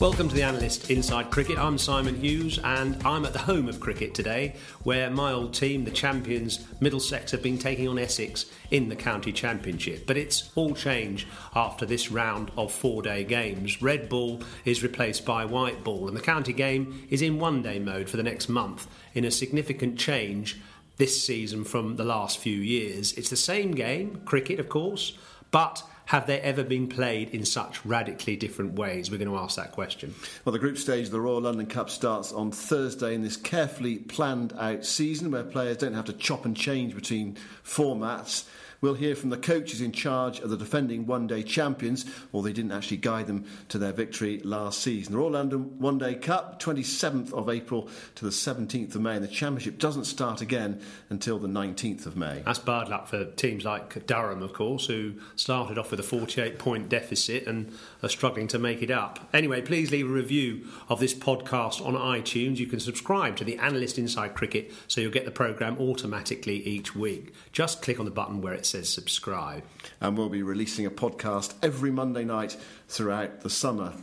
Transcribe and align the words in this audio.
Welcome 0.00 0.30
to 0.30 0.34
the 0.34 0.44
Analyst 0.44 0.90
Inside 0.90 1.30
Cricket. 1.30 1.58
I'm 1.58 1.76
Simon 1.76 2.14
Hughes 2.14 2.58
and 2.64 2.96
I'm 3.06 3.26
at 3.26 3.34
the 3.34 3.38
home 3.38 3.68
of 3.68 3.80
cricket 3.80 4.14
today 4.14 4.54
where 4.82 5.10
my 5.10 5.30
old 5.30 5.52
team, 5.52 5.84
the 5.84 5.90
champions 5.90 6.66
Middlesex, 6.80 7.32
have 7.32 7.42
been 7.42 7.58
taking 7.58 7.86
on 7.86 7.98
Essex 7.98 8.46
in 8.70 8.88
the 8.88 8.96
county 8.96 9.30
championship. 9.30 10.06
But 10.06 10.16
it's 10.16 10.52
all 10.54 10.72
change 10.72 11.26
after 11.54 11.84
this 11.84 12.10
round 12.10 12.50
of 12.56 12.72
four 12.72 13.02
day 13.02 13.24
games. 13.24 13.82
Red 13.82 14.08
ball 14.08 14.40
is 14.64 14.82
replaced 14.82 15.26
by 15.26 15.44
white 15.44 15.84
ball 15.84 16.08
and 16.08 16.16
the 16.16 16.22
county 16.22 16.54
game 16.54 17.06
is 17.10 17.20
in 17.20 17.38
one 17.38 17.60
day 17.60 17.78
mode 17.78 18.08
for 18.08 18.16
the 18.16 18.22
next 18.22 18.48
month 18.48 18.86
in 19.12 19.26
a 19.26 19.30
significant 19.30 19.98
change 19.98 20.58
this 20.96 21.22
season 21.22 21.62
from 21.62 21.96
the 21.96 22.04
last 22.04 22.38
few 22.38 22.56
years. 22.56 23.12
It's 23.18 23.28
the 23.28 23.36
same 23.36 23.72
game, 23.72 24.22
cricket 24.24 24.60
of 24.60 24.70
course, 24.70 25.18
but 25.50 25.82
have 26.10 26.26
they 26.26 26.40
ever 26.40 26.64
been 26.64 26.88
played 26.88 27.30
in 27.30 27.44
such 27.44 27.86
radically 27.86 28.34
different 28.34 28.72
ways? 28.72 29.12
We're 29.12 29.18
going 29.18 29.30
to 29.30 29.36
ask 29.36 29.54
that 29.54 29.70
question. 29.70 30.12
Well, 30.44 30.52
the 30.52 30.58
group 30.58 30.76
stage 30.76 31.06
of 31.06 31.12
the 31.12 31.20
Royal 31.20 31.42
London 31.42 31.66
Cup 31.66 31.88
starts 31.88 32.32
on 32.32 32.50
Thursday 32.50 33.14
in 33.14 33.22
this 33.22 33.36
carefully 33.36 33.98
planned 33.98 34.52
out 34.58 34.84
season 34.84 35.30
where 35.30 35.44
players 35.44 35.76
don't 35.76 35.94
have 35.94 36.06
to 36.06 36.12
chop 36.12 36.44
and 36.44 36.56
change 36.56 36.96
between 36.96 37.36
formats. 37.64 38.42
We'll 38.80 38.94
hear 38.94 39.14
from 39.14 39.28
the 39.28 39.36
coaches 39.36 39.82
in 39.82 39.92
charge 39.92 40.40
of 40.40 40.48
the 40.48 40.56
defending 40.56 41.06
one 41.06 41.26
day 41.26 41.42
champions, 41.42 42.06
or 42.32 42.42
they 42.42 42.54
didn't 42.54 42.72
actually 42.72 42.96
guide 42.96 43.26
them 43.26 43.44
to 43.68 43.78
their 43.78 43.92
victory 43.92 44.40
last 44.42 44.80
season. 44.80 45.12
The 45.12 45.18
Royal 45.18 45.32
London 45.32 45.78
One 45.78 45.98
Day 45.98 46.14
Cup, 46.14 46.60
27th 46.62 47.32
of 47.34 47.50
April 47.50 47.90
to 48.14 48.24
the 48.24 48.30
17th 48.30 48.94
of 48.94 49.02
May, 49.02 49.16
and 49.16 49.24
the 49.24 49.28
championship 49.28 49.78
doesn't 49.78 50.06
start 50.06 50.40
again 50.40 50.80
until 51.10 51.38
the 51.38 51.48
19th 51.48 52.06
of 52.06 52.16
May. 52.16 52.40
That's 52.46 52.58
bad 52.58 52.88
luck 52.88 53.06
for 53.06 53.26
teams 53.26 53.66
like 53.66 54.06
Durham, 54.06 54.42
of 54.42 54.54
course, 54.54 54.86
who 54.86 55.14
started 55.36 55.76
off 55.76 55.90
with 55.90 55.99
a 56.00 56.02
48 56.02 56.58
point 56.58 56.88
deficit 56.88 57.46
and 57.46 57.72
are 58.02 58.08
struggling 58.08 58.48
to 58.48 58.58
make 58.58 58.82
it 58.82 58.90
up. 58.90 59.28
Anyway, 59.32 59.62
please 59.62 59.92
leave 59.92 60.06
a 60.06 60.12
review 60.12 60.66
of 60.88 60.98
this 60.98 61.14
podcast 61.14 61.84
on 61.84 61.94
iTunes. 61.94 62.56
You 62.56 62.66
can 62.66 62.80
subscribe 62.80 63.36
to 63.36 63.44
the 63.44 63.58
Analyst 63.58 63.98
Inside 63.98 64.34
Cricket 64.34 64.72
so 64.88 65.00
you'll 65.00 65.12
get 65.12 65.24
the 65.24 65.30
programme 65.30 65.78
automatically 65.78 66.56
each 66.66 66.96
week. 66.96 67.32
Just 67.52 67.82
click 67.82 68.00
on 68.00 68.04
the 68.04 68.10
button 68.10 68.40
where 68.40 68.54
it 68.54 68.66
says 68.66 68.88
subscribe. 68.88 69.62
And 70.00 70.18
we'll 70.18 70.28
be 70.28 70.42
releasing 70.42 70.86
a 70.86 70.90
podcast 70.90 71.54
every 71.62 71.92
Monday 71.92 72.24
night 72.24 72.56
throughout 72.88 73.42
the 73.42 73.50
summer. 73.50 73.94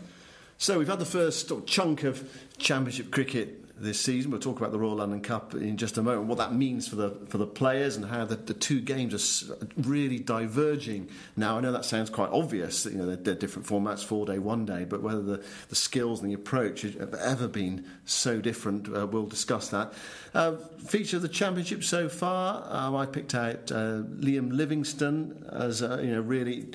So 0.58 0.80
we've 0.80 0.88
had 0.88 1.00
the 1.00 1.06
first 1.06 1.52
chunk 1.68 2.04
of 2.04 2.32
championship 2.58 3.12
cricket 3.12 3.67
this 3.80 4.00
season. 4.00 4.32
We'll 4.32 4.40
talk 4.40 4.58
about 4.58 4.72
the 4.72 4.80
Royal 4.80 4.96
London 4.96 5.22
Cup 5.22 5.54
in 5.54 5.78
just 5.78 5.98
a 5.98 6.04
moment, 6.04 6.28
what 6.28 6.38
that 6.38 6.54
means 6.54 6.88
for 6.88 6.96
the 6.96 7.12
for 7.28 7.38
the 7.38 7.46
players 7.46 7.96
and 7.96 8.06
how 8.06 8.26
the, 8.26 8.36
the 8.36 8.54
two 8.54 8.82
games 8.82 9.50
are 9.50 9.58
really 9.78 10.20
diverging. 10.20 11.10
Now, 11.36 11.58
I 11.58 11.62
know 11.62 11.72
that 11.72 11.86
sounds 11.86 12.10
quite 12.10 12.30
obvious, 12.32 12.86
you 12.86 12.98
know, 12.98 13.06
they're, 13.06 13.16
they're 13.16 13.36
different 13.36 13.68
formats, 13.68 14.04
four 14.04 14.26
day, 14.26 14.40
one 14.40 14.66
day, 14.66 14.86
but 14.86 15.02
whether 15.02 15.22
the, 15.22 15.44
the 15.70 15.76
skills 15.76 16.22
and 16.22 16.30
the 16.30 16.34
approach 16.34 16.82
have 16.82 17.14
ever 17.14 17.48
been 17.48 17.86
so 18.06 18.42
different, 18.42 18.88
uh, 18.96 19.06
we'll 19.06 19.26
discuss 19.26 19.70
that. 19.70 19.94
Uh, 20.34 20.56
feature 20.86 21.18
of 21.18 21.22
the 21.22 21.30
championship 21.30 21.84
so 21.84 22.10
far, 22.10 22.66
um, 22.70 22.96
I 22.96 23.06
picked 23.06 23.36
out 23.36 23.72
uh, 23.72 24.02
Liam 24.20 24.52
Livingstone 24.52 25.46
as 25.52 25.82
a 25.82 26.02
you 26.04 26.12
know 26.12 26.22
really 26.22 26.68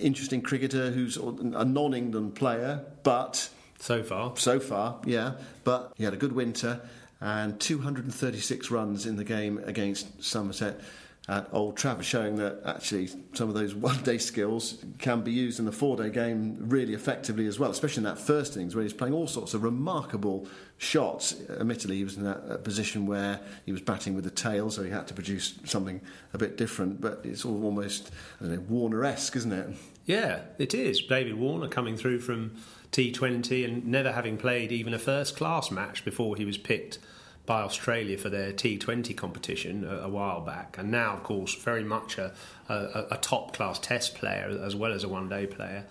interesting 0.00 0.42
cricketer 0.42 0.90
who's 0.90 1.16
a 1.16 1.64
non-England 1.64 2.34
player, 2.34 2.84
but 3.02 3.48
So 3.78 4.02
far. 4.02 4.36
so 4.36 4.60
far, 4.60 5.00
yeah. 5.04 5.32
But 5.64 5.92
he 5.96 6.04
had 6.04 6.14
a 6.14 6.16
good 6.16 6.32
winter 6.32 6.80
and 7.20 7.58
236 7.60 8.70
runs 8.70 9.06
in 9.06 9.16
the 9.16 9.24
game 9.24 9.58
against 9.64 10.22
Somerset 10.22 10.80
at 11.28 11.48
Old 11.50 11.76
Trafford, 11.76 12.04
showing 12.04 12.36
that 12.36 12.60
actually 12.64 13.08
some 13.32 13.48
of 13.48 13.54
those 13.54 13.74
one 13.74 14.00
day 14.02 14.18
skills 14.18 14.84
can 14.98 15.22
be 15.22 15.32
used 15.32 15.58
in 15.58 15.64
the 15.64 15.72
four 15.72 15.96
day 15.96 16.10
game 16.10 16.56
really 16.60 16.94
effectively 16.94 17.46
as 17.46 17.58
well, 17.58 17.70
especially 17.70 18.02
in 18.02 18.04
that 18.04 18.18
first 18.18 18.56
innings 18.56 18.74
where 18.74 18.84
he's 18.84 18.92
playing 18.92 19.14
all 19.14 19.26
sorts 19.26 19.54
of 19.54 19.62
remarkable 19.62 20.46
shots. 20.78 21.34
Admittedly, 21.58 21.96
he 21.96 22.04
was 22.04 22.16
in 22.16 22.24
that 22.24 22.62
position 22.62 23.06
where 23.06 23.40
he 23.64 23.72
was 23.72 23.80
batting 23.80 24.14
with 24.14 24.24
the 24.24 24.30
tail, 24.30 24.70
so 24.70 24.82
he 24.82 24.90
had 24.90 25.08
to 25.08 25.14
produce 25.14 25.54
something 25.64 26.00
a 26.32 26.38
bit 26.38 26.56
different, 26.56 27.00
but 27.00 27.20
it's 27.24 27.44
all 27.44 27.64
almost 27.64 28.10
I 28.40 28.44
don't 28.44 28.54
know, 28.54 28.60
Warner 28.68 29.04
esque, 29.04 29.34
isn't 29.36 29.52
it? 29.52 29.68
Yeah, 30.04 30.42
it 30.58 30.74
is. 30.74 31.00
David 31.02 31.34
Warner 31.34 31.66
coming 31.66 31.96
through 31.96 32.20
from 32.20 32.56
T20 32.92 33.64
and 33.64 33.86
never 33.86 34.12
having 34.12 34.36
played 34.36 34.72
even 34.72 34.94
a 34.94 34.98
first 34.98 35.36
class 35.36 35.70
match 35.70 36.04
before 36.04 36.36
he 36.36 36.44
was 36.44 36.58
picked 36.58 36.98
by 37.46 37.62
Australia 37.62 38.18
for 38.18 38.28
their 38.28 38.52
T20 38.52 39.16
competition 39.16 39.84
a, 39.84 40.00
a 40.00 40.08
while 40.08 40.40
back. 40.40 40.76
And 40.78 40.90
now, 40.90 41.14
of 41.14 41.22
course, 41.22 41.54
very 41.54 41.84
much 41.84 42.18
a, 42.18 42.32
a, 42.68 43.06
a 43.12 43.18
top 43.18 43.54
class 43.54 43.78
test 43.78 44.16
player 44.16 44.60
as 44.62 44.74
well 44.74 44.92
as 44.92 45.04
a 45.04 45.08
one 45.08 45.28
day 45.28 45.46
player. 45.46 45.86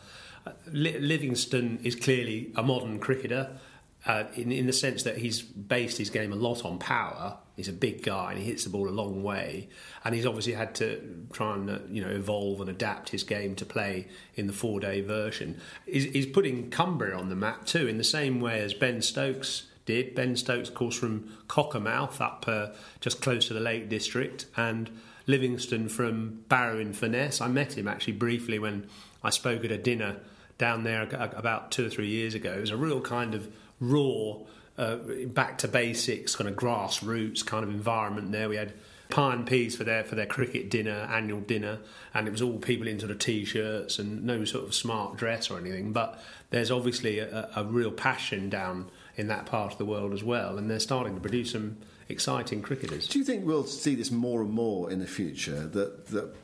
Uh, 0.45 0.51
Livingstone 0.71 1.79
is 1.83 1.95
clearly 1.95 2.51
a 2.55 2.63
modern 2.63 2.99
cricketer. 2.99 3.57
Uh, 4.05 4.25
in, 4.35 4.51
in 4.51 4.67
the 4.67 4.73
sense 4.73 5.01
that 5.01 5.17
he's 5.17 5.41
based 5.41 5.97
his 5.97 6.11
game 6.11 6.31
a 6.31 6.35
lot 6.35 6.63
on 6.63 6.77
power. 6.77 7.39
He's 7.55 7.67
a 7.67 7.73
big 7.73 8.03
guy 8.03 8.31
and 8.31 8.39
he 8.39 8.45
hits 8.45 8.63
the 8.63 8.69
ball 8.69 8.89
a 8.89 8.91
long 8.91 9.23
way, 9.23 9.69
and 10.03 10.13
he's 10.13 10.25
obviously 10.25 10.53
had 10.53 10.75
to 10.75 11.25
try 11.31 11.53
and 11.53 11.69
uh, 11.69 11.79
you 11.89 12.03
know 12.03 12.09
evolve 12.09 12.61
and 12.61 12.69
adapt 12.69 13.09
his 13.09 13.23
game 13.23 13.55
to 13.55 13.65
play 13.65 14.07
in 14.35 14.47
the 14.47 14.53
four-day 14.53 15.01
version. 15.01 15.59
He's, 15.85 16.05
he's 16.05 16.25
putting 16.25 16.69
Cumbria 16.69 17.17
on 17.17 17.29
the 17.29 17.35
map 17.35 17.65
too, 17.65 17.87
in 17.87 17.97
the 17.97 18.03
same 18.03 18.41
way 18.41 18.59
as 18.59 18.73
Ben 18.73 19.01
Stokes 19.01 19.67
did. 19.85 20.15
Ben 20.15 20.35
Stokes, 20.35 20.69
of 20.69 20.75
course, 20.75 20.97
from 20.97 21.31
Cockermouth 21.47 22.19
up 22.19 22.45
uh, 22.47 22.67
just 22.99 23.21
close 23.21 23.47
to 23.47 23.53
the 23.53 23.59
Lake 23.59 23.89
District, 23.89 24.45
and 24.57 24.89
Livingstone 25.27 25.89
from 25.89 26.43
Barrow 26.49 26.79
in 26.79 26.93
Furness. 26.93 27.41
I 27.41 27.47
met 27.47 27.77
him 27.77 27.87
actually 27.87 28.13
briefly 28.13 28.59
when 28.59 28.87
I 29.23 29.29
spoke 29.29 29.65
at 29.65 29.71
a 29.71 29.77
dinner 29.77 30.17
down 30.57 30.83
there 30.83 31.03
about 31.11 31.71
two 31.71 31.87
or 31.87 31.89
three 31.89 32.07
years 32.07 32.33
ago. 32.33 32.53
It 32.53 32.61
was 32.61 32.69
a 32.69 32.77
real 32.77 33.01
kind 33.01 33.33
of 33.33 33.51
raw, 33.79 34.35
uh, 34.77 34.97
back 35.27 35.57
to 35.59 35.67
basics, 35.67 36.35
kind 36.35 36.49
of 36.49 36.55
grassroots 36.55 37.45
kind 37.45 37.63
of 37.63 37.69
environment 37.69 38.31
there. 38.31 38.49
We 38.49 38.57
had 38.57 38.73
pie 39.09 39.33
and 39.33 39.45
peas 39.45 39.75
for 39.75 39.83
their 39.83 40.03
for 40.03 40.15
their 40.15 40.25
cricket 40.25 40.69
dinner, 40.69 41.07
annual 41.11 41.39
dinner, 41.39 41.79
and 42.13 42.27
it 42.27 42.31
was 42.31 42.41
all 42.41 42.57
people 42.57 42.87
in 42.87 42.99
sort 42.99 43.11
of 43.11 43.19
t-shirts 43.19 43.99
and 43.99 44.23
no 44.23 44.45
sort 44.45 44.65
of 44.65 44.73
smart 44.73 45.17
dress 45.17 45.49
or 45.49 45.57
anything. 45.57 45.93
But 45.93 46.21
there's 46.49 46.71
obviously 46.71 47.19
a, 47.19 47.49
a 47.55 47.63
real 47.63 47.91
passion 47.91 48.49
down 48.49 48.89
in 49.15 49.27
that 49.27 49.45
part 49.45 49.71
of 49.71 49.77
the 49.77 49.85
world 49.85 50.13
as 50.13 50.23
well, 50.23 50.57
and 50.57 50.69
they're 50.69 50.79
starting 50.79 51.15
to 51.15 51.21
produce 51.21 51.51
some 51.51 51.77
exciting 52.09 52.61
cricketers. 52.61 53.07
Do 53.07 53.19
you 53.19 53.25
think 53.25 53.45
we'll 53.45 53.65
see 53.65 53.95
this 53.95 54.11
more 54.11 54.41
and 54.41 54.51
more 54.51 54.91
in 54.91 54.99
the 54.99 55.07
future? 55.07 55.67
That 55.67 56.07
that 56.07 56.35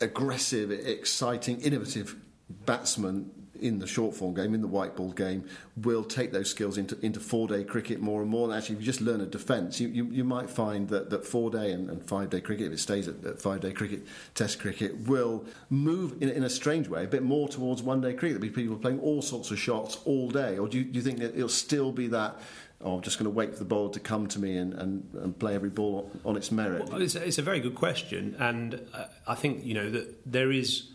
aggressive, 0.00 0.70
exciting, 0.70 1.60
innovative 1.60 2.16
batsmen 2.64 3.30
in 3.60 3.78
the 3.78 3.86
short 3.86 4.14
form 4.14 4.34
game, 4.34 4.54
in 4.54 4.60
the 4.60 4.68
white 4.68 4.96
ball 4.96 5.12
game, 5.12 5.44
will 5.76 6.04
take 6.04 6.32
those 6.32 6.50
skills 6.50 6.78
into, 6.78 6.98
into 7.04 7.20
four 7.20 7.48
day 7.48 7.64
cricket 7.64 8.00
more 8.00 8.20
and 8.22 8.30
more. 8.30 8.48
And 8.48 8.56
actually, 8.56 8.76
if 8.76 8.80
you 8.82 8.86
just 8.86 9.00
learn 9.00 9.20
a 9.20 9.26
defence, 9.26 9.80
you, 9.80 9.88
you, 9.88 10.04
you, 10.06 10.24
might 10.24 10.50
find 10.50 10.88
that, 10.88 11.10
that 11.10 11.24
four 11.24 11.50
day 11.50 11.72
and, 11.72 11.90
and 11.90 12.04
five 12.04 12.30
day 12.30 12.40
cricket, 12.40 12.66
if 12.66 12.72
it 12.72 12.78
stays 12.78 13.08
at, 13.08 13.24
at, 13.24 13.40
five 13.40 13.60
day 13.60 13.72
cricket, 13.72 14.06
test 14.34 14.60
cricket, 14.60 14.96
will 15.06 15.44
move 15.70 16.20
in, 16.22 16.28
in, 16.28 16.44
a 16.44 16.50
strange 16.50 16.88
way 16.88 17.04
a 17.04 17.08
bit 17.08 17.22
more 17.22 17.48
towards 17.48 17.82
one 17.82 18.00
day 18.00 18.12
cricket. 18.12 18.40
There'll 18.40 18.54
be 18.54 18.62
people 18.62 18.76
playing 18.76 19.00
all 19.00 19.22
sorts 19.22 19.50
of 19.50 19.58
shots 19.58 19.98
all 20.04 20.30
day. 20.30 20.58
Or 20.58 20.68
do 20.68 20.78
you, 20.78 20.84
do 20.84 20.98
you 20.98 21.02
think 21.02 21.18
that 21.18 21.34
it'll 21.34 21.48
still 21.48 21.92
be 21.92 22.08
that? 22.08 22.40
oh, 22.80 22.96
I'm 22.96 23.02
just 23.02 23.18
going 23.18 23.24
to 23.24 23.30
wait 23.30 23.52
for 23.52 23.58
the 23.58 23.64
ball 23.64 23.90
to 23.90 24.00
come 24.00 24.26
to 24.28 24.38
me 24.38 24.56
and, 24.56 24.72
and, 24.74 25.08
and 25.14 25.38
play 25.38 25.54
every 25.54 25.70
ball 25.70 26.10
on 26.24 26.36
its 26.36 26.52
merit? 26.52 26.88
Well, 26.88 27.02
it's, 27.02 27.14
it's, 27.14 27.38
a 27.38 27.42
very 27.42 27.60
good 27.60 27.74
question, 27.74 28.36
and 28.38 28.80
uh, 28.94 29.06
I 29.26 29.34
think 29.34 29.64
you 29.64 29.74
know 29.74 29.90
that 29.90 30.30
there 30.30 30.52
is 30.52 30.90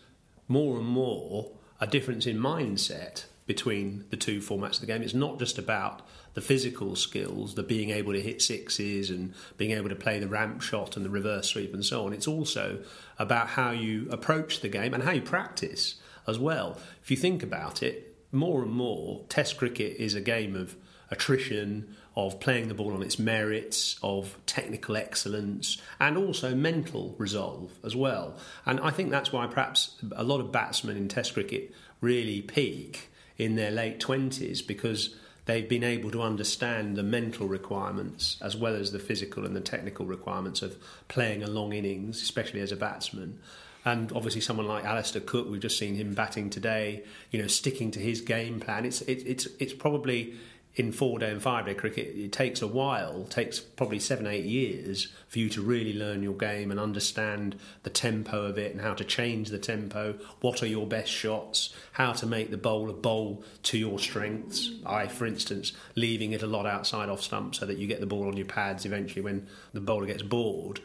more 0.48 0.78
and 0.78 0.88
more 0.88 1.52
a 1.84 1.88
difference 1.88 2.26
in 2.26 2.38
mindset 2.40 3.26
between 3.46 4.06
the 4.10 4.16
two 4.16 4.40
formats 4.40 4.76
of 4.76 4.80
the 4.80 4.86
game. 4.86 5.02
It's 5.02 5.14
not 5.14 5.38
just 5.38 5.58
about 5.58 6.02
the 6.34 6.40
physical 6.40 6.96
skills, 6.96 7.56
the 7.56 7.62
being 7.62 7.90
able 7.90 8.14
to 8.14 8.22
hit 8.22 8.42
sixes 8.42 9.10
and 9.10 9.34
being 9.58 9.72
able 9.72 9.90
to 9.90 9.96
play 9.96 10.18
the 10.18 10.30
ramp 10.30 10.62
shot 10.62 10.96
and 10.96 11.06
the 11.06 11.10
reverse 11.10 11.50
sweep 11.50 11.74
and 11.74 11.84
so 11.84 12.06
on. 12.06 12.14
It's 12.14 12.26
also 12.26 12.80
about 13.20 13.50
how 13.50 13.72
you 13.72 14.08
approach 14.10 14.62
the 14.62 14.70
game 14.70 14.94
and 14.94 15.04
how 15.04 15.12
you 15.12 15.22
practice 15.22 15.96
as 16.26 16.40
well. 16.40 16.78
If 17.02 17.12
you 17.12 17.18
think 17.18 17.44
about 17.44 17.84
it, 17.84 18.16
more 18.32 18.64
and 18.64 18.72
more, 18.72 19.26
Test 19.28 19.58
cricket 19.58 19.98
is 19.98 20.16
a 20.16 20.22
game 20.22 20.56
of 20.56 20.78
attrition, 21.12 21.98
of 22.16 22.40
playing 22.40 22.68
the 22.68 22.74
ball 22.74 22.94
on 22.94 23.02
its 23.02 23.18
merits, 23.18 23.98
of 24.04 24.38
technical 24.46 24.96
excellence, 24.96 25.82
and 26.00 26.18
also 26.18 26.54
mental 26.54 27.16
resolve 27.18 27.72
as 27.84 27.96
well. 27.96 28.36
And 28.66 28.80
I 28.80 28.92
think 28.92 29.10
that's 29.10 29.32
why 29.32 29.48
perhaps 29.48 29.96
a 30.16 30.24
lot 30.24 30.40
of 30.40 30.52
batsmen 30.52 30.98
in 30.98 31.08
Test 31.08 31.34
cricket 31.34 31.74
really 32.02 32.42
peak 32.42 33.10
in 33.38 33.56
their 33.56 33.72
late 33.72 34.00
20s 34.00 34.66
because 34.66 35.16
they've 35.46 35.68
been 35.68 35.84
able 35.84 36.12
to 36.12 36.22
understand 36.22 36.96
the 36.96 37.04
mental 37.04 37.48
requirements 37.48 38.38
as 38.42 38.56
well 38.56 38.76
as 38.76 38.92
the 38.92 39.00
physical 39.00 39.46
and 39.46 39.56
the 39.56 39.62
technical 39.62 40.06
requirements 40.06 40.62
of 40.62 40.78
playing 41.08 41.44
a 41.44 41.48
long 41.48 41.74
innings, 41.74 42.22
especially 42.22 42.62
as 42.62 42.72
a 42.72 42.76
batsman. 42.76 43.40
And 43.86 44.14
obviously, 44.14 44.40
someone 44.40 44.68
like 44.68 44.86
Alastair 44.86 45.22
Cook, 45.22 45.50
we've 45.50 45.60
just 45.60 45.78
seen 45.78 45.96
him 45.96 46.14
batting 46.14 46.50
today. 46.50 47.04
You 47.32 47.42
know, 47.42 47.48
sticking 47.48 47.92
to 47.92 48.00
his 48.00 48.22
game 48.22 48.62
plan. 48.62 48.86
It's 48.86 49.02
it, 49.02 49.24
it's 49.26 49.46
it's 49.60 49.74
probably 49.74 50.36
in 50.76 50.92
four 50.92 51.20
day 51.20 51.30
and 51.30 51.42
five 51.42 51.66
day 51.66 51.74
cricket, 51.76 52.16
it 52.16 52.32
takes 52.32 52.62
a 52.62 52.68
while, 52.68 53.26
takes 53.26 53.60
probably 53.60 54.00
seven, 54.00 54.26
eight 54.26 54.46
years 54.46 55.10
for 55.28 55.40
you 55.40 55.50
to 55.50 55.62
really 55.62 55.94
learn 55.94 56.24
your 56.24 56.34
game 56.34 56.72
and 56.72 56.80
understand 56.80 57.56
the 57.84 57.90
tempo 57.90 58.46
of 58.46 58.58
it 58.58 58.72
and 58.72 58.82
how 58.82 58.94
to 58.94 59.04
change 59.04 59.50
the 59.50 59.60
tempo. 59.60 60.16
What 60.42 60.64
are 60.64 60.68
your 60.68 60.88
best 60.88 61.12
shots? 61.12 61.74
How 61.94 62.14
to 62.14 62.26
make 62.26 62.50
the 62.50 62.58
bowler 62.58 62.94
bowl 62.94 63.44
to 63.64 63.78
your 63.78 64.00
strengths. 64.00 64.72
I, 64.86 65.08
for 65.08 65.28
instance, 65.28 65.74
leaving 65.96 66.32
it 66.32 66.42
a 66.42 66.48
lot 66.48 66.66
outside 66.66 67.10
off 67.10 67.22
stump 67.22 67.54
so 67.54 67.68
that 67.68 67.78
you 67.78 67.86
get 67.86 68.00
the 68.00 68.08
ball 68.08 68.28
on 68.28 68.38
your 68.38 68.48
pads 68.48 68.86
eventually 68.86 69.22
when 69.22 69.48
the 69.74 69.82
bowler 69.82 70.08
gets 70.08 70.24
bored. 70.24 70.80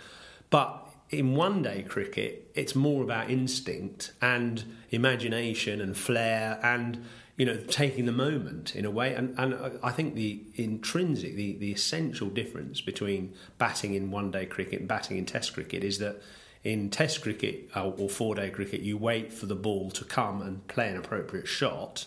But 0.51 0.85
in 1.11 1.35
one 1.35 1.63
day 1.63 1.83
cricket, 1.83 2.51
it's 2.55 2.75
more 2.75 3.03
about 3.03 3.31
instinct 3.31 4.13
and 4.21 4.65
imagination 4.91 5.81
and 5.81 5.97
flair 5.97 6.61
and 6.63 7.07
you 7.39 7.47
know, 7.47 7.57
taking 7.57 8.05
the 8.05 8.13
moment 8.13 8.75
in 8.75 8.85
a 8.85 8.91
way. 8.91 9.15
And, 9.15 9.33
and 9.39 9.79
I 9.81 9.93
think 9.93 10.17
the 10.17 10.43
intrinsic, 10.57 11.37
the, 11.37 11.57
the 11.57 11.71
essential 11.71 12.29
difference 12.29 12.81
between 12.81 13.33
batting 13.59 13.95
in 13.95 14.11
one 14.11 14.33
day 14.33 14.45
cricket 14.45 14.81
and 14.81 14.89
batting 14.89 15.17
in 15.19 15.25
test 15.25 15.55
cricket 15.55 15.85
is 15.85 15.99
that 16.01 16.21
in 16.65 16.91
test 16.91 17.23
cricket 17.23 17.71
uh, 17.77 17.91
or 17.91 18.09
four 18.09 18.35
day 18.35 18.51
cricket, 18.51 18.81
you 18.81 18.99
wait 18.99 19.33
for 19.33 19.47
the 19.47 19.55
ball 19.55 19.93
to 19.93 20.05
come 20.05 20.43
and 20.43 20.67
play 20.67 20.89
an 20.89 20.97
appropriate 20.97 21.47
shot. 21.47 22.07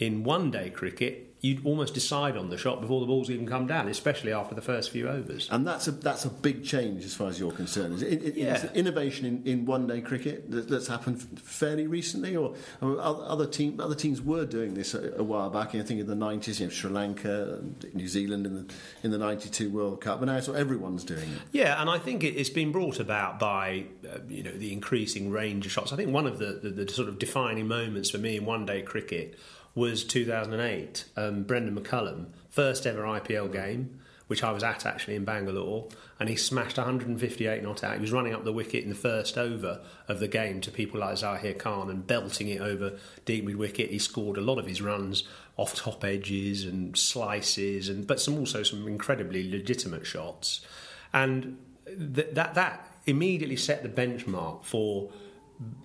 In 0.00 0.24
one 0.24 0.50
day 0.50 0.70
cricket, 0.70 1.31
you'd 1.42 1.66
almost 1.66 1.92
decide 1.92 2.36
on 2.36 2.50
the 2.50 2.56
shot 2.56 2.80
before 2.80 3.00
the 3.00 3.06
balls 3.06 3.28
even 3.28 3.46
come 3.46 3.66
down, 3.66 3.88
especially 3.88 4.32
after 4.32 4.54
the 4.54 4.62
first 4.62 4.90
few 4.90 5.08
overs. 5.08 5.48
And 5.50 5.66
that's 5.66 5.88
a 5.88 5.90
that's 5.90 6.24
a 6.24 6.30
big 6.30 6.64
change 6.64 7.04
as 7.04 7.14
far 7.14 7.28
as 7.28 7.40
you're 7.40 7.50
concerned. 7.50 7.94
Is 7.94 8.02
it, 8.02 8.22
it, 8.22 8.36
yeah. 8.36 8.68
innovation 8.74 9.26
in, 9.26 9.42
in 9.44 9.66
one 9.66 9.88
day 9.88 10.00
cricket 10.00 10.48
that, 10.52 10.68
that's 10.68 10.86
happened 10.86 11.20
fairly 11.40 11.88
recently, 11.88 12.36
or, 12.36 12.54
other 12.80 13.46
team 13.46 13.80
other 13.80 13.96
teams 13.96 14.22
were 14.22 14.46
doing 14.46 14.74
this 14.74 14.94
a, 14.94 15.14
a 15.16 15.24
while 15.24 15.50
back. 15.50 15.74
I 15.74 15.82
think 15.82 16.00
in 16.00 16.06
the 16.06 16.14
90s, 16.14 16.60
you 16.60 16.66
know, 16.66 16.70
Sri 16.70 16.90
Lanka, 16.90 17.60
New 17.92 18.08
Zealand 18.08 18.46
in 18.46 18.54
the 18.54 18.74
in 19.02 19.10
the 19.10 19.18
92 19.18 19.68
World 19.68 20.00
Cup, 20.00 20.20
but 20.20 20.26
now 20.26 20.38
so 20.38 20.52
everyone's 20.52 21.02
doing 21.02 21.28
it. 21.28 21.40
Yeah, 21.50 21.80
and 21.80 21.90
I 21.90 21.98
think 21.98 22.22
it, 22.22 22.38
has 22.38 22.50
been 22.50 22.70
brought 22.70 23.00
about 23.00 23.40
by 23.40 23.86
uh, 24.08 24.18
you 24.28 24.44
know 24.44 24.52
the 24.52 24.72
increasing 24.72 25.32
range 25.32 25.66
of 25.66 25.72
shots. 25.72 25.92
I 25.92 25.96
think 25.96 26.12
one 26.12 26.28
of 26.28 26.38
the, 26.38 26.60
the, 26.62 26.70
the 26.70 26.92
sort 26.92 27.08
of 27.08 27.18
defining 27.18 27.66
moments 27.66 28.10
for 28.10 28.18
me 28.18 28.36
in 28.36 28.44
one 28.44 28.64
day 28.64 28.82
cricket 28.82 29.36
was 29.74 30.04
2008. 30.04 31.04
Um, 31.16 31.44
Brendon 31.44 31.76
McCullum, 31.76 32.26
first 32.50 32.86
ever 32.86 33.02
IPL 33.02 33.52
game, 33.52 34.00
which 34.26 34.42
I 34.42 34.50
was 34.50 34.62
at 34.62 34.86
actually 34.86 35.16
in 35.16 35.24
Bangalore, 35.24 35.88
and 36.18 36.28
he 36.28 36.36
smashed 36.36 36.78
158 36.78 37.62
not 37.62 37.84
out. 37.84 37.96
He 37.96 38.00
was 38.00 38.12
running 38.12 38.32
up 38.32 38.44
the 38.44 38.52
wicket 38.52 38.82
in 38.82 38.88
the 38.88 38.94
first 38.94 39.36
over 39.36 39.80
of 40.08 40.20
the 40.20 40.28
game 40.28 40.60
to 40.62 40.70
people 40.70 41.00
like 41.00 41.16
Zaheer 41.16 41.58
Khan 41.58 41.90
and 41.90 42.06
belting 42.06 42.48
it 42.48 42.60
over 42.60 42.98
deep 43.24 43.44
mid 43.44 43.56
wicket. 43.56 43.90
He 43.90 43.98
scored 43.98 44.38
a 44.38 44.40
lot 44.40 44.58
of 44.58 44.66
his 44.66 44.80
runs 44.80 45.24
off 45.56 45.74
top 45.74 46.04
edges 46.04 46.64
and 46.64 46.96
slices, 46.96 47.88
and 47.88 48.06
but 48.06 48.20
some 48.20 48.38
also 48.38 48.62
some 48.62 48.86
incredibly 48.86 49.50
legitimate 49.50 50.06
shots, 50.06 50.64
and 51.12 51.58
th- 51.86 52.28
that 52.32 52.54
that 52.54 52.88
immediately 53.04 53.56
set 53.56 53.82
the 53.82 53.88
benchmark 53.88 54.64
for 54.64 55.10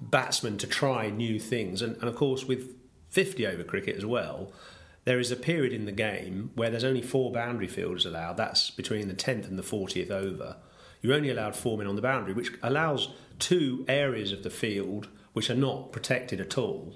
batsmen 0.02 0.58
to 0.58 0.68
try 0.68 1.10
new 1.10 1.40
things. 1.40 1.82
And, 1.82 1.96
and 1.98 2.06
of 2.06 2.16
course, 2.16 2.46
with 2.46 2.77
50 3.10 3.46
over 3.48 3.64
cricket 3.64 3.96
as 3.96 4.06
well, 4.06 4.52
there 5.06 5.20
is 5.20 5.32
a 5.32 5.38
period 5.38 5.72
in 5.72 5.86
the 5.86 5.92
game 5.92 6.52
where 6.56 6.70
there's 6.70 6.84
only 6.84 7.02
four 7.02 7.32
boundary 7.32 7.68
fielders 7.68 8.06
allowed. 8.06 8.36
That's 8.38 8.70
between 8.70 9.08
the 9.08 9.14
10th 9.14 9.48
and 9.48 9.58
the 9.58 9.64
40th 9.64 10.12
over. 10.12 10.58
You're 11.02 11.16
only 11.16 11.30
allowed 11.30 11.56
four 11.56 11.78
men 11.78 11.88
on 11.88 11.96
the 11.96 12.02
boundary, 12.02 12.34
which 12.34 12.52
allows 12.62 13.10
two 13.40 13.86
areas 13.88 14.32
of 14.32 14.44
the 14.44 14.50
field 14.50 15.08
which 15.34 15.50
are 15.50 15.56
not 15.56 15.92
protected 15.92 16.42
at 16.42 16.58
all. 16.58 16.96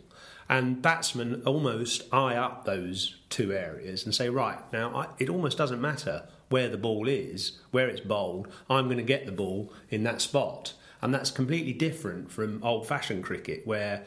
And 0.50 0.82
batsmen 0.82 1.44
almost 1.46 2.04
eye 2.12 2.36
up 2.36 2.66
those 2.66 3.16
two 3.30 3.54
areas 3.54 4.04
and 4.04 4.14
say, 4.14 4.28
right, 4.28 4.60
now 4.74 4.94
I, 4.94 5.08
it 5.18 5.30
almost 5.30 5.58
doesn't 5.58 5.80
matter 5.80 6.28
where 6.50 6.68
the 6.68 6.78
ball 6.78 7.08
is, 7.08 7.60
where 7.72 7.88
it's 7.88 8.02
bowled, 8.02 8.50
I'm 8.70 8.86
going 8.86 8.98
to 8.98 9.04
get 9.04 9.26
the 9.26 9.32
ball 9.32 9.72
in 9.90 10.04
that 10.04 10.20
spot. 10.22 10.74
And 11.02 11.14
that's 11.14 11.32
completely 11.32 11.72
different 11.72 12.32
from 12.32 12.62
old 12.64 12.86
fashioned 12.88 13.24
cricket 13.24 13.66
where 13.66 14.06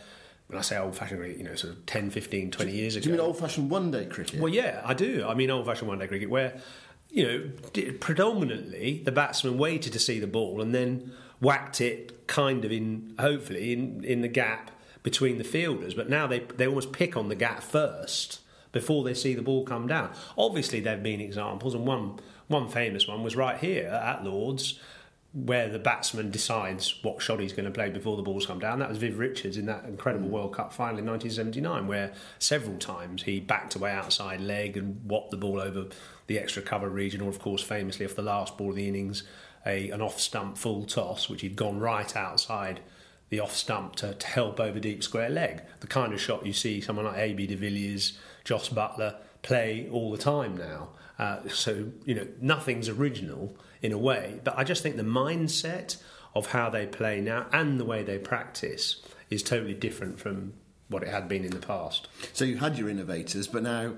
I 0.56 0.62
say 0.62 0.78
old 0.78 0.96
fashioned 0.96 1.20
cricket, 1.20 1.38
you 1.38 1.44
know, 1.44 1.54
sort 1.54 1.74
of 1.74 1.86
10, 1.86 2.10
15, 2.10 2.50
20 2.50 2.72
years 2.72 2.96
ago. 2.96 3.04
Do 3.04 3.10
you 3.10 3.16
mean 3.16 3.24
old 3.24 3.38
fashioned 3.38 3.70
one 3.70 3.90
day 3.90 4.06
cricket? 4.06 4.40
Well, 4.40 4.52
yeah, 4.52 4.82
I 4.84 4.94
do. 4.94 5.26
I 5.26 5.34
mean 5.34 5.50
old 5.50 5.66
fashioned 5.66 5.88
one 5.88 5.98
day 5.98 6.06
cricket 6.06 6.30
where, 6.30 6.58
you 7.10 7.26
know, 7.26 7.92
predominantly 8.00 9.02
the 9.04 9.12
batsman 9.12 9.58
waited 9.58 9.92
to 9.92 9.98
see 9.98 10.18
the 10.18 10.26
ball 10.26 10.60
and 10.60 10.74
then 10.74 11.12
whacked 11.40 11.80
it 11.80 12.26
kind 12.26 12.64
of 12.64 12.72
in, 12.72 13.14
hopefully, 13.18 13.72
in, 13.72 14.04
in 14.04 14.20
the 14.22 14.28
gap 14.28 14.70
between 15.02 15.38
the 15.38 15.44
fielders. 15.44 15.94
But 15.94 16.08
now 16.08 16.26
they, 16.26 16.40
they 16.40 16.66
almost 16.66 16.92
pick 16.92 17.16
on 17.16 17.28
the 17.28 17.34
gap 17.34 17.62
first 17.62 18.40
before 18.72 19.04
they 19.04 19.14
see 19.14 19.34
the 19.34 19.42
ball 19.42 19.64
come 19.64 19.86
down. 19.86 20.10
Obviously, 20.36 20.80
there 20.80 20.94
have 20.94 21.02
been 21.02 21.20
examples, 21.20 21.74
and 21.74 21.86
one, 21.86 22.18
one 22.48 22.68
famous 22.68 23.06
one 23.06 23.22
was 23.22 23.36
right 23.36 23.58
here 23.58 23.88
at 23.88 24.24
Lords 24.24 24.80
where 25.34 25.68
the 25.68 25.80
batsman 25.80 26.30
decides 26.30 27.02
what 27.02 27.20
shot 27.20 27.40
he's 27.40 27.52
going 27.52 27.64
to 27.64 27.70
play 27.70 27.90
before 27.90 28.16
the 28.16 28.22
balls 28.22 28.46
come 28.46 28.60
down. 28.60 28.78
That 28.78 28.88
was 28.88 28.98
Viv 28.98 29.18
Richards 29.18 29.56
in 29.56 29.66
that 29.66 29.84
incredible 29.84 30.28
mm. 30.28 30.32
World 30.32 30.54
Cup 30.54 30.72
final 30.72 31.00
in 31.00 31.06
1979, 31.06 31.88
where 31.88 32.12
several 32.38 32.78
times 32.78 33.24
he 33.24 33.40
backed 33.40 33.74
away 33.74 33.90
outside 33.90 34.40
leg 34.40 34.76
and 34.76 35.00
whopped 35.04 35.32
the 35.32 35.36
ball 35.36 35.60
over 35.60 35.86
the 36.28 36.38
extra 36.38 36.62
cover 36.62 36.88
region, 36.88 37.20
or 37.20 37.28
of 37.28 37.40
course, 37.40 37.62
famously 37.62 38.06
off 38.06 38.14
the 38.14 38.22
last 38.22 38.56
ball 38.56 38.70
of 38.70 38.76
the 38.76 38.86
innings, 38.86 39.24
a, 39.66 39.90
an 39.90 40.00
off 40.00 40.20
stump 40.20 40.56
full 40.56 40.84
toss, 40.84 41.28
which 41.28 41.40
he'd 41.40 41.56
gone 41.56 41.80
right 41.80 42.14
outside 42.14 42.80
the 43.30 43.40
off 43.40 43.56
stump 43.56 43.96
to, 43.96 44.14
to 44.14 44.26
help 44.28 44.60
over 44.60 44.78
deep 44.78 45.02
square 45.02 45.30
leg. 45.30 45.62
The 45.80 45.88
kind 45.88 46.12
of 46.12 46.20
shot 46.20 46.46
you 46.46 46.52
see 46.52 46.80
someone 46.80 47.06
like 47.06 47.18
AB 47.18 47.48
de 47.48 47.56
Villiers, 47.56 48.16
Jos 48.44 48.68
Buttler 48.68 49.16
play 49.42 49.88
all 49.90 50.12
the 50.12 50.18
time 50.18 50.56
now. 50.56 50.90
Uh, 51.18 51.48
so, 51.48 51.90
you 52.04 52.14
know, 52.14 52.26
nothing's 52.40 52.88
original 52.88 53.56
in 53.82 53.92
a 53.92 53.98
way. 53.98 54.40
But 54.42 54.58
I 54.58 54.64
just 54.64 54.82
think 54.82 54.96
the 54.96 55.02
mindset 55.02 55.96
of 56.34 56.46
how 56.46 56.70
they 56.70 56.86
play 56.86 57.20
now 57.20 57.46
and 57.52 57.78
the 57.78 57.84
way 57.84 58.02
they 58.02 58.18
practice 58.18 59.00
is 59.30 59.42
totally 59.42 59.74
different 59.74 60.18
from 60.18 60.54
what 60.88 61.02
it 61.02 61.08
had 61.08 61.28
been 61.28 61.44
in 61.44 61.50
the 61.50 61.58
past. 61.58 62.08
So 62.32 62.44
you 62.44 62.56
had 62.58 62.76
your 62.76 62.88
innovators, 62.88 63.46
but 63.46 63.62
now 63.62 63.94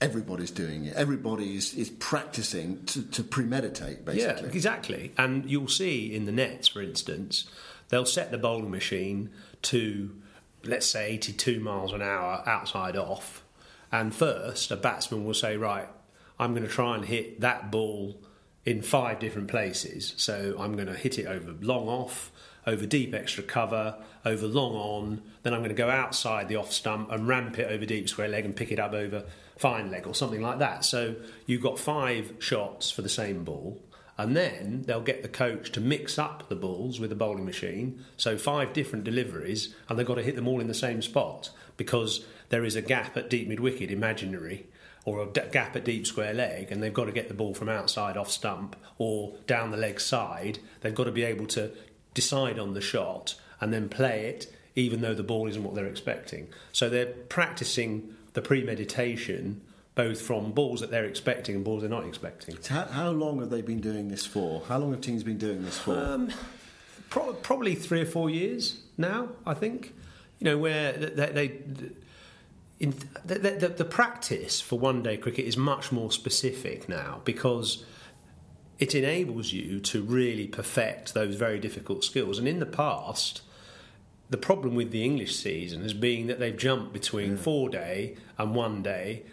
everybody's 0.00 0.50
doing 0.50 0.86
it. 0.86 0.96
Everybody 0.96 1.56
is, 1.56 1.74
is 1.74 1.90
practicing 1.90 2.84
to, 2.86 3.02
to 3.02 3.22
premeditate, 3.22 4.04
basically. 4.04 4.48
Yeah, 4.48 4.54
exactly. 4.54 5.12
And 5.18 5.48
you'll 5.50 5.68
see 5.68 6.14
in 6.14 6.24
the 6.24 6.32
nets, 6.32 6.68
for 6.68 6.80
instance, 6.80 7.50
they'll 7.88 8.06
set 8.06 8.30
the 8.30 8.38
bowling 8.38 8.70
machine 8.70 9.30
to, 9.62 10.16
let's 10.64 10.86
say, 10.86 11.12
82 11.12 11.60
miles 11.60 11.92
an 11.92 12.02
hour 12.02 12.42
outside 12.46 12.96
off. 12.96 13.44
And 13.92 14.14
first, 14.14 14.70
a 14.70 14.76
batsman 14.76 15.24
will 15.24 15.34
say, 15.34 15.56
right, 15.56 15.88
I'm 16.40 16.54
going 16.54 16.66
to 16.66 16.72
try 16.72 16.94
and 16.96 17.04
hit 17.04 17.42
that 17.42 17.70
ball 17.70 18.16
in 18.64 18.80
five 18.80 19.18
different 19.18 19.48
places. 19.48 20.14
So 20.16 20.56
I'm 20.58 20.74
going 20.74 20.88
to 20.88 20.94
hit 20.94 21.18
it 21.18 21.26
over 21.26 21.54
long 21.60 21.86
off, 21.86 22.32
over 22.66 22.86
deep 22.86 23.14
extra 23.14 23.44
cover, 23.44 24.02
over 24.24 24.46
long 24.46 24.74
on. 24.74 25.22
Then 25.42 25.52
I'm 25.52 25.60
going 25.60 25.68
to 25.68 25.74
go 25.74 25.90
outside 25.90 26.48
the 26.48 26.56
off 26.56 26.72
stump 26.72 27.12
and 27.12 27.28
ramp 27.28 27.58
it 27.58 27.70
over 27.70 27.84
deep 27.84 28.08
square 28.08 28.28
leg 28.28 28.46
and 28.46 28.56
pick 28.56 28.72
it 28.72 28.80
up 28.80 28.94
over 28.94 29.24
fine 29.58 29.90
leg 29.90 30.06
or 30.06 30.14
something 30.14 30.40
like 30.40 30.58
that. 30.60 30.86
So 30.86 31.16
you've 31.44 31.62
got 31.62 31.78
five 31.78 32.32
shots 32.38 32.90
for 32.90 33.02
the 33.02 33.10
same 33.10 33.44
ball. 33.44 33.78
And 34.16 34.34
then 34.34 34.82
they'll 34.86 35.02
get 35.02 35.22
the 35.22 35.28
coach 35.28 35.70
to 35.72 35.80
mix 35.80 36.18
up 36.18 36.48
the 36.48 36.56
balls 36.56 36.98
with 36.98 37.10
the 37.10 37.16
bowling 37.16 37.44
machine. 37.44 38.02
So 38.16 38.38
five 38.38 38.72
different 38.72 39.04
deliveries, 39.04 39.74
and 39.88 39.98
they've 39.98 40.06
got 40.06 40.14
to 40.14 40.22
hit 40.22 40.36
them 40.36 40.48
all 40.48 40.60
in 40.60 40.68
the 40.68 40.74
same 40.74 41.02
spot 41.02 41.50
because 41.76 42.24
there 42.48 42.64
is 42.64 42.76
a 42.76 42.82
gap 42.82 43.16
at 43.18 43.28
deep 43.28 43.48
mid 43.48 43.60
wicket, 43.60 43.90
imaginary, 43.90 44.66
or 45.04 45.22
a 45.22 45.26
gap 45.26 45.76
at 45.76 45.84
deep 45.84 46.06
square 46.06 46.34
leg, 46.34 46.70
and 46.70 46.82
they've 46.82 46.94
got 46.94 47.06
to 47.06 47.12
get 47.12 47.28
the 47.28 47.34
ball 47.34 47.54
from 47.54 47.68
outside 47.68 48.16
off 48.16 48.30
stump 48.30 48.76
or 48.98 49.34
down 49.46 49.70
the 49.70 49.76
leg 49.76 50.00
side. 50.00 50.58
They've 50.80 50.94
got 50.94 51.04
to 51.04 51.12
be 51.12 51.24
able 51.24 51.46
to 51.48 51.70
decide 52.14 52.58
on 52.58 52.74
the 52.74 52.80
shot 52.80 53.34
and 53.60 53.72
then 53.72 53.88
play 53.88 54.26
it, 54.26 54.52
even 54.74 55.00
though 55.00 55.14
the 55.14 55.22
ball 55.22 55.46
isn't 55.46 55.62
what 55.62 55.74
they're 55.74 55.86
expecting. 55.86 56.48
So 56.72 56.88
they're 56.88 57.06
practicing 57.06 58.14
the 58.34 58.42
premeditation 58.42 59.62
both 59.94 60.22
from 60.22 60.52
balls 60.52 60.80
that 60.80 60.90
they're 60.90 61.04
expecting 61.04 61.56
and 61.56 61.64
balls 61.64 61.82
they're 61.82 61.90
not 61.90 62.06
expecting. 62.06 62.56
How, 62.68 62.84
how 62.84 63.10
long 63.10 63.40
have 63.40 63.50
they 63.50 63.60
been 63.60 63.80
doing 63.80 64.08
this 64.08 64.24
for? 64.24 64.62
How 64.66 64.78
long 64.78 64.92
have 64.92 65.00
teams 65.00 65.24
been 65.24 65.38
doing 65.38 65.64
this 65.64 65.78
for? 65.78 65.96
Um, 65.96 66.32
pro- 67.10 67.34
probably 67.34 67.74
three 67.74 68.00
or 68.00 68.06
four 68.06 68.30
years 68.30 68.80
now, 68.96 69.30
I 69.44 69.54
think. 69.54 69.94
You 70.38 70.46
know, 70.46 70.58
where 70.58 70.92
they. 70.92 71.26
they 71.26 71.48
in, 72.80 72.94
the, 73.24 73.34
the, 73.38 73.68
the 73.68 73.84
practice 73.84 74.60
for 74.60 74.78
one 74.78 75.02
day 75.02 75.18
cricket 75.18 75.44
is 75.44 75.56
much 75.56 75.92
more 75.92 76.10
specific 76.10 76.88
now 76.88 77.20
because 77.26 77.84
it 78.78 78.94
enables 78.94 79.52
you 79.52 79.78
to 79.80 80.02
really 80.02 80.46
perfect 80.46 81.12
those 81.12 81.36
very 81.36 81.60
difficult 81.60 82.02
skills. 82.02 82.38
And 82.38 82.48
in 82.48 82.58
the 82.58 82.66
past, 82.66 83.42
the 84.30 84.38
problem 84.38 84.74
with 84.74 84.90
the 84.92 85.04
English 85.04 85.36
season 85.36 85.82
has 85.82 85.92
been 85.92 86.26
that 86.28 86.38
they've 86.38 86.56
jumped 86.56 86.94
between 86.94 87.36
four 87.36 87.68
day 87.68 88.16
and 88.38 88.54
one 88.54 88.82
day 88.82 89.24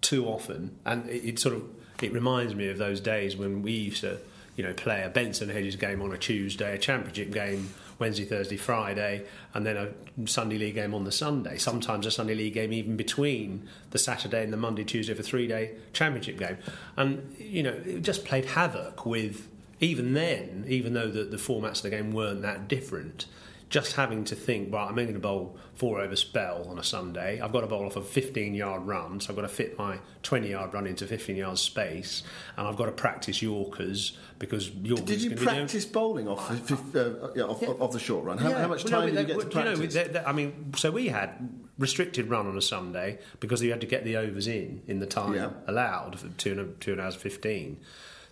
too 0.00 0.26
often, 0.26 0.76
and 0.84 1.08
it, 1.08 1.24
it, 1.24 1.38
sort 1.38 1.54
of 1.54 1.62
it 2.02 2.12
reminds 2.12 2.56
me 2.56 2.68
of 2.68 2.78
those 2.78 3.00
days 3.00 3.36
when 3.36 3.62
we 3.62 3.72
used 3.72 4.00
to, 4.00 4.18
you 4.56 4.64
know, 4.64 4.72
play 4.72 5.04
a 5.04 5.08
Benson 5.08 5.48
Hedges 5.48 5.76
game 5.76 6.02
on 6.02 6.12
a 6.12 6.18
Tuesday, 6.18 6.74
a 6.74 6.78
Championship 6.78 7.30
game 7.32 7.70
Wednesday, 7.98 8.24
Thursday, 8.24 8.56
Friday, 8.56 9.24
and 9.54 9.64
then 9.64 9.76
a 9.76 10.26
Sunday 10.26 10.58
League 10.58 10.74
game 10.74 10.94
on 10.94 11.04
the 11.04 11.12
Sunday. 11.12 11.58
Sometimes 11.58 12.06
a 12.06 12.10
Sunday 12.10 12.34
League 12.34 12.54
game 12.54 12.72
even 12.72 12.96
between 12.96 13.68
the 13.90 13.98
Saturday 13.98 14.42
and 14.42 14.52
the 14.52 14.56
Monday, 14.56 14.84
Tuesday 14.84 15.14
for 15.14 15.22
three 15.22 15.46
day 15.46 15.72
Championship 15.92 16.38
game, 16.38 16.58
and 16.96 17.34
you 17.38 17.62
know, 17.62 17.72
it 17.84 18.02
just 18.02 18.24
played 18.24 18.46
havoc 18.46 19.06
with. 19.06 19.48
Even 19.78 20.14
then, 20.14 20.64
even 20.68 20.94
though 20.94 21.10
the, 21.10 21.24
the 21.24 21.36
formats 21.36 21.76
of 21.76 21.82
the 21.82 21.90
game 21.90 22.10
weren't 22.10 22.40
that 22.40 22.66
different, 22.66 23.26
just 23.68 23.96
having 23.96 24.24
to 24.24 24.36
think, 24.36 24.72
right, 24.72 24.84
I'm 24.84 24.90
only 24.90 25.04
going 25.04 25.14
to 25.14 25.20
bowl 25.20 25.58
four 25.74 26.00
over 26.00 26.14
spell 26.14 26.66
on 26.68 26.78
a 26.78 26.84
Sunday. 26.84 27.40
I've 27.40 27.52
got 27.52 27.62
to 27.62 27.66
bowl 27.66 27.84
off 27.84 27.96
a 27.96 28.02
15 28.02 28.54
yard 28.54 28.86
run, 28.86 29.20
so 29.20 29.30
I've 29.30 29.36
got 29.36 29.42
to 29.42 29.48
fit 29.48 29.76
my 29.76 29.98
20 30.22 30.50
yard 30.50 30.72
run 30.72 30.86
into 30.86 31.06
15 31.06 31.34
yards 31.36 31.60
space, 31.60 32.22
and 32.56 32.66
I've 32.66 32.76
got 32.76 32.86
to 32.86 32.92
practice 32.92 33.42
Yorkers 33.42 34.16
because 34.38 34.70
Yorkers. 34.70 35.06
Did 35.06 35.22
you 35.22 35.36
practice 35.36 35.84
doing... 35.84 35.92
bowling 35.92 36.28
off, 36.28 36.48
uh, 36.94 37.32
yeah, 37.34 37.42
off, 37.42 37.60
yeah. 37.60 37.68
off, 37.68 37.92
the 37.92 37.98
short 37.98 38.24
run? 38.24 38.38
How, 38.38 38.50
yeah. 38.50 38.60
how 38.60 38.68
much 38.68 38.84
time 38.84 38.92
well, 38.92 39.00
no, 39.08 39.14
did 39.14 39.28
you 39.28 39.34
get 39.34 39.40
to 39.40 39.46
practice? 39.48 39.78
You 39.78 40.00
know, 40.00 40.06
they, 40.06 40.12
they, 40.12 40.24
I 40.24 40.32
mean, 40.32 40.72
so 40.76 40.92
we 40.92 41.08
had 41.08 41.48
restricted 41.78 42.30
run 42.30 42.46
on 42.46 42.56
a 42.56 42.62
Sunday 42.62 43.18
because 43.40 43.62
you 43.62 43.70
had 43.70 43.80
to 43.80 43.86
get 43.86 44.04
the 44.04 44.16
overs 44.16 44.46
in 44.46 44.82
in 44.86 45.00
the 45.00 45.06
time 45.06 45.54
allowed 45.66 46.18
for 46.18 46.28
two 46.28 46.52
and, 46.52 46.80
two 46.80 46.92
and 46.92 47.00
hours 47.00 47.16
15. 47.16 47.78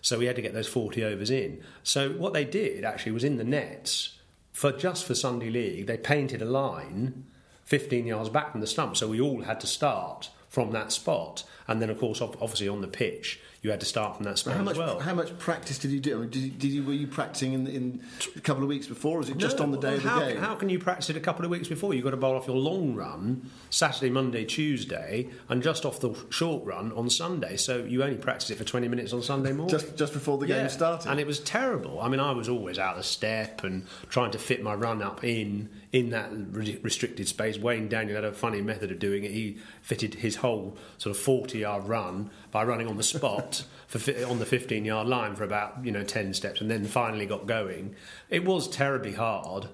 So 0.01 0.19
we 0.19 0.25
had 0.25 0.35
to 0.35 0.41
get 0.41 0.53
those 0.53 0.67
40 0.67 1.03
overs 1.03 1.31
in. 1.31 1.61
So 1.81 2.11
what 2.11 2.33
they 2.33 2.45
did 2.45 2.85
actually 2.85 3.11
was 3.11 3.23
in 3.23 3.37
the 3.37 3.43
nets 3.43 4.15
for 4.55 4.71
just 4.71 5.03
for 5.03 5.13
Sunday 5.13 5.49
League, 5.49 5.85
they 5.85 5.97
painted 5.97 6.41
a 6.41 6.45
line 6.45 7.25
15 7.65 8.07
yards 8.07 8.29
back 8.29 8.53
from 8.53 8.61
the 8.61 8.67
stump, 8.67 8.95
so 8.95 9.09
we 9.09 9.19
all 9.19 9.41
had 9.41 9.59
to 9.59 9.67
start 9.67 10.29
from 10.47 10.71
that 10.71 10.93
spot. 10.93 11.43
And 11.67 11.81
then, 11.81 11.89
of 11.89 11.99
course, 11.99 12.21
obviously 12.21 12.69
on 12.69 12.79
the 12.79 12.87
pitch, 12.87 13.41
you 13.65 13.71
had 13.71 13.79
to 13.79 13.85
start 13.87 14.15
from 14.15 14.25
that 14.25 14.37
spot 14.37 14.55
how 14.57 14.61
much, 14.61 14.77
well. 14.77 14.99
How 14.99 15.15
much 15.15 15.35
practice 15.39 15.79
did 15.79 15.89
you 15.89 15.99
do? 15.99 16.17
I 16.17 16.19
mean, 16.19 16.29
did, 16.29 16.43
you, 16.43 16.51
did 16.51 16.67
you, 16.67 16.83
were 16.83 16.93
you 16.93 17.07
practicing 17.07 17.53
in, 17.53 17.65
in, 17.65 18.03
a 18.35 18.39
couple 18.41 18.61
of 18.61 18.69
weeks 18.69 18.85
before, 18.85 19.15
or 19.15 19.17
was 19.17 19.29
it 19.29 19.37
just 19.37 19.57
no, 19.57 19.63
on 19.63 19.71
the 19.71 19.79
day 19.79 19.97
how, 19.97 20.19
of 20.19 20.27
the 20.27 20.33
game? 20.33 20.41
How 20.41 20.53
can 20.53 20.69
you 20.69 20.77
practice 20.77 21.09
it 21.09 21.17
a 21.17 21.19
couple 21.19 21.43
of 21.45 21.49
weeks 21.49 21.67
before? 21.67 21.95
You've 21.95 22.03
got 22.03 22.11
to 22.11 22.17
bowl 22.17 22.35
off 22.35 22.45
your 22.45 22.57
long 22.57 22.93
run 22.93 23.49
Saturday, 23.71 24.11
Monday, 24.11 24.45
Tuesday, 24.45 25.29
and 25.49 25.63
just 25.63 25.83
off 25.83 25.99
the 25.99 26.13
short 26.29 26.63
run 26.63 26.91
on 26.91 27.09
Sunday. 27.09 27.57
So 27.57 27.77
you 27.77 28.03
only 28.03 28.17
practice 28.17 28.51
it 28.51 28.59
for 28.59 28.65
20 28.65 28.87
minutes 28.87 29.13
on 29.13 29.23
Sunday 29.23 29.51
morning. 29.51 29.75
Just, 29.75 29.97
just 29.97 30.13
before 30.13 30.37
the 30.37 30.45
game 30.45 30.57
yeah. 30.57 30.67
started? 30.67 31.09
And 31.09 31.19
it 31.19 31.25
was 31.25 31.39
terrible. 31.39 31.99
I 31.99 32.07
mean, 32.07 32.19
I 32.19 32.33
was 32.33 32.47
always 32.47 32.77
out 32.77 32.99
of 32.99 33.05
step 33.05 33.63
and 33.63 33.87
trying 34.09 34.29
to 34.29 34.37
fit 34.37 34.61
my 34.61 34.75
run 34.75 35.01
up 35.01 35.23
in 35.23 35.69
in 35.95 36.09
that 36.09 36.29
restricted 36.51 37.25
space. 37.25 37.57
Wayne 37.57 37.87
Daniel 37.87 38.15
had 38.15 38.25
a 38.25 38.33
funny 38.33 38.61
method 38.61 38.91
of 38.91 38.99
doing 38.99 39.23
it. 39.23 39.31
He 39.31 39.57
fitted 39.81 40.15
his 40.15 40.35
whole 40.35 40.77
sort 40.97 41.15
of 41.15 41.21
40 41.21 41.59
yard 41.59 41.87
run 41.87 42.29
by 42.51 42.65
running 42.65 42.87
on 42.87 42.97
the 42.97 43.03
spot 43.03 43.54
for 43.87 43.99
on 44.25 44.39
the 44.39 44.45
15 44.45 44.85
yard 44.85 45.07
line 45.07 45.35
for 45.35 45.43
about 45.43 45.83
you 45.83 45.91
know 45.91 46.03
10 46.03 46.33
steps 46.33 46.61
and 46.61 46.69
then 46.69 46.85
finally 46.85 47.25
got 47.25 47.45
going. 47.45 47.95
It 48.29 48.45
was 48.45 48.67
terribly 48.67 49.13
hard. 49.13 49.67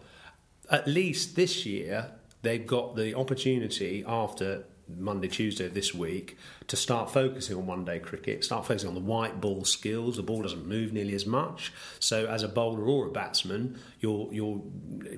At 0.69 0.87
least 0.87 1.35
this 1.35 1.65
year 1.65 2.11
they've 2.41 2.65
got 2.65 2.95
the 2.95 3.15
opportunity 3.15 4.03
after 4.07 4.65
Monday, 4.97 5.27
Tuesday 5.27 5.67
this 5.67 5.93
week 5.93 6.37
to 6.67 6.75
start 6.75 7.11
focusing 7.11 7.57
on 7.57 7.65
one 7.65 7.85
day 7.85 7.99
cricket, 7.99 8.43
start 8.43 8.65
focusing 8.65 8.89
on 8.89 8.95
the 8.95 9.01
white 9.01 9.39
ball 9.39 9.63
skills. 9.63 10.17
The 10.17 10.23
ball 10.23 10.41
doesn't 10.41 10.67
move 10.67 10.93
nearly 10.93 11.15
as 11.15 11.25
much. 11.25 11.71
So, 11.99 12.25
as 12.25 12.43
a 12.43 12.47
bowler 12.47 12.83
or 12.83 13.07
a 13.07 13.11
batsman, 13.11 13.79
you're, 13.99 14.27
you're 14.31 14.61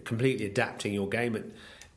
completely 0.05 0.45
adapting 0.45 0.93
your 0.93 1.09
game. 1.09 1.51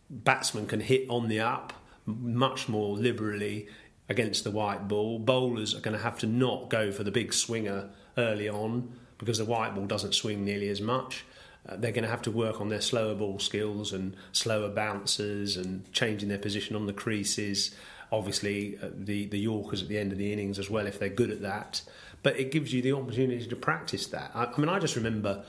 Batsmen 0.08 0.66
can 0.66 0.80
hit 0.80 1.08
on 1.08 1.28
the 1.28 1.40
up 1.40 1.72
much 2.06 2.68
more 2.68 2.96
liberally 2.96 3.66
against 4.08 4.44
the 4.44 4.50
white 4.50 4.88
ball. 4.88 5.18
Bowlers 5.18 5.74
are 5.74 5.80
going 5.80 5.96
to 5.96 6.02
have 6.02 6.18
to 6.20 6.26
not 6.26 6.68
go 6.68 6.92
for 6.92 7.04
the 7.04 7.10
big 7.10 7.32
swinger 7.32 7.90
early 8.16 8.48
on 8.48 8.92
because 9.18 9.38
the 9.38 9.44
white 9.44 9.74
ball 9.74 9.86
doesn't 9.86 10.14
swing 10.14 10.44
nearly 10.44 10.68
as 10.68 10.80
much. 10.80 11.24
Uh, 11.68 11.76
they're 11.76 11.92
going 11.92 12.04
to 12.04 12.10
have 12.10 12.22
to 12.22 12.30
work 12.30 12.60
on 12.60 12.68
their 12.68 12.80
slower 12.80 13.14
ball 13.14 13.38
skills 13.38 13.92
and 13.92 14.16
slower 14.32 14.68
bounces 14.68 15.56
and 15.56 15.90
changing 15.92 16.28
their 16.28 16.38
position 16.38 16.76
on 16.76 16.86
the 16.86 16.92
creases. 16.92 17.74
Obviously, 18.12 18.78
uh, 18.80 18.88
the 18.94 19.26
the 19.26 19.38
Yorkers 19.38 19.82
at 19.82 19.88
the 19.88 19.98
end 19.98 20.12
of 20.12 20.18
the 20.18 20.32
innings 20.32 20.58
as 20.58 20.70
well, 20.70 20.86
if 20.86 20.98
they're 20.98 21.08
good 21.08 21.30
at 21.30 21.42
that. 21.42 21.82
But 22.22 22.38
it 22.38 22.52
gives 22.52 22.72
you 22.72 22.82
the 22.82 22.92
opportunity 22.92 23.46
to 23.46 23.56
practice 23.56 24.06
that. 24.08 24.30
I, 24.34 24.44
I 24.44 24.58
mean, 24.58 24.68
I 24.68 24.78
just 24.78 24.96
remember 24.96 25.44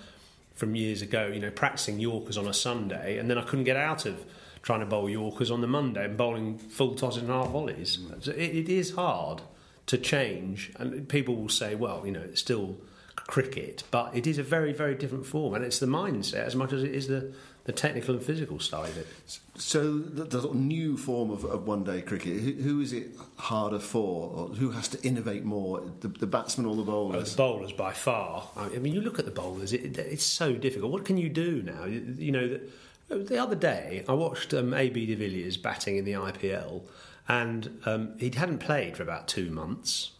from 0.56 0.76
years 0.76 1.04
ago, 1.04 1.28
you 1.28 1.40
know, 1.40 1.52
practicing 1.52 2.00
Yorkers 2.00 2.38
on 2.38 2.48
a 2.48 2.54
Sunday, 2.54 3.20
and 3.20 3.30
then 3.30 3.38
I 3.38 3.44
couldn't 3.44 3.66
get 3.66 3.78
out 3.78 4.08
of 4.08 4.26
trying 4.68 4.82
to 4.82 4.86
bowl 4.86 5.10
Yorkers 5.10 5.50
on 5.50 5.62
the 5.62 5.68
Monday 5.68 6.04
and 6.04 6.18
bowling 6.18 6.58
full 6.58 6.94
tosses 6.94 7.22
and 7.22 7.32
half 7.32 7.48
volleys. 7.48 8.00
Mm. 8.00 8.28
It, 8.28 8.38
it 8.38 8.70
is 8.70 8.96
hard 8.96 9.42
to 9.86 9.98
change, 9.98 10.74
and 10.76 11.08
people 11.08 11.38
will 11.38 11.48
say, 11.48 11.74
well, 11.74 12.06
you 12.06 12.12
know, 12.12 12.20
it's 12.20 12.42
still 12.42 12.76
cricket, 13.16 13.84
but 13.92 14.14
it 14.14 14.28
is 14.28 14.38
a 14.38 14.44
very, 14.44 14.74
very 14.74 14.94
different 14.94 15.26
form, 15.26 15.54
and 15.54 15.64
it's 15.64 15.80
the 15.80 15.86
mindset 15.86 16.46
as 16.46 16.54
much 16.54 16.74
as 16.74 16.84
it 16.84 16.94
is 16.94 17.08
the, 17.08 17.34
the 17.64 17.72
technical 17.72 18.16
and 18.16 18.22
physical 18.22 18.60
side 18.60 18.90
of 18.90 18.98
it. 18.98 19.08
So, 19.56 20.00
the, 20.00 20.26
the 20.26 20.42
sort 20.42 20.56
of 20.56 20.60
new 20.60 20.98
form 20.98 21.32
of, 21.32 21.46
of 21.46 21.66
one 21.66 21.86
day 21.86 22.02
cricket, 22.02 22.42
who, 22.42 22.52
who 22.52 22.82
is 22.82 22.92
it 22.92 23.12
harder 23.38 23.80
for, 23.80 24.30
or 24.36 24.48
who 24.50 24.72
has 24.72 24.90
to 24.90 25.02
innovate 25.02 25.46
more, 25.46 25.82
the, 26.02 26.10
the 26.10 26.28
batsman 26.28 26.66
or 26.66 26.76
the 26.76 26.84
bowlers? 26.84 27.32
The 27.32 27.38
bowlers 27.38 27.72
by 27.72 27.94
far. 27.94 28.50
I 28.58 28.68
mean, 28.80 28.94
you 28.94 29.00
look 29.00 29.18
at 29.18 29.24
the 29.24 29.32
bowlers, 29.32 29.72
it, 29.72 29.98
it's 29.98 30.26
so 30.26 30.56
difficult. 30.56 30.92
What 30.92 31.06
can 31.06 31.16
you 31.16 31.30
do 31.30 31.64
now? 31.64 31.86
You, 31.86 32.16
you 32.18 32.32
know, 32.34 32.60
the, 33.08 33.18
the 33.18 33.38
other 33.38 33.56
day 33.56 34.04
I 34.08 34.14
watched 34.14 34.54
um, 34.54 34.74
AB 34.74 35.06
de 35.06 35.16
Villiers 35.16 35.58
batting 35.58 35.98
in 35.98 36.06
the 36.06 36.14
IPL, 36.14 36.84
and 37.28 37.80
um, 37.86 38.18
he 38.20 38.30
hadn't 38.30 38.60
played 38.60 38.98
for 38.98 39.04
about 39.04 39.28
two 39.28 39.50
months 39.50 40.12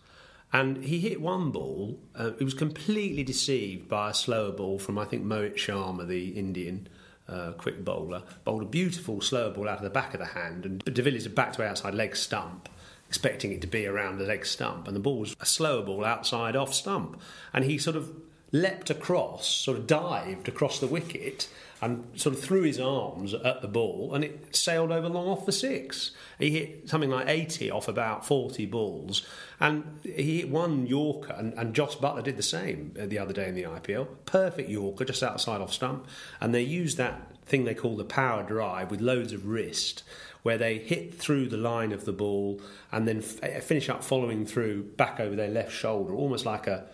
and 0.54 0.84
he 0.84 1.00
hit 1.00 1.22
one 1.22 1.52
ball. 1.52 2.00
Uh, 2.16 2.32
he 2.38 2.44
was 2.44 2.54
completely 2.54 3.24
deceived 3.24 3.90
by 3.90 4.12
a 4.12 4.14
slower 4.14 4.52
ball 4.52 4.80
from, 4.80 4.98
I 4.98 5.06
think, 5.06 5.26
Mohit 5.26 5.56
Sharma, 5.56 6.08
the 6.08 6.30
Indian 6.30 6.88
uh, 7.28 7.52
quick 7.58 7.84
bowler. 7.84 8.24
Bowled 8.46 8.62
a 8.62 8.66
beautiful 8.66 9.20
slower 9.20 9.52
ball 9.52 9.68
out 9.68 9.78
of 9.78 9.84
the 9.84 9.90
back 9.90 10.14
of 10.14 10.20
the 10.20 10.28
hand, 10.28 10.66
and 10.66 10.84
De 10.84 11.02
Villiers 11.02 11.28
backed 11.28 11.56
to 11.56 11.68
outside 11.68 11.94
leg 11.94 12.16
stump, 12.16 12.70
expecting 13.10 13.52
it 13.52 13.62
to 13.62 13.68
be 13.68 13.86
around 13.86 14.20
the 14.20 14.26
leg 14.26 14.46
stump, 14.46 14.88
and 14.88 14.96
the 14.96 15.02
ball 15.02 15.20
was 15.20 15.36
a 15.42 15.46
slower 15.46 15.84
ball 15.84 16.06
outside 16.06 16.56
off 16.56 16.74
stump. 16.74 17.22
And 17.54 17.66
he 17.66 17.78
sort 17.78 17.98
of 17.98 18.16
leapt 18.54 18.90
across, 18.90 19.48
sort 19.48 19.78
of 19.78 19.86
dived 19.86 20.48
across 20.48 20.80
the 20.80 20.88
wicket, 20.88 21.50
and 21.82 22.08
sort 22.20 22.36
of 22.36 22.42
threw 22.42 22.64
his 22.64 22.80
arms 22.80 23.34
at 23.34 23.62
the 23.62 23.68
ball, 23.68 24.16
and 24.16 24.24
it 24.24 24.56
sailed 24.56 24.92
over 24.92 25.08
long 25.08 25.28
off 25.28 25.46
for 25.46 25.52
six. 25.52 26.12
He 26.40 26.50
hit 26.50 26.90
something 26.90 27.10
like 27.10 27.28
80 27.28 27.70
off 27.70 27.88
about 27.88 28.26
40 28.26 28.66
balls, 28.66 29.26
and 29.60 30.00
he 30.04 30.40
hit 30.40 30.50
one 30.50 30.88
Yorker, 30.88 31.34
and, 31.34 31.54
and 31.54 31.76
Jos 31.76 31.96
Buttler 31.96 32.24
did 32.24 32.38
the 32.38 32.44
same 32.44 32.94
the 32.96 33.20
other 33.20 33.34
day 33.34 33.48
in 33.48 33.56
the 33.56 33.64
IPL. 33.64 34.08
Perfect 34.26 34.70
Yorker, 34.70 35.06
just 35.06 35.22
outside 35.22 35.62
off 35.62 35.72
stump, 35.72 36.08
and 36.42 36.54
they 36.54 36.64
used 36.64 36.98
that 36.98 37.22
thing 37.46 37.64
they 37.64 37.76
call 37.76 37.96
the 37.96 38.04
power 38.04 38.44
drive 38.44 38.92
with 38.92 39.00
loads 39.00 39.32
of 39.32 39.48
wrist 39.48 40.04
where 40.44 40.58
they 40.58 40.78
hit 40.78 41.14
through 41.14 41.48
the 41.48 41.58
line 41.58 41.92
of 41.92 42.06
the 42.06 42.12
ball 42.12 42.62
and 42.92 43.08
then 43.08 43.18
f- 43.20 43.42
eh, 43.44 43.60
finish 43.60 43.90
up 43.90 44.04
following 44.04 44.46
through 44.46 44.84
back 44.84 45.20
over 45.20 45.36
their 45.36 45.50
left 45.50 45.72
shoulder, 45.72 46.14
almost 46.14 46.46
like 46.46 46.68
a 46.68 46.86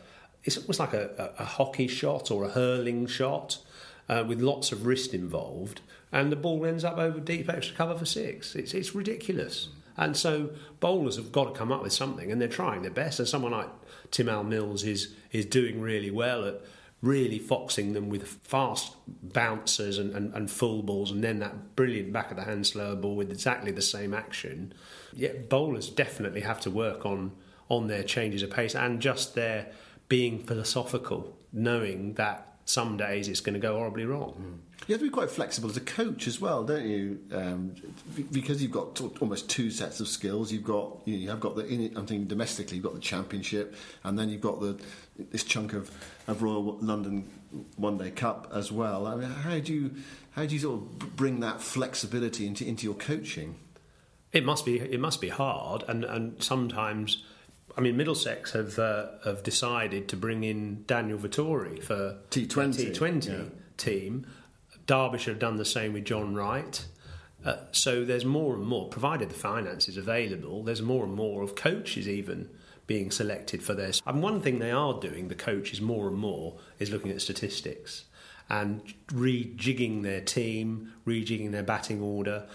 it's 0.43 0.57
almost 0.57 0.79
like 0.79 0.93
a, 0.93 1.33
a, 1.39 1.43
a 1.43 1.45
hockey 1.45 1.87
shot 1.87 2.29
or 2.29 2.43
a 2.43 2.49
hurling 2.49 3.07
shot 3.07 3.59
uh, 4.09 4.23
with 4.27 4.41
lots 4.41 4.71
of 4.71 4.85
wrist 4.85 5.13
involved, 5.13 5.81
and 6.11 6.31
the 6.31 6.35
ball 6.35 6.65
ends 6.65 6.83
up 6.83 6.97
over 6.97 7.19
deep 7.19 7.49
extra 7.49 7.75
cover 7.75 7.97
for 7.97 8.05
six. 8.05 8.55
It's, 8.55 8.73
it's 8.73 8.93
ridiculous. 8.93 9.69
And 9.95 10.17
so 10.17 10.49
bowlers 10.79 11.17
have 11.17 11.31
got 11.31 11.45
to 11.45 11.51
come 11.51 11.71
up 11.71 11.83
with 11.83 11.93
something, 11.93 12.31
and 12.31 12.41
they're 12.41 12.47
trying 12.47 12.81
their 12.81 12.91
best. 12.91 13.19
And 13.19 13.27
someone 13.27 13.51
like 13.51 13.69
Tymal 14.11 14.47
Mills 14.47 14.83
is 14.83 15.13
is 15.31 15.45
doing 15.45 15.81
really 15.81 16.11
well 16.11 16.45
at 16.45 16.61
really 17.01 17.37
foxing 17.37 17.91
them 17.91 18.07
with 18.07 18.25
fast 18.25 18.95
bouncers 19.05 19.97
and, 19.97 20.15
and, 20.15 20.33
and 20.33 20.49
full 20.49 20.81
balls, 20.81 21.11
and 21.11 21.23
then 21.23 21.39
that 21.39 21.75
brilliant 21.75 22.13
back 22.13 22.31
of 22.31 22.37
the 22.37 22.43
hand 22.43 22.65
slower 22.65 22.95
ball 22.95 23.15
with 23.15 23.29
exactly 23.29 23.71
the 23.71 23.81
same 23.81 24.13
action. 24.13 24.73
Yet 25.11 25.49
bowlers 25.49 25.89
definitely 25.89 26.41
have 26.41 26.59
to 26.61 26.71
work 26.71 27.05
on 27.05 27.33
on 27.69 27.87
their 27.87 28.03
changes 28.03 28.41
of 28.41 28.49
pace 28.49 28.75
and 28.75 28.99
just 28.99 29.35
their 29.35 29.67
being 30.07 30.39
philosophical, 30.39 31.37
knowing 31.51 32.13
that 32.13 32.52
some 32.65 32.97
days 32.97 33.27
it's 33.27 33.41
going 33.41 33.53
to 33.53 33.59
go 33.59 33.75
horribly 33.75 34.05
wrong. 34.05 34.33
Mm. 34.39 34.87
You 34.87 34.93
have 34.93 34.99
to 34.99 35.05
be 35.05 35.11
quite 35.11 35.31
flexible 35.31 35.69
as 35.69 35.77
a 35.77 35.81
coach 35.81 36.27
as 36.27 36.41
well, 36.41 36.63
don't 36.63 36.85
you? 36.85 37.19
Um, 37.31 37.73
because 38.31 38.61
you've 38.61 38.71
got 38.71 38.99
almost 39.21 39.49
two 39.49 39.71
sets 39.71 40.01
of 40.01 40.09
skills. 40.09 40.51
You've 40.51 40.65
got 40.65 40.99
you, 41.05 41.13
know, 41.15 41.21
you 41.21 41.29
have 41.29 41.39
got 41.39 41.55
the. 41.55 41.63
I'm 41.63 42.05
thinking 42.05 42.25
domestically, 42.25 42.77
you've 42.77 42.83
got 42.83 42.93
the 42.93 42.99
championship, 42.99 43.75
and 44.03 44.19
then 44.19 44.29
you've 44.29 44.41
got 44.41 44.59
the 44.59 44.77
this 45.31 45.43
chunk 45.43 45.73
of, 45.73 45.89
of 46.27 46.41
Royal 46.41 46.77
London 46.81 47.29
One 47.77 47.97
Day 47.97 48.11
Cup 48.11 48.51
as 48.53 48.73
well. 48.73 49.07
I 49.07 49.15
mean, 49.15 49.29
how 49.29 49.59
do 49.59 49.73
you 49.73 49.91
how 50.31 50.45
do 50.45 50.53
you 50.53 50.59
sort 50.59 50.81
of 50.81 51.15
bring 51.15 51.39
that 51.39 51.61
flexibility 51.61 52.45
into 52.45 52.67
into 52.67 52.85
your 52.85 52.95
coaching? 52.95 53.55
It 54.33 54.43
must 54.43 54.65
be 54.65 54.79
it 54.79 54.99
must 54.99 55.21
be 55.21 55.29
hard, 55.29 55.83
and 55.87 56.03
and 56.03 56.43
sometimes 56.43 57.23
I 57.75 57.81
mean, 57.81 57.97
Middlesex 57.97 58.51
have 58.51 58.77
uh, 58.77 59.07
have 59.25 59.43
decided 59.43 60.07
to 60.09 60.17
bring 60.17 60.43
in 60.43 60.83
Daniel 60.85 61.17
Vettori 61.17 61.81
for 61.81 62.17
T20 62.29 62.93
T20 62.93 63.27
yeah. 63.27 63.43
team. 63.77 64.27
Derbyshire 64.85 65.33
have 65.33 65.39
done 65.39 65.55
the 65.55 65.65
same 65.65 65.93
with 65.93 66.05
John 66.05 66.35
Wright. 66.35 66.85
Uh, 67.45 67.57
so 67.71 68.05
there's 68.05 68.23
more 68.23 68.53
and 68.53 68.63
more, 68.63 68.87
provided 68.87 69.29
the 69.29 69.35
finance 69.35 69.89
is 69.89 69.97
available, 69.97 70.63
there's 70.63 70.81
more 70.81 71.03
and 71.03 71.13
more 71.13 71.41
of 71.41 71.55
coaches 71.55 72.07
even 72.07 72.49
being 72.87 73.11
selected 73.11 73.61
for 73.61 73.73
this. 73.73 74.01
And 74.05 74.21
one 74.21 74.41
thing 74.41 74.59
they 74.59 74.71
are 74.71 74.99
doing, 74.99 75.27
the 75.27 75.35
coaches 75.35 75.81
more 75.81 76.07
and 76.07 76.17
more, 76.17 76.57
is 76.79 76.89
looking 76.89 77.11
at 77.11 77.21
statistics 77.21 78.05
and 78.49 78.81
rejigging 79.07 80.03
their 80.03 80.21
team, 80.21 80.93
rejigging 81.05 81.51
their 81.51 81.63
batting 81.63 82.01
order, 82.01 82.45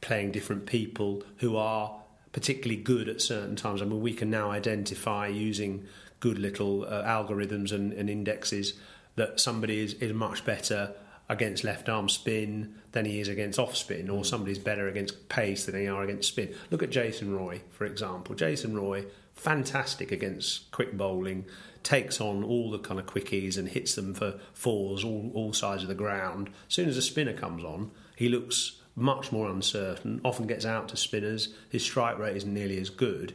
playing 0.00 0.32
different 0.32 0.66
people 0.66 1.22
who 1.38 1.56
are 1.56 2.00
particularly 2.36 2.76
good 2.76 3.08
at 3.08 3.22
certain 3.22 3.56
times. 3.56 3.80
I 3.80 3.86
mean, 3.86 4.02
we 4.02 4.12
can 4.12 4.28
now 4.28 4.50
identify 4.50 5.26
using 5.26 5.86
good 6.20 6.38
little 6.38 6.84
uh, 6.84 7.02
algorithms 7.02 7.72
and, 7.72 7.94
and, 7.94 8.10
indexes 8.10 8.74
that 9.14 9.40
somebody 9.40 9.82
is, 9.82 9.94
is 9.94 10.12
much 10.12 10.44
better 10.44 10.92
against 11.30 11.64
left 11.64 11.88
arm 11.88 12.10
spin 12.10 12.74
than 12.92 13.06
he 13.06 13.20
is 13.20 13.28
against 13.28 13.58
off 13.58 13.74
spin, 13.74 14.10
or 14.10 14.22
somebody's 14.22 14.58
better 14.58 14.86
against 14.86 15.30
pace 15.30 15.64
than 15.64 15.74
they 15.74 15.88
are 15.88 16.02
against 16.02 16.28
spin. 16.28 16.54
Look 16.70 16.82
at 16.82 16.90
Jason 16.90 17.34
Roy, 17.34 17.62
for 17.70 17.86
example. 17.86 18.34
Jason 18.34 18.76
Roy, 18.76 19.06
fantastic 19.32 20.12
against 20.12 20.70
quick 20.72 20.94
bowling, 20.94 21.46
takes 21.82 22.20
on 22.20 22.44
all 22.44 22.70
the 22.70 22.78
kind 22.78 23.00
of 23.00 23.06
quickies 23.06 23.56
and 23.56 23.66
hits 23.66 23.94
them 23.94 24.12
for 24.12 24.38
fours 24.52 25.02
all, 25.02 25.30
all 25.32 25.54
sides 25.54 25.80
of 25.80 25.88
the 25.88 25.94
ground. 25.94 26.48
As 26.68 26.74
soon 26.74 26.90
as 26.90 26.98
a 26.98 27.02
spinner 27.02 27.32
comes 27.32 27.64
on, 27.64 27.92
he 28.14 28.28
looks 28.28 28.82
much 28.96 29.30
more 29.30 29.48
uncertain, 29.48 30.20
often 30.24 30.46
gets 30.46 30.64
out 30.64 30.88
to 30.88 30.96
spinners. 30.96 31.50
His 31.68 31.82
strike 31.82 32.18
rate 32.18 32.36
isn't 32.36 32.52
nearly 32.52 32.80
as 32.80 32.90
good. 32.90 33.34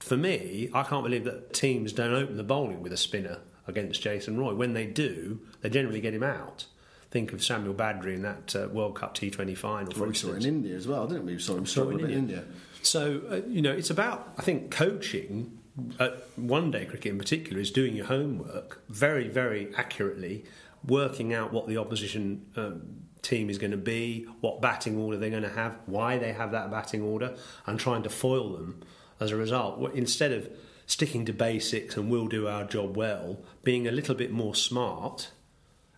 For 0.00 0.16
me, 0.16 0.68
I 0.74 0.82
can't 0.82 1.04
believe 1.04 1.24
that 1.24 1.54
teams 1.54 1.92
don't 1.92 2.12
open 2.12 2.36
the 2.36 2.42
bowling 2.42 2.82
with 2.82 2.92
a 2.92 2.96
spinner 2.96 3.38
against 3.68 4.02
Jason 4.02 4.36
Roy. 4.38 4.54
When 4.54 4.74
they 4.74 4.86
do, 4.86 5.40
they 5.60 5.70
generally 5.70 6.00
get 6.00 6.12
him 6.12 6.24
out. 6.24 6.66
Think 7.12 7.32
of 7.32 7.44
Samuel 7.44 7.74
Badree 7.74 8.14
in 8.14 8.22
that 8.22 8.56
uh, 8.56 8.68
World 8.68 8.96
Cup 8.96 9.16
T20 9.16 9.56
final. 9.56 9.92
Well, 9.96 10.08
we 10.08 10.14
saw 10.14 10.32
in 10.32 10.44
India 10.44 10.74
as 10.74 10.88
well, 10.88 11.06
didn't 11.06 11.26
we? 11.26 11.34
We 11.34 11.38
saw 11.38 11.56
him 11.56 11.66
struggle 11.66 11.98
in 12.04 12.10
India. 12.10 12.16
India. 12.16 12.44
So, 12.82 13.22
uh, 13.30 13.40
you 13.46 13.62
know, 13.62 13.70
it's 13.70 13.90
about, 13.90 14.32
I 14.38 14.42
think, 14.42 14.72
coaching 14.72 15.58
at 16.00 16.26
one 16.36 16.70
day 16.70 16.84
cricket 16.84 17.12
in 17.12 17.18
particular 17.18 17.60
is 17.60 17.70
doing 17.70 17.94
your 17.94 18.06
homework 18.06 18.82
very, 18.88 19.28
very 19.28 19.72
accurately, 19.76 20.44
working 20.84 21.32
out 21.32 21.52
what 21.52 21.68
the 21.68 21.76
opposition 21.76 22.46
um, 22.56 23.04
team 23.22 23.48
is 23.48 23.58
going 23.58 23.70
to 23.70 23.76
be, 23.76 24.26
what 24.40 24.60
batting 24.60 24.98
order 24.98 25.16
they're 25.16 25.30
going 25.30 25.42
to 25.42 25.48
have, 25.48 25.78
why 25.86 26.18
they 26.18 26.32
have 26.32 26.52
that 26.52 26.70
batting 26.70 27.02
order, 27.02 27.36
and 27.66 27.78
trying 27.78 28.02
to 28.02 28.10
foil 28.10 28.50
them 28.50 28.82
as 29.20 29.30
a 29.30 29.36
result. 29.36 29.94
Instead 29.94 30.32
of 30.32 30.50
sticking 30.86 31.24
to 31.24 31.32
basics 31.32 31.96
and 31.96 32.10
we'll 32.10 32.26
do 32.26 32.48
our 32.48 32.64
job 32.64 32.96
well, 32.96 33.38
being 33.62 33.86
a 33.86 33.92
little 33.92 34.14
bit 34.14 34.30
more 34.30 34.54
smart 34.54 35.30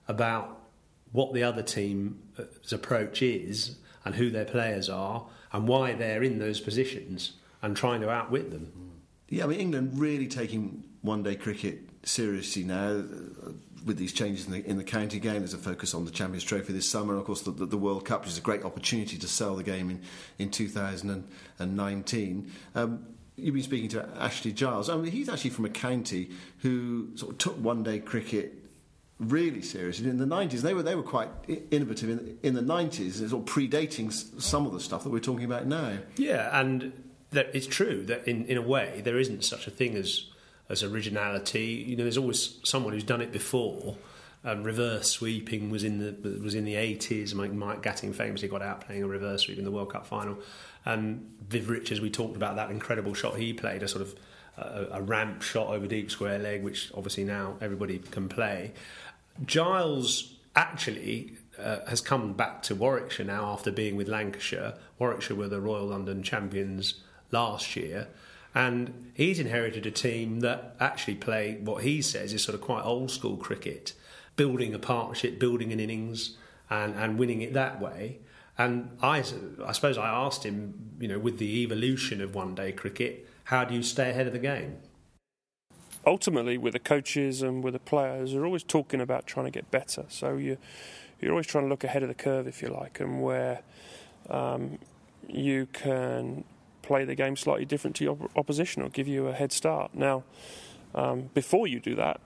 about 0.06 0.60
what 1.12 1.32
the 1.32 1.42
other 1.42 1.62
team's 1.62 2.72
approach 2.72 3.22
is 3.22 3.76
and 4.04 4.16
who 4.16 4.28
their 4.30 4.44
players 4.44 4.90
are 4.90 5.26
and 5.52 5.66
why 5.66 5.94
they're 5.94 6.22
in 6.22 6.38
those 6.38 6.60
positions 6.60 7.32
and 7.62 7.76
trying 7.76 8.00
to 8.00 8.10
outwit 8.10 8.50
them. 8.50 8.70
Yeah, 9.28 9.44
I 9.44 9.46
mean, 9.46 9.60
England 9.60 9.98
really 9.98 10.26
taking 10.26 10.84
one 11.00 11.22
day 11.22 11.37
cricket 11.37 11.78
seriously 12.02 12.64
now 12.64 13.02
with 13.84 13.98
these 13.98 14.12
changes 14.12 14.46
in 14.46 14.52
the, 14.52 14.66
in 14.66 14.76
the 14.76 14.84
county 14.84 15.18
game, 15.18 15.40
there's 15.40 15.54
a 15.54 15.58
focus 15.58 15.94
on 15.94 16.04
the 16.04 16.10
Champions 16.10 16.44
Trophy 16.44 16.72
this 16.72 16.88
summer, 16.88 17.12
and 17.12 17.20
of 17.20 17.26
course 17.26 17.42
the, 17.42 17.50
the, 17.50 17.66
the 17.66 17.76
World 17.76 18.04
Cup, 18.04 18.22
which 18.22 18.30
is 18.30 18.38
a 18.38 18.42
great 18.42 18.64
opportunity 18.64 19.18
to 19.18 19.28
sell 19.28 19.56
the 19.56 19.62
game 19.62 19.90
in, 19.90 20.00
in 20.38 20.50
2019. 20.50 22.52
Um, 22.74 23.06
you've 23.36 23.54
been 23.54 23.62
speaking 23.62 23.88
to 23.90 24.08
Ashley 24.18 24.52
Giles. 24.52 24.88
I 24.88 24.96
mean, 24.96 25.12
he's 25.12 25.28
actually 25.28 25.50
from 25.50 25.66
a 25.66 25.70
county 25.70 26.30
who 26.58 27.10
sort 27.16 27.32
of 27.32 27.38
took 27.38 27.58
one 27.58 27.82
day 27.82 27.98
cricket 27.98 28.60
really 29.20 29.62
seriously 29.62 30.08
in 30.08 30.18
the 30.18 30.24
90s. 30.24 30.62
They 30.62 30.74
were 30.74 30.82
they 30.82 30.94
were 30.94 31.02
quite 31.02 31.28
innovative 31.70 32.10
in, 32.10 32.38
in 32.42 32.54
the 32.54 32.62
90s, 32.62 33.28
sort 33.28 33.48
of 33.48 33.54
predating 33.54 34.12
some 34.40 34.66
of 34.66 34.72
the 34.72 34.80
stuff 34.80 35.04
that 35.04 35.10
we're 35.10 35.20
talking 35.20 35.44
about 35.44 35.66
now. 35.66 35.98
Yeah, 36.16 36.58
and 36.58 36.92
that 37.30 37.50
it's 37.54 37.66
true 37.66 38.04
that 38.06 38.26
in, 38.26 38.46
in 38.46 38.56
a 38.56 38.62
way 38.62 39.02
there 39.04 39.18
isn't 39.18 39.44
such 39.44 39.66
a 39.66 39.70
thing 39.70 39.96
as 39.96 40.26
as 40.68 40.83
originality. 40.83 41.85
You 41.87 41.96
know, 41.96 42.05
there's 42.05 42.18
always 42.18 42.59
someone 42.64 42.92
who's 42.92 43.05
done 43.05 43.20
it 43.20 43.33
before. 43.33 43.96
Um, 44.46 44.62
reverse 44.62 45.11
sweeping 45.11 45.70
was 45.70 45.85
in 45.85 45.98
the 45.98 46.40
was 46.40 46.55
in 46.55 46.64
the 46.64 46.74
80s. 46.74 47.35
Mike, 47.35 47.53
Mike 47.53 47.83
Gatting 47.83 48.14
famously 48.14 48.48
got 48.48 48.61
out 48.61 48.83
playing 48.83 49.03
a 49.03 49.09
reverse 49.09 49.42
sweep 49.42 49.59
in 49.59 49.64
the 49.64 49.70
World 49.70 49.92
Cup 49.92 50.07
final. 50.07 50.38
And 50.85 51.35
Viv 51.48 51.70
Richards, 51.70 52.00
we 52.00 52.11
talked 52.11 52.37
about 52.37 52.57
that 52.57 52.70
incredible 52.70 53.14
shot 53.14 53.37
he 53.37 53.55
played, 53.55 53.83
a 53.83 53.88
sort 53.88 54.03
of 54.03 54.14
a, 54.59 54.87
a 54.92 55.03
ramp 55.03 55.40
shot 55.40 55.68
over 55.68 55.87
deep 55.87 56.11
square 56.11 56.38
leg, 56.38 56.62
which 56.62 56.92
obviously 56.94 57.24
now 57.24 57.57
everybody 57.61 57.98
can 57.98 58.29
play. 58.29 58.74
Giles 59.46 60.35
actually 60.55 61.37
uh, 61.59 61.79
has 61.88 62.00
come 62.00 62.35
back 62.35 62.62
to 62.62 62.74
Warwickshire 62.74 63.27
now 63.27 63.46
after 63.46 63.70
being 63.70 63.96
with 63.96 64.09
Lancashire. 64.09 64.74
Warwickshire 64.98 65.37
were 65.37 65.48
the 65.48 65.61
Royal 65.61 65.87
London 65.87 66.22
champions 66.22 66.94
last 67.31 67.77
year. 67.77 68.09
And 68.54 69.10
he's 69.14 69.40
inherited 69.40 69.84
a 69.84 69.90
team 69.90 70.40
that 70.40 70.76
actually 70.78 71.16
play 71.16 71.58
what 71.60 71.82
he 71.82 72.00
says 72.00 72.32
is 72.32 72.42
sort 72.42 72.54
of 72.54 72.60
quite 72.60 72.84
old 72.84 73.10
school 73.10 73.36
cricket, 73.36 73.94
building 74.36 74.74
a 74.74 74.78
partnership, 74.78 75.40
building 75.40 75.72
an 75.72 75.80
innings, 75.80 76.36
and, 76.70 76.94
and 76.94 77.18
winning 77.18 77.42
it 77.42 77.52
that 77.54 77.80
way. 77.80 78.18
And 78.56 78.96
I, 79.02 79.24
I 79.64 79.72
suppose 79.72 79.98
I 79.98 80.08
asked 80.08 80.44
him, 80.44 80.92
you 81.00 81.08
know, 81.08 81.18
with 81.18 81.38
the 81.38 81.62
evolution 81.62 82.20
of 82.20 82.34
one 82.34 82.54
day 82.54 82.70
cricket, 82.70 83.28
how 83.44 83.64
do 83.64 83.74
you 83.74 83.82
stay 83.82 84.10
ahead 84.10 84.26
of 84.28 84.32
the 84.32 84.38
game? 84.38 84.76
Ultimately, 86.06 86.58
with 86.58 86.74
the 86.74 86.78
coaches 86.78 87.42
and 87.42 87.64
with 87.64 87.72
the 87.72 87.80
players, 87.80 88.32
they're 88.32 88.44
always 88.44 88.62
talking 88.62 89.00
about 89.00 89.26
trying 89.26 89.46
to 89.46 89.50
get 89.50 89.70
better. 89.70 90.04
So 90.08 90.36
you, 90.36 90.58
you're 91.20 91.32
always 91.32 91.46
trying 91.46 91.64
to 91.64 91.68
look 91.68 91.82
ahead 91.82 92.02
of 92.02 92.08
the 92.08 92.14
curve, 92.14 92.46
if 92.46 92.62
you 92.62 92.68
like, 92.68 93.00
and 93.00 93.22
where 93.22 93.62
um, 94.30 94.78
you 95.26 95.66
can 95.72 96.44
play 96.84 97.04
the 97.04 97.14
game 97.14 97.36
slightly 97.36 97.64
different 97.64 97.96
to 97.96 98.04
your 98.04 98.18
opposition 98.36 98.82
or 98.82 98.88
give 98.88 99.08
you 99.08 99.28
a 99.28 99.32
head 99.32 99.52
start. 99.52 99.94
Now, 99.94 100.24
um, 100.94 101.30
before 101.34 101.66
you 101.66 101.80
do 101.80 101.94
that, 101.96 102.20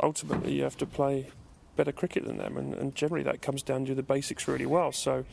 ultimately 0.00 0.52
you 0.54 0.62
have 0.62 0.76
to 0.78 0.86
play 0.86 1.28
better 1.76 1.92
cricket 1.92 2.24
than 2.24 2.38
them, 2.38 2.56
and, 2.56 2.74
and 2.74 2.94
generally 2.94 3.24
that 3.24 3.42
comes 3.42 3.62
down 3.62 3.84
to 3.86 3.94
the 3.94 4.02
basics 4.02 4.48
really 4.48 4.66
well. 4.66 4.92
So. 4.92 5.24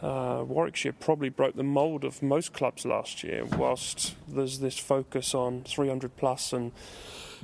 Uh, 0.00 0.44
Warwickshire 0.46 0.92
probably 0.92 1.28
broke 1.28 1.56
the 1.56 1.64
mould 1.64 2.04
of 2.04 2.22
most 2.22 2.52
clubs 2.52 2.86
last 2.86 3.24
year, 3.24 3.44
whilst 3.44 4.14
there's 4.28 4.60
this 4.60 4.78
focus 4.78 5.34
on 5.34 5.64
300 5.64 6.16
plus 6.16 6.52
and 6.52 6.70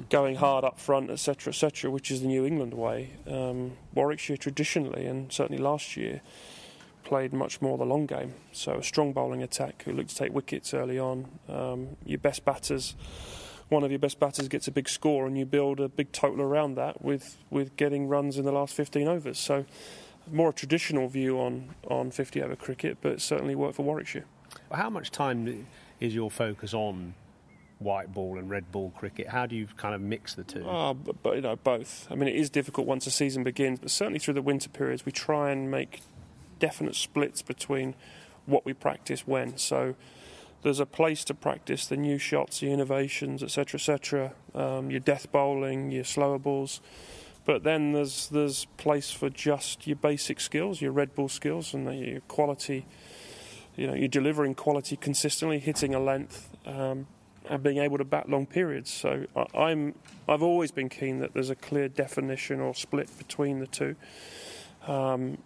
going 0.08 0.36
hard 0.36 0.64
up 0.64 0.78
front, 0.78 1.10
etc., 1.10 1.50
etc., 1.50 1.90
which 1.90 2.12
is 2.12 2.20
the 2.20 2.28
New 2.28 2.46
England 2.46 2.74
way. 2.74 3.10
Um, 3.26 3.72
Warwickshire 3.92 4.36
traditionally, 4.36 5.04
and 5.04 5.32
certainly 5.32 5.60
last 5.60 5.96
year, 5.96 6.20
played 7.04 7.32
much 7.32 7.60
more 7.62 7.78
the 7.78 7.84
long 7.84 8.06
game. 8.06 8.34
So 8.52 8.74
a 8.74 8.82
strong 8.82 9.12
bowling 9.12 9.42
attack 9.42 9.82
who 9.84 9.92
looked 9.92 10.10
to 10.10 10.16
take 10.16 10.32
wickets 10.32 10.74
early 10.74 10.98
on. 10.98 11.26
Um, 11.48 11.96
your 12.04 12.18
best 12.18 12.44
batters, 12.44 12.94
one 13.68 13.84
of 13.84 13.90
your 13.90 13.98
best 13.98 14.18
batters 14.18 14.48
gets 14.48 14.66
a 14.66 14.72
big 14.72 14.88
score, 14.88 15.26
and 15.26 15.38
you 15.38 15.46
build 15.46 15.80
a 15.80 15.88
big 15.88 16.12
total 16.12 16.42
around 16.42 16.74
that 16.76 17.02
with 17.02 17.36
with 17.50 17.76
getting 17.76 18.08
runs 18.08 18.38
in 18.38 18.44
the 18.44 18.52
last 18.52 18.74
15 18.74 19.06
overs. 19.06 19.38
So 19.38 19.64
more 20.32 20.50
a 20.50 20.52
traditional 20.52 21.08
view 21.08 21.38
on 21.38 21.74
on 21.88 22.10
50 22.10 22.42
over 22.42 22.56
cricket, 22.56 22.98
but 23.00 23.20
certainly 23.20 23.54
worked 23.54 23.76
for 23.76 23.82
Warwickshire. 23.84 24.24
How 24.72 24.90
much 24.90 25.10
time 25.10 25.66
is 26.00 26.14
your 26.14 26.30
focus 26.30 26.74
on 26.74 27.14
white 27.78 28.12
ball 28.12 28.38
and 28.38 28.50
red 28.50 28.70
ball 28.72 28.92
cricket? 28.96 29.28
How 29.28 29.46
do 29.46 29.56
you 29.56 29.66
kind 29.76 29.94
of 29.94 30.00
mix 30.00 30.34
the 30.34 30.44
two? 30.44 30.64
Oh, 30.66 30.94
but, 30.94 31.22
but, 31.22 31.36
you 31.36 31.42
know, 31.42 31.56
both. 31.56 32.06
I 32.10 32.14
mean, 32.14 32.28
it 32.28 32.36
is 32.36 32.50
difficult 32.50 32.86
once 32.86 33.06
a 33.06 33.10
season 33.10 33.44
begins, 33.44 33.78
but 33.80 33.90
certainly 33.90 34.18
through 34.18 34.34
the 34.34 34.42
winter 34.42 34.68
periods, 34.68 35.04
we 35.04 35.12
try 35.12 35.50
and 35.50 35.70
make 35.70 36.00
definite 36.64 36.94
splits 36.94 37.42
between 37.42 37.94
what 38.46 38.64
we 38.64 38.72
practice 38.72 39.26
when. 39.26 39.58
So 39.58 39.96
there's 40.62 40.80
a 40.80 40.86
place 40.86 41.22
to 41.24 41.34
practice 41.34 41.86
the 41.86 41.96
new 41.96 42.16
shots, 42.16 42.60
the 42.60 42.72
innovations, 42.72 43.42
etc., 43.42 43.78
etc. 43.78 44.32
Um, 44.54 44.90
your 44.90 45.00
death 45.00 45.30
bowling, 45.30 45.90
your 45.90 46.04
slower 46.04 46.38
balls. 46.38 46.80
But 47.44 47.64
then 47.64 47.92
there's 47.92 48.28
there's 48.28 48.64
place 48.78 49.10
for 49.10 49.28
just 49.28 49.86
your 49.86 49.96
basic 49.96 50.40
skills, 50.40 50.80
your 50.80 50.92
red 50.92 51.14
ball 51.14 51.28
skills, 51.28 51.74
and 51.74 51.86
the, 51.86 51.94
your 51.94 52.20
quality. 52.20 52.86
You 53.76 53.88
know, 53.88 53.94
you're 53.94 54.08
delivering 54.20 54.54
quality 54.54 54.96
consistently, 54.96 55.58
hitting 55.58 55.94
a 55.94 56.00
length, 56.00 56.48
um, 56.64 57.06
and 57.50 57.62
being 57.62 57.78
able 57.78 57.98
to 57.98 58.04
bat 58.04 58.30
long 58.30 58.46
periods. 58.46 58.90
So 58.90 59.26
I, 59.36 59.44
I'm 59.54 59.94
I've 60.26 60.42
always 60.42 60.70
been 60.70 60.88
keen 60.88 61.18
that 61.18 61.34
there's 61.34 61.50
a 61.50 61.56
clear 61.68 61.88
definition 61.88 62.60
or 62.60 62.74
split 62.74 63.10
between 63.18 63.58
the 63.58 63.66
two. 63.66 63.96
Um, 64.86 65.36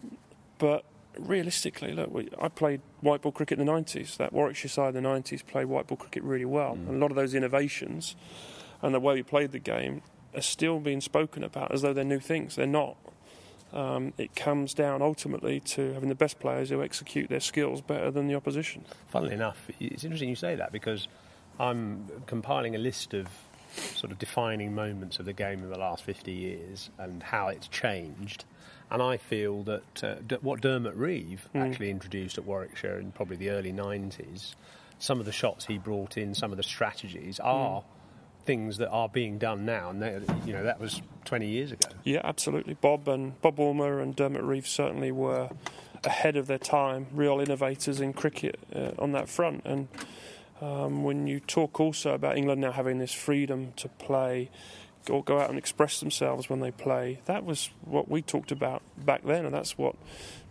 but 0.58 0.84
realistically, 1.18 1.92
look, 1.92 2.12
we, 2.12 2.28
I 2.40 2.48
played 2.48 2.80
white 3.00 3.22
ball 3.22 3.32
cricket 3.32 3.58
in 3.58 3.66
the 3.66 3.72
90s. 3.72 4.16
That 4.16 4.32
Warwickshire 4.32 4.68
side 4.68 4.96
in 4.96 5.02
the 5.02 5.08
90s 5.08 5.44
played 5.46 5.66
white 5.66 5.86
ball 5.86 5.96
cricket 5.96 6.22
really 6.22 6.44
well. 6.44 6.76
Mm. 6.76 6.88
And 6.88 6.96
a 6.96 6.98
lot 6.98 7.10
of 7.10 7.16
those 7.16 7.34
innovations 7.34 8.16
and 8.82 8.94
the 8.94 9.00
way 9.00 9.14
we 9.14 9.22
played 9.22 9.52
the 9.52 9.58
game 9.58 10.02
are 10.34 10.42
still 10.42 10.78
being 10.78 11.00
spoken 11.00 11.42
about 11.42 11.72
as 11.72 11.82
though 11.82 11.92
they're 11.92 12.04
new 12.04 12.20
things. 12.20 12.56
They're 12.56 12.66
not. 12.66 12.96
Um, 13.72 14.14
it 14.16 14.34
comes 14.34 14.72
down 14.72 15.02
ultimately 15.02 15.60
to 15.60 15.92
having 15.92 16.08
the 16.08 16.14
best 16.14 16.38
players 16.38 16.70
who 16.70 16.82
execute 16.82 17.28
their 17.28 17.40
skills 17.40 17.82
better 17.82 18.10
than 18.10 18.26
the 18.26 18.34
opposition. 18.34 18.84
Funnily 19.08 19.34
enough, 19.34 19.68
it's 19.78 20.04
interesting 20.04 20.30
you 20.30 20.36
say 20.36 20.54
that 20.54 20.72
because 20.72 21.06
I'm 21.60 22.08
compiling 22.26 22.74
a 22.74 22.78
list 22.78 23.12
of 23.12 23.28
sort 23.74 24.10
of 24.10 24.18
defining 24.18 24.74
moments 24.74 25.18
of 25.18 25.26
the 25.26 25.32
game 25.32 25.62
in 25.62 25.70
the 25.70 25.78
last 25.78 26.02
50 26.02 26.32
years 26.32 26.88
and 26.98 27.22
how 27.22 27.48
it's 27.48 27.68
changed. 27.68 28.44
And 28.90 29.02
I 29.02 29.16
feel 29.18 29.62
that 29.64 30.04
uh, 30.04 30.14
D- 30.26 30.36
what 30.40 30.60
Dermot 30.60 30.94
Reeve 30.94 31.48
actually 31.54 31.90
introduced 31.90 32.38
at 32.38 32.44
Warwickshire 32.44 32.98
in 32.98 33.12
probably 33.12 33.36
the 33.36 33.50
early 33.50 33.72
90s, 33.72 34.54
some 34.98 35.20
of 35.20 35.26
the 35.26 35.32
shots 35.32 35.66
he 35.66 35.76
brought 35.78 36.16
in, 36.16 36.34
some 36.34 36.50
of 36.52 36.56
the 36.56 36.62
strategies 36.62 37.38
are 37.40 37.82
things 38.44 38.78
that 38.78 38.88
are 38.88 39.08
being 39.08 39.36
done 39.38 39.66
now. 39.66 39.90
And 39.90 40.00
they- 40.02 40.20
you 40.46 40.54
know 40.54 40.64
that 40.64 40.80
was 40.80 41.02
20 41.26 41.46
years 41.48 41.70
ago. 41.72 41.88
Yeah, 42.04 42.22
absolutely. 42.24 42.74
Bob 42.74 43.06
and 43.08 43.38
Bob 43.42 43.56
Woolmer 43.58 44.02
and 44.02 44.16
Dermot 44.16 44.42
Reeve 44.42 44.66
certainly 44.66 45.12
were 45.12 45.50
ahead 46.04 46.36
of 46.36 46.46
their 46.46 46.58
time, 46.58 47.08
real 47.12 47.40
innovators 47.40 48.00
in 48.00 48.12
cricket 48.14 48.58
uh, 48.74 48.92
on 48.98 49.12
that 49.12 49.28
front. 49.28 49.62
And 49.66 49.88
um, 50.62 51.04
when 51.04 51.26
you 51.26 51.40
talk 51.40 51.78
also 51.78 52.14
about 52.14 52.38
England 52.38 52.60
now 52.62 52.72
having 52.72 52.98
this 52.98 53.12
freedom 53.12 53.72
to 53.76 53.88
play 53.88 54.48
or 55.10 55.22
go 55.22 55.40
out 55.40 55.50
and 55.50 55.58
express 55.58 56.00
themselves 56.00 56.48
when 56.48 56.60
they 56.60 56.70
play, 56.70 57.20
that 57.26 57.44
was 57.44 57.70
what 57.84 58.08
we 58.10 58.22
talked 58.22 58.52
about 58.52 58.82
back 58.96 59.24
then, 59.24 59.44
and 59.44 59.54
that's 59.54 59.78
what 59.78 59.94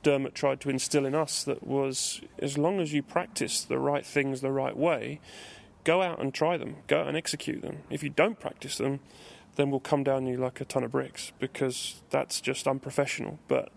Dermot 0.04 0.36
tried 0.36 0.62
to 0.62 0.70
instill 0.70 1.06
in 1.06 1.16
us. 1.16 1.44
That 1.44 1.66
was 1.66 2.22
as 2.40 2.58
long 2.58 2.80
as 2.80 2.94
you 2.94 3.04
practice 3.04 3.64
the 3.64 3.80
right 3.80 4.06
things 4.06 4.42
the 4.42 4.52
right 4.52 4.76
way, 4.76 5.20
go 5.84 6.02
out 6.02 6.20
and 6.20 6.34
try 6.34 6.58
them, 6.58 6.78
go 6.88 7.02
out 7.02 7.08
and 7.08 7.18
execute 7.18 7.62
them. 7.62 7.80
If 7.90 8.04
you 8.04 8.10
don't 8.10 8.40
practice 8.40 8.78
them, 8.78 9.00
then 9.56 9.72
we'll 9.72 9.80
come 9.80 10.04
down 10.04 10.28
you 10.28 10.38
like 10.38 10.62
a 10.62 10.66
ton 10.66 10.84
of 10.84 10.92
bricks 10.92 11.32
because 11.40 12.02
that's 12.10 12.40
just 12.40 12.68
unprofessional. 12.68 13.40
But 13.48 13.72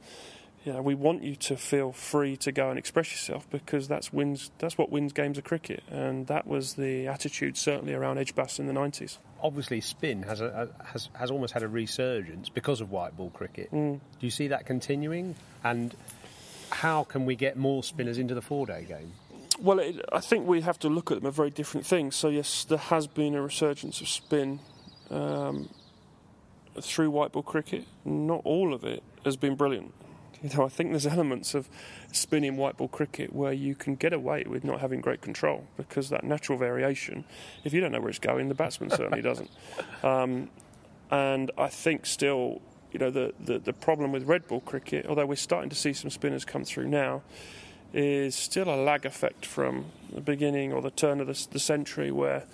you 0.64 0.72
know, 0.72 0.82
we 0.82 0.94
want 0.94 1.22
you 1.22 1.36
to 1.36 1.56
feel 1.56 1.92
free 1.92 2.36
to 2.38 2.52
go 2.52 2.68
and 2.68 2.78
express 2.78 3.10
yourself 3.10 3.48
because 3.50 3.88
that's 3.88 4.12
wins. 4.12 4.50
That's 4.58 4.76
what 4.76 4.90
wins 4.90 5.12
games 5.12 5.38
of 5.38 5.44
cricket, 5.44 5.82
and 5.90 6.26
that 6.26 6.46
was 6.46 6.74
the 6.74 7.06
attitude 7.06 7.56
certainly 7.56 7.94
around 7.94 8.18
Edgbaston 8.18 8.68
in 8.68 8.74
the 8.74 8.78
nineties. 8.78 9.18
Obviously, 9.42 9.80
spin 9.80 10.22
has 10.24 10.42
a, 10.42 10.68
has 10.84 11.08
has 11.14 11.30
almost 11.30 11.54
had 11.54 11.62
a 11.62 11.68
resurgence 11.68 12.50
because 12.50 12.82
of 12.82 12.90
white 12.90 13.16
ball 13.16 13.30
cricket. 13.30 13.70
Do 13.70 14.00
you 14.20 14.30
see 14.30 14.48
that 14.48 14.66
continuing? 14.66 15.34
And 15.64 15.94
how 16.70 17.04
can 17.04 17.24
we 17.24 17.36
get 17.36 17.56
more 17.56 17.82
spinners 17.82 18.18
into 18.18 18.34
the 18.34 18.42
four-day 18.42 18.84
game? 18.86 19.12
Well, 19.58 19.78
it, 19.78 20.00
I 20.12 20.20
think 20.20 20.46
we 20.46 20.60
have 20.60 20.78
to 20.80 20.88
look 20.88 21.10
at 21.10 21.18
them 21.18 21.26
as 21.26 21.34
very 21.34 21.50
different 21.50 21.86
things. 21.86 22.16
So 22.16 22.28
yes, 22.28 22.64
there 22.64 22.78
has 22.78 23.06
been 23.06 23.34
a 23.34 23.42
resurgence 23.42 24.00
of 24.00 24.08
spin 24.08 24.60
um, 25.10 25.68
through 26.80 27.10
white 27.10 27.32
ball 27.32 27.42
cricket. 27.42 27.86
Not 28.04 28.42
all 28.44 28.72
of 28.72 28.84
it 28.84 29.02
has 29.24 29.36
been 29.36 29.54
brilliant. 29.54 29.92
You 30.42 30.50
know, 30.56 30.64
I 30.64 30.68
think 30.68 30.90
there's 30.90 31.06
elements 31.06 31.54
of 31.54 31.68
spinning 32.12 32.56
white 32.56 32.78
ball 32.78 32.88
cricket 32.88 33.34
where 33.34 33.52
you 33.52 33.74
can 33.74 33.94
get 33.94 34.12
away 34.12 34.44
with 34.46 34.64
not 34.64 34.80
having 34.80 35.00
great 35.00 35.20
control 35.20 35.66
because 35.76 36.08
that 36.08 36.24
natural 36.24 36.56
variation, 36.56 37.24
if 37.64 37.74
you 37.74 37.80
don't 37.80 37.92
know 37.92 38.00
where 38.00 38.08
it's 38.08 38.18
going, 38.18 38.48
the 38.48 38.54
batsman 38.54 38.90
certainly 38.90 39.22
doesn't. 39.22 39.50
Um, 40.02 40.48
and 41.10 41.50
I 41.58 41.68
think 41.68 42.06
still, 42.06 42.62
you 42.92 42.98
know, 42.98 43.10
the, 43.10 43.34
the, 43.38 43.58
the 43.58 43.72
problem 43.72 44.12
with 44.12 44.24
red 44.24 44.46
ball 44.46 44.60
cricket, 44.60 45.04
although 45.06 45.26
we're 45.26 45.36
starting 45.36 45.68
to 45.68 45.76
see 45.76 45.92
some 45.92 46.08
spinners 46.08 46.44
come 46.44 46.64
through 46.64 46.88
now, 46.88 47.22
is 47.92 48.34
still 48.34 48.72
a 48.72 48.76
lag 48.76 49.04
effect 49.04 49.44
from 49.44 49.86
the 50.12 50.20
beginning 50.20 50.72
or 50.72 50.80
the 50.80 50.90
turn 50.90 51.20
of 51.20 51.26
the, 51.26 51.46
the 51.50 51.58
century 51.58 52.10
where 52.10 52.44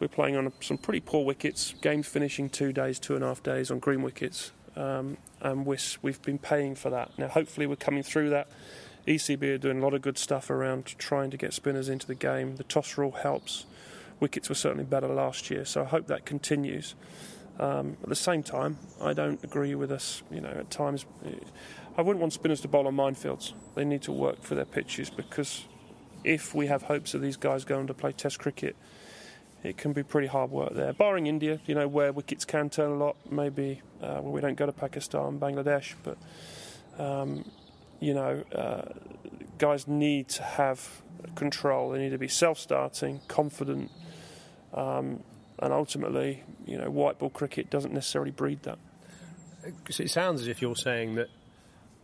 we're 0.00 0.08
playing 0.08 0.36
on 0.36 0.52
some 0.60 0.76
pretty 0.76 1.00
poor 1.00 1.24
wickets, 1.24 1.74
games 1.80 2.08
finishing 2.08 2.48
two 2.48 2.72
days, 2.72 2.98
two 2.98 3.14
and 3.14 3.22
a 3.22 3.28
half 3.28 3.42
days 3.42 3.70
on 3.70 3.78
green 3.78 4.02
wickets. 4.02 4.50
Um, 4.76 5.18
and 5.40 5.66
we're, 5.66 5.78
we've 6.00 6.22
been 6.22 6.38
paying 6.38 6.74
for 6.74 6.90
that. 6.90 7.10
Now, 7.18 7.28
hopefully, 7.28 7.66
we're 7.66 7.76
coming 7.76 8.02
through 8.02 8.30
that. 8.30 8.48
ECB 9.06 9.54
are 9.54 9.58
doing 9.58 9.80
a 9.80 9.82
lot 9.82 9.94
of 9.94 10.02
good 10.02 10.16
stuff 10.16 10.48
around 10.48 10.86
trying 10.98 11.30
to 11.30 11.36
get 11.36 11.52
spinners 11.52 11.88
into 11.88 12.06
the 12.06 12.14
game. 12.14 12.56
The 12.56 12.64
toss 12.64 12.96
rule 12.96 13.12
helps. 13.12 13.66
Wickets 14.20 14.48
were 14.48 14.54
certainly 14.54 14.84
better 14.84 15.08
last 15.08 15.50
year, 15.50 15.64
so 15.64 15.82
I 15.82 15.86
hope 15.86 16.06
that 16.06 16.24
continues. 16.24 16.94
Um, 17.58 17.96
at 18.02 18.08
the 18.08 18.14
same 18.14 18.42
time, 18.42 18.78
I 19.00 19.12
don't 19.12 19.42
agree 19.42 19.74
with 19.74 19.90
us. 19.90 20.22
You 20.30 20.40
know, 20.40 20.50
at 20.50 20.70
times, 20.70 21.04
eh, 21.26 21.30
I 21.98 22.02
wouldn't 22.02 22.20
want 22.20 22.32
spinners 22.32 22.60
to 22.62 22.68
bowl 22.68 22.86
on 22.86 22.96
minefields. 22.96 23.52
They 23.74 23.84
need 23.84 24.02
to 24.02 24.12
work 24.12 24.42
for 24.42 24.54
their 24.54 24.64
pitches 24.64 25.10
because 25.10 25.64
if 26.24 26.54
we 26.54 26.68
have 26.68 26.82
hopes 26.82 27.14
of 27.14 27.20
these 27.20 27.36
guys 27.36 27.64
going 27.64 27.88
to 27.88 27.94
play 27.94 28.12
Test 28.12 28.38
cricket, 28.38 28.76
it 29.62 29.76
can 29.76 29.92
be 29.92 30.02
pretty 30.02 30.26
hard 30.26 30.50
work 30.50 30.74
there. 30.74 30.92
Barring 30.92 31.26
India, 31.26 31.60
you 31.66 31.74
know, 31.74 31.86
where 31.86 32.12
wickets 32.12 32.44
can 32.44 32.68
turn 32.68 32.90
a 32.90 32.96
lot. 32.96 33.16
Maybe 33.30 33.80
uh, 34.02 34.20
we 34.22 34.40
don't 34.40 34.56
go 34.56 34.66
to 34.66 34.72
Pakistan, 34.72 35.38
Bangladesh, 35.38 35.94
but 36.02 36.18
um, 36.98 37.44
you 38.00 38.14
know, 38.14 38.42
uh, 38.52 38.82
guys 39.58 39.86
need 39.86 40.28
to 40.30 40.42
have 40.42 41.02
control. 41.36 41.90
They 41.90 41.98
need 41.98 42.10
to 42.10 42.18
be 42.18 42.28
self-starting, 42.28 43.20
confident, 43.28 43.90
um, 44.74 45.22
and 45.60 45.72
ultimately, 45.72 46.42
you 46.66 46.76
know, 46.76 46.90
white 46.90 47.20
ball 47.20 47.30
cricket 47.30 47.70
doesn't 47.70 47.94
necessarily 47.94 48.32
breed 48.32 48.64
that. 48.64 48.78
It 49.88 50.10
sounds 50.10 50.40
as 50.40 50.48
if 50.48 50.60
you're 50.60 50.74
saying 50.74 51.14
that 51.14 51.28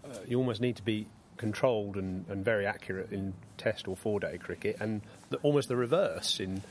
uh, 0.04 0.18
you 0.28 0.38
almost 0.38 0.60
need 0.60 0.76
to 0.76 0.82
be 0.84 1.08
controlled 1.36 1.96
and, 1.96 2.24
and 2.28 2.44
very 2.44 2.66
accurate 2.66 3.10
in 3.10 3.34
Test 3.56 3.88
or 3.88 3.96
four-day 3.96 4.38
cricket, 4.38 4.76
and 4.78 5.02
the, 5.30 5.38
almost 5.38 5.68
the 5.68 5.74
reverse 5.76 6.38
in. 6.38 6.62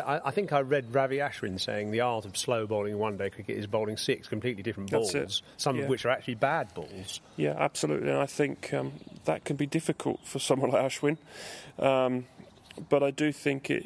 I, 0.00 0.28
I- 0.28 0.30
think 0.30 0.52
I 0.52 0.60
read 0.60 0.94
Ravi 0.94 1.16
Ashwin 1.18 1.60
saying 1.60 1.90
the 1.90 2.00
art 2.00 2.24
of 2.24 2.36
slow 2.36 2.66
bowling 2.66 2.92
in 2.92 2.98
one 2.98 3.16
day 3.16 3.30
cricket 3.30 3.56
is 3.58 3.66
bowling 3.66 3.96
six 3.96 4.28
completely 4.28 4.62
different 4.62 4.90
That's 4.90 5.12
balls, 5.12 5.42
it. 5.42 5.42
some 5.56 5.76
Yeah. 5.76 5.82
of 5.84 5.88
which 5.88 6.04
are 6.04 6.10
actually 6.10 6.34
bad 6.36 6.72
balls. 6.74 7.20
Yeah, 7.36 7.54
absolutely. 7.58 8.10
And 8.10 8.18
I 8.18 8.26
think 8.26 8.72
um, 8.74 8.92
that 9.24 9.44
can 9.44 9.56
be 9.56 9.66
difficult 9.66 10.20
for 10.24 10.38
someone 10.38 10.70
like 10.70 10.82
Ashwin. 10.82 11.16
Um, 11.78 12.26
but 12.88 13.02
I 13.02 13.10
do 13.10 13.32
think 13.32 13.70
it, 13.70 13.84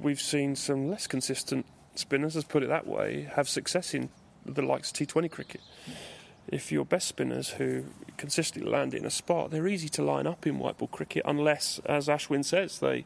we've 0.00 0.20
seen 0.20 0.56
some 0.56 0.88
less 0.90 1.06
consistent 1.06 1.66
spinners, 1.94 2.34
let's 2.36 2.46
put 2.46 2.62
it 2.62 2.68
that 2.68 2.86
way, 2.86 3.28
have 3.34 3.48
success 3.48 3.94
in 3.94 4.10
the 4.46 4.62
likes 4.62 4.90
of 4.90 4.96
T20 4.96 5.30
cricket. 5.30 5.60
If 6.50 6.72
your 6.72 6.84
best 6.84 7.08
spinners 7.08 7.50
who 7.50 7.84
consistently 8.16 8.70
land 8.70 8.92
in 8.92 9.06
a 9.06 9.10
spot, 9.10 9.50
they're 9.50 9.68
easy 9.68 9.88
to 9.90 10.02
line 10.02 10.26
up 10.26 10.46
in 10.46 10.58
white 10.58 10.78
ball 10.78 10.88
cricket 10.88 11.22
unless, 11.24 11.80
as 11.86 12.08
Ashwin 12.08 12.44
says, 12.44 12.80
they 12.80 13.04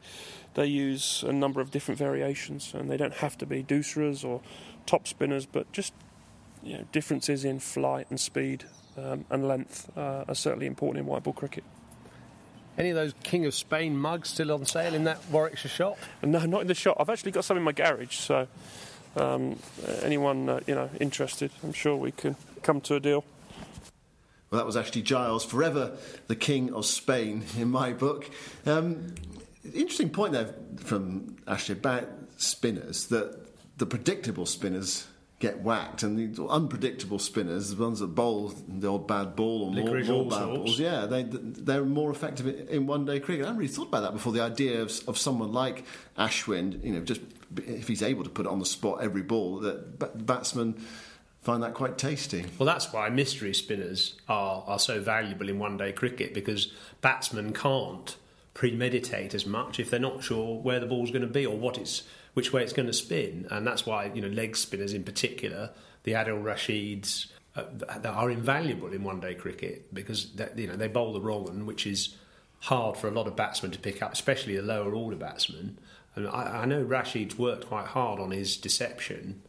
they 0.55 0.67
use 0.67 1.25
a 1.27 1.33
number 1.33 1.61
of 1.61 1.71
different 1.71 1.99
variations 1.99 2.73
and 2.75 2.91
they 2.91 2.97
don't 2.97 3.15
have 3.15 3.37
to 3.39 3.47
be 3.47 3.63
doosras 3.63 4.25
or 4.25 4.41
top 4.87 5.07
spinners, 5.07 5.47
but 5.47 5.71
just 5.73 5.93
you 6.63 6.79
know, 6.79 6.85
differences 6.93 7.45
in 7.45 7.61
flight 7.61 8.07
and 8.11 8.19
speed 8.19 8.65
um, 8.97 9.25
and 9.31 9.47
length 9.47 9.91
uh, 9.97 10.25
are 10.27 10.35
certainly 10.35 10.67
important 10.67 11.01
in 11.01 11.07
white 11.07 11.23
ball 11.23 11.33
cricket. 11.33 11.65
Any 12.77 12.91
of 12.91 12.97
those 12.97 13.15
King 13.23 13.47
of 13.47 13.55
Spain 13.55 13.97
mugs 13.97 14.31
still 14.31 14.51
on 14.53 14.67
sale 14.67 14.95
in 14.95 15.05
that 15.05 15.19
Warwickshire 15.31 15.71
shop? 15.71 15.99
No, 16.23 16.45
not 16.45 16.63
in 16.63 16.67
the 16.67 16.75
shop. 16.75 16.97
I've 16.99 17.11
actually 17.11 17.31
got 17.31 17.45
some 17.45 17.57
in 17.57 17.63
my 17.63 17.73
garage, 17.73 18.17
so 18.17 18.49
um, 19.17 19.59
anyone 20.03 20.49
uh, 20.49 20.61
you 20.67 20.75
know 20.75 20.91
interested, 20.99 21.53
I'm 21.63 21.73
sure 21.73 21.95
we 21.95 22.11
can 22.11 22.37
come 22.63 22.81
to 22.83 22.97
a 22.97 23.01
deal. 23.01 23.25
Well, 24.55 24.63
that 24.63 24.67
was 24.67 24.77
Ashley 24.77 25.03
Giles, 25.03 25.45
forever 25.45 25.97
the 26.29 26.37
king 26.37 26.73
of 26.73 26.87
Spain 26.87 27.43
in 27.59 27.73
my 27.73 27.93
book. 27.93 28.31
Um, 28.65 29.17
interesting 29.65 30.11
point 30.11 30.33
there 30.33 30.55
from 30.77 31.35
Ashley 31.49 31.73
about 31.73 32.09
spinners 32.37 33.09
that 33.09 33.37
the 33.79 33.87
predictable 33.87 34.47
spinners 34.47 35.09
get 35.41 35.59
whacked, 35.63 36.05
and 36.05 36.37
the 36.37 36.47
unpredictable 36.47 37.19
spinners, 37.19 37.75
the 37.75 37.83
ones 37.83 37.99
that 37.99 38.15
bowl 38.15 38.55
the 38.69 38.87
old 38.87 39.09
bad 39.09 39.35
ball 39.35 39.65
or 39.65 39.73
more, 39.73 40.01
more 40.05 40.31
bad 40.31 40.47
balls, 40.55 40.79
yeah, 40.79 41.07
they 41.07 41.25
they're 41.25 41.85
more 41.85 42.13
effective 42.13 42.47
in 42.71 42.87
one 42.87 43.05
day 43.05 43.19
cricket. 43.19 43.47
I 43.47 43.49
hadn't 43.49 43.59
really 43.59 43.73
thought 43.73 43.89
about 43.89 44.03
that 44.03 44.13
before. 44.13 44.33
The 44.33 44.43
idea 44.43 44.83
of, 44.83 44.93
of 45.09 45.19
someone 45.19 45.53
like 45.53 45.85
Ashwin, 46.17 46.85
you 46.85 46.93
know, 46.93 47.01
just 47.01 47.23
if 47.57 47.89
he's 47.89 48.05
able 48.05 48.23
to 48.23 48.31
put 48.31 48.47
it 48.47 48.53
on 48.53 48.61
the 48.61 48.67
spot 48.67 49.03
every 49.03 49.23
ball, 49.23 49.59
that 49.59 49.99
b- 49.99 50.07
batsmen 50.15 50.81
find 51.45 51.63
that 51.63 51.75
quite 51.75 51.99
tasty. 51.99 52.47
Well, 52.59 52.67
that's 52.67 52.91
why 52.91 53.11
mystery 53.11 53.53
spinners 53.55 54.17
are, 54.29 54.65
are 54.67 54.79
so 54.79 55.01
valuable 55.01 55.49
in 55.51 55.59
one 55.59 55.77
day 55.77 55.93
cricket 55.93 56.33
because 56.33 56.73
batsmen 57.03 57.53
can't 57.53 58.17
premeditate 58.55 59.35
as 59.35 59.45
much 59.45 59.79
if 59.79 59.91
they're 59.91 60.01
not 60.01 60.25
sure 60.25 60.59
where 60.61 60.81
the 60.81 60.87
ball's 60.87 61.11
going 61.11 61.23
to 61.23 61.29
be 61.29 61.45
or 61.45 61.57
what 61.57 61.77
it's 61.77 62.03
which 62.33 62.53
way 62.53 62.63
it's 62.63 62.73
going 62.73 62.87
to 62.87 62.93
spin, 62.93 63.47
and 63.51 63.65
that's 63.65 63.87
why 63.87 64.11
you 64.13 64.21
know 64.21 64.29
leg 64.29 64.57
spinners 64.57 64.93
in 64.93 65.05
particular, 65.05 65.71
the 66.03 66.13
Adil 66.13 66.43
Rashids, 66.43 67.27
uh, 67.55 67.65
are 68.09 68.31
invaluable 68.31 68.93
in 68.93 69.05
one 69.05 69.21
day 69.21 69.35
cricket 69.35 69.95
because 69.95 70.31
you 70.57 70.67
know 70.67 70.75
they 70.75 70.89
bowl 70.89 71.13
the 71.13 71.21
wrong 71.21 71.45
one, 71.45 71.65
which 71.65 71.87
is 71.87 72.17
hard 72.61 72.97
for 72.97 73.07
a 73.07 73.13
lot 73.13 73.29
of 73.29 73.37
batsmen 73.37 73.71
to 73.71 73.79
pick 73.79 74.03
up, 74.03 74.13
especially 74.13 74.57
the 74.57 74.63
lower 74.63 74.95
order 74.95 75.17
batsmen. 75.17 75.79
And 76.17 76.27
I, 76.27 76.63
I 76.63 76.65
know 76.65 76.85
Rashid's 76.85 77.39
worked 77.39 77.67
quite 77.69 77.87
hard 77.87 78.19
on 78.19 78.33
his 78.33 78.57
deception, 78.57 79.43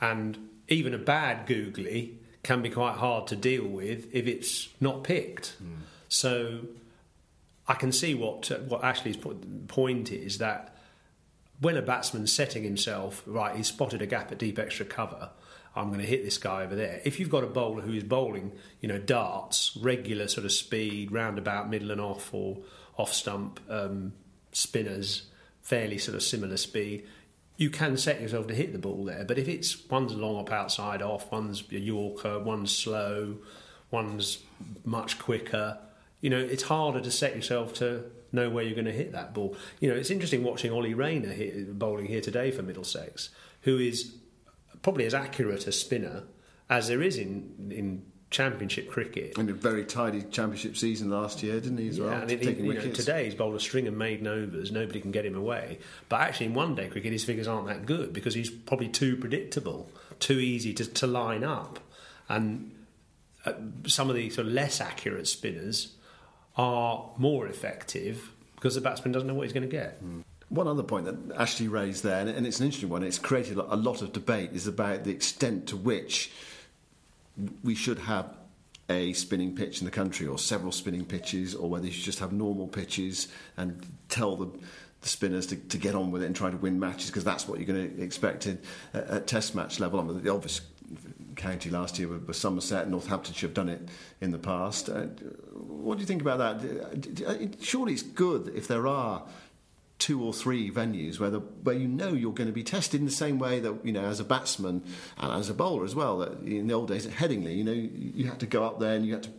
and 0.00 0.36
even 0.68 0.94
a 0.94 0.98
bad 0.98 1.46
googly 1.46 2.18
can 2.42 2.62
be 2.62 2.70
quite 2.70 2.96
hard 2.96 3.26
to 3.28 3.36
deal 3.36 3.66
with 3.66 4.14
if 4.14 4.26
it's 4.26 4.68
not 4.80 5.04
picked. 5.04 5.56
Mm. 5.62 5.80
So 6.08 6.60
I 7.66 7.74
can 7.74 7.92
see 7.92 8.14
what 8.14 8.50
uh, 8.50 8.56
what 8.58 8.84
Ashley's 8.84 9.18
point 9.68 10.12
is 10.12 10.38
that 10.38 10.76
when 11.60 11.76
a 11.76 11.82
batsman's 11.82 12.32
setting 12.32 12.62
himself 12.62 13.22
right, 13.26 13.56
he's 13.56 13.68
spotted 13.68 14.02
a 14.02 14.06
gap 14.06 14.30
at 14.30 14.38
deep 14.38 14.58
extra 14.58 14.86
cover. 14.86 15.30
I'm 15.74 15.88
going 15.88 16.00
to 16.00 16.06
hit 16.06 16.24
this 16.24 16.38
guy 16.38 16.62
over 16.62 16.74
there. 16.74 17.02
If 17.04 17.20
you've 17.20 17.30
got 17.30 17.44
a 17.44 17.48
bowler 17.48 17.82
who 17.82 17.92
is 17.92 18.02
bowling, 18.02 18.52
you 18.80 18.88
know, 18.88 18.98
darts, 18.98 19.76
regular 19.76 20.26
sort 20.26 20.46
of 20.46 20.52
speed, 20.52 21.12
roundabout, 21.12 21.68
middle 21.68 21.90
and 21.90 22.00
off, 22.00 22.32
or 22.32 22.58
off 22.96 23.12
stump 23.12 23.60
um, 23.68 24.14
spinners, 24.52 25.26
fairly 25.60 25.98
sort 25.98 26.14
of 26.14 26.22
similar 26.22 26.56
speed, 26.56 27.06
you 27.56 27.70
can 27.70 27.96
set 27.96 28.20
yourself 28.20 28.46
to 28.48 28.54
hit 28.54 28.72
the 28.72 28.78
ball 28.78 29.04
there. 29.04 29.24
But 29.24 29.38
if 29.38 29.48
it's 29.48 29.88
one's 29.88 30.14
long 30.14 30.38
up 30.38 30.52
outside 30.52 31.02
off, 31.02 31.30
one's 31.32 31.64
a 31.70 31.78
Yorker, 31.78 32.38
one's 32.38 32.76
slow, 32.76 33.38
one's 33.90 34.38
much 34.84 35.18
quicker, 35.18 35.78
you 36.20 36.30
know, 36.30 36.38
it's 36.38 36.64
harder 36.64 37.00
to 37.00 37.10
set 37.10 37.36
yourself 37.36 37.74
to 37.74 38.04
know 38.32 38.50
where 38.50 38.64
you're 38.64 38.74
going 38.74 38.86
to 38.86 38.92
hit 38.92 39.12
that 39.12 39.34
ball. 39.34 39.56
You 39.80 39.90
know, 39.90 39.96
it's 39.96 40.10
interesting 40.10 40.42
watching 40.42 40.72
Ollie 40.72 40.94
Rayner 40.94 41.32
hit, 41.32 41.78
bowling 41.78 42.06
here 42.06 42.20
today 42.20 42.50
for 42.50 42.62
Middlesex, 42.62 43.30
who 43.62 43.78
is 43.78 44.16
probably 44.82 45.06
as 45.06 45.14
accurate 45.14 45.66
a 45.66 45.72
spinner 45.72 46.24
as 46.68 46.88
there 46.88 47.02
is 47.02 47.16
in 47.16 47.70
in 47.70 48.04
Championship 48.36 48.90
cricket. 48.90 49.38
And 49.38 49.48
a 49.48 49.54
very 49.54 49.82
tidy 49.86 50.20
Championship 50.20 50.76
season 50.76 51.08
last 51.08 51.42
year, 51.42 51.58
didn't 51.58 51.78
he? 51.78 51.88
As 51.88 51.96
yeah, 51.96 52.04
well, 52.04 52.20
and 52.20 52.30
it, 52.30 52.42
he, 52.42 52.50
you 52.50 52.74
know, 52.74 52.90
today 52.90 53.24
he's 53.24 53.34
bowled 53.34 53.54
a 53.54 53.60
string 53.60 53.86
of 53.86 53.94
maiden 53.94 54.26
overs. 54.26 54.70
Nobody 54.70 55.00
can 55.00 55.10
get 55.10 55.24
him 55.24 55.34
away. 55.34 55.78
But 56.10 56.20
actually, 56.20 56.46
in 56.46 56.54
one 56.54 56.74
day 56.74 56.88
cricket, 56.88 57.12
his 57.12 57.24
figures 57.24 57.48
aren't 57.48 57.66
that 57.68 57.86
good 57.86 58.12
because 58.12 58.34
he's 58.34 58.50
probably 58.50 58.88
too 58.88 59.16
predictable, 59.16 59.90
too 60.20 60.38
easy 60.38 60.74
to, 60.74 60.84
to 60.84 61.06
line 61.06 61.44
up, 61.44 61.78
and 62.28 62.72
uh, 63.46 63.54
some 63.86 64.10
of 64.10 64.16
the 64.16 64.28
sort 64.28 64.48
of 64.48 64.52
less 64.52 64.82
accurate 64.82 65.26
spinners 65.26 65.94
are 66.58 67.08
more 67.16 67.46
effective 67.46 68.32
because 68.56 68.74
the 68.74 68.82
batsman 68.82 69.12
doesn't 69.12 69.28
know 69.28 69.34
what 69.34 69.44
he's 69.44 69.54
going 69.54 69.62
to 69.62 69.76
get. 69.76 70.04
Mm. 70.04 70.24
One 70.50 70.68
other 70.68 70.82
point 70.82 71.06
that 71.06 71.40
Ashley 71.40 71.68
raised 71.68 72.04
there, 72.04 72.20
and 72.20 72.46
it's 72.46 72.60
an 72.60 72.66
interesting 72.66 72.90
one, 72.90 73.02
it's 73.02 73.18
created 73.18 73.56
a 73.56 73.76
lot 73.76 74.02
of 74.02 74.12
debate, 74.12 74.50
is 74.52 74.66
about 74.66 75.04
the 75.04 75.10
extent 75.10 75.68
to 75.68 75.76
which 75.76 76.30
we 77.62 77.74
should 77.74 77.98
have 78.00 78.36
a 78.88 79.12
spinning 79.14 79.54
pitch 79.54 79.80
in 79.80 79.84
the 79.84 79.90
country 79.90 80.26
or 80.26 80.38
several 80.38 80.72
spinning 80.72 81.04
pitches, 81.04 81.54
or 81.54 81.68
whether 81.68 81.86
you 81.86 81.92
should 81.92 82.04
just 82.04 82.20
have 82.20 82.32
normal 82.32 82.68
pitches 82.68 83.28
and 83.56 83.84
tell 84.08 84.36
the, 84.36 84.46
the 85.00 85.08
spinners 85.08 85.46
to, 85.46 85.56
to, 85.56 85.76
get 85.76 85.94
on 85.94 86.10
with 86.12 86.22
it 86.22 86.26
and 86.26 86.36
try 86.36 86.50
to 86.50 86.56
win 86.56 86.78
matches 86.78 87.06
because 87.06 87.24
that's 87.24 87.48
what 87.48 87.58
you're 87.58 87.66
going 87.66 87.96
to 87.96 88.02
expect 88.02 88.46
at, 88.46 88.58
at 88.94 89.26
test 89.26 89.54
match 89.54 89.80
level. 89.80 89.98
I 89.98 90.04
mean, 90.04 90.22
the 90.22 90.32
obvious 90.32 90.60
county 91.36 91.70
last 91.70 91.98
year 91.98 92.08
with, 92.08 92.34
Somerset. 92.34 92.88
Northamptonshire 92.88 93.48
have 93.48 93.54
done 93.54 93.68
it 93.68 93.88
in 94.20 94.30
the 94.30 94.38
past. 94.38 94.88
Uh, 94.88 95.02
what 95.52 95.96
do 95.96 96.00
you 96.00 96.06
think 96.06 96.22
about 96.22 96.38
that? 96.38 97.56
Surely 97.60 97.92
it's 97.92 98.02
good 98.02 98.52
if 98.54 98.66
there 98.66 98.86
are 98.86 99.22
two 99.98 100.22
or 100.22 100.32
three 100.32 100.70
venues 100.70 101.18
where 101.18 101.30
the, 101.30 101.40
where 101.40 101.74
you 101.74 101.88
know 101.88 102.12
you're 102.12 102.32
going 102.32 102.48
to 102.48 102.52
be 102.52 102.62
tested 102.62 103.00
in 103.00 103.06
the 103.06 103.12
same 103.12 103.38
way 103.38 103.60
that 103.60 103.84
you 103.84 103.92
know 103.92 104.04
as 104.04 104.20
a 104.20 104.24
batsman 104.24 104.82
and 105.18 105.32
as 105.32 105.48
a 105.48 105.54
bowler 105.54 105.84
as 105.84 105.94
well. 105.94 106.18
That 106.18 106.32
in 106.42 106.66
the 106.66 106.74
old 106.74 106.88
days 106.88 107.06
at 107.06 107.12
Headingley, 107.12 107.56
you 107.56 107.64
know 107.64 107.72
you 107.72 108.26
had 108.26 108.40
to 108.40 108.46
go 108.46 108.64
up 108.64 108.78
there 108.78 108.94
and 108.94 109.06
you 109.06 109.14
had 109.14 109.22
to 109.24 109.30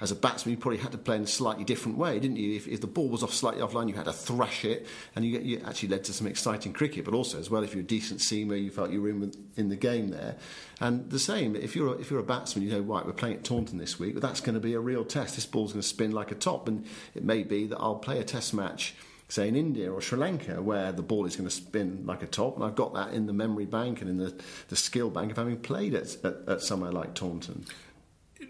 as 0.00 0.10
a 0.10 0.14
batsman, 0.14 0.52
you 0.52 0.58
probably 0.58 0.78
had 0.78 0.92
to 0.92 0.98
play 0.98 1.16
in 1.16 1.22
a 1.22 1.26
slightly 1.26 1.64
different 1.64 1.98
way, 1.98 2.18
didn't 2.18 2.36
you? 2.36 2.56
If, 2.56 2.66
if 2.66 2.80
the 2.80 2.86
ball 2.86 3.08
was 3.08 3.22
off 3.22 3.32
slightly 3.32 3.60
offline, 3.60 3.88
you 3.88 3.94
had 3.94 4.06
to 4.06 4.12
thrash 4.12 4.64
it, 4.64 4.86
and 5.14 5.24
you, 5.24 5.38
you, 5.40 5.62
actually 5.64 5.90
led 5.90 6.04
to 6.04 6.12
some 6.12 6.26
exciting 6.26 6.72
cricket. 6.72 7.04
But 7.04 7.14
also, 7.14 7.38
as 7.38 7.50
well, 7.50 7.62
if 7.62 7.74
you're 7.74 7.82
a 7.82 7.86
decent 7.86 8.20
seamer, 8.20 8.62
you 8.62 8.70
felt 8.70 8.90
you 8.90 9.02
were 9.02 9.10
in, 9.10 9.32
in 9.56 9.68
the 9.68 9.76
game 9.76 10.10
there. 10.10 10.36
And 10.80 11.10
the 11.10 11.18
same, 11.18 11.56
if 11.56 11.76
you're 11.76 11.88
a, 11.88 11.98
if 11.98 12.10
you're 12.10 12.20
a 12.20 12.24
batsman, 12.24 12.64
you 12.64 12.72
know, 12.72 12.80
right, 12.80 13.04
we're 13.04 13.12
playing 13.12 13.36
at 13.36 13.44
Taunton 13.44 13.78
this 13.78 13.98
week, 13.98 14.14
but 14.14 14.22
that's 14.22 14.40
going 14.40 14.54
to 14.54 14.60
be 14.60 14.74
a 14.74 14.80
real 14.80 15.04
test. 15.04 15.34
This 15.34 15.46
ball's 15.46 15.72
going 15.72 15.82
to 15.82 15.88
spin 15.88 16.12
like 16.12 16.30
a 16.30 16.36
top, 16.36 16.68
and 16.68 16.86
it 17.14 17.24
may 17.24 17.42
be 17.42 17.66
that 17.66 17.78
I'll 17.78 17.96
play 17.96 18.18
a 18.18 18.24
test 18.24 18.54
match 18.54 18.94
say 19.34 19.48
in 19.48 19.56
India 19.56 19.92
or 19.92 20.00
Sri 20.00 20.18
Lanka, 20.18 20.62
where 20.62 20.92
the 20.92 21.02
ball 21.02 21.26
is 21.26 21.36
going 21.36 21.48
to 21.48 21.54
spin 21.54 22.04
like 22.06 22.22
a 22.22 22.26
top, 22.26 22.56
and 22.56 22.64
I've 22.64 22.74
got 22.74 22.94
that 22.94 23.12
in 23.12 23.26
the 23.26 23.32
memory 23.32 23.66
bank 23.66 24.00
and 24.00 24.08
in 24.08 24.16
the, 24.18 24.34
the 24.68 24.76
skill 24.76 25.10
bank 25.10 25.30
of 25.30 25.36
having 25.36 25.58
played 25.58 25.94
at, 25.94 26.16
at, 26.24 26.36
at 26.46 26.60
somewhere 26.62 26.92
like 26.92 27.14
Taunton 27.14 27.64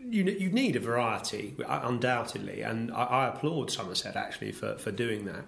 you, 0.08 0.24
you 0.24 0.50
need 0.50 0.76
a 0.76 0.80
variety, 0.80 1.54
undoubtedly, 1.66 2.62
and 2.62 2.92
I, 2.92 3.04
I 3.04 3.28
applaud 3.28 3.70
Somerset 3.70 4.16
actually 4.16 4.52
for, 4.52 4.76
for 4.76 4.90
doing 4.90 5.24
that. 5.26 5.44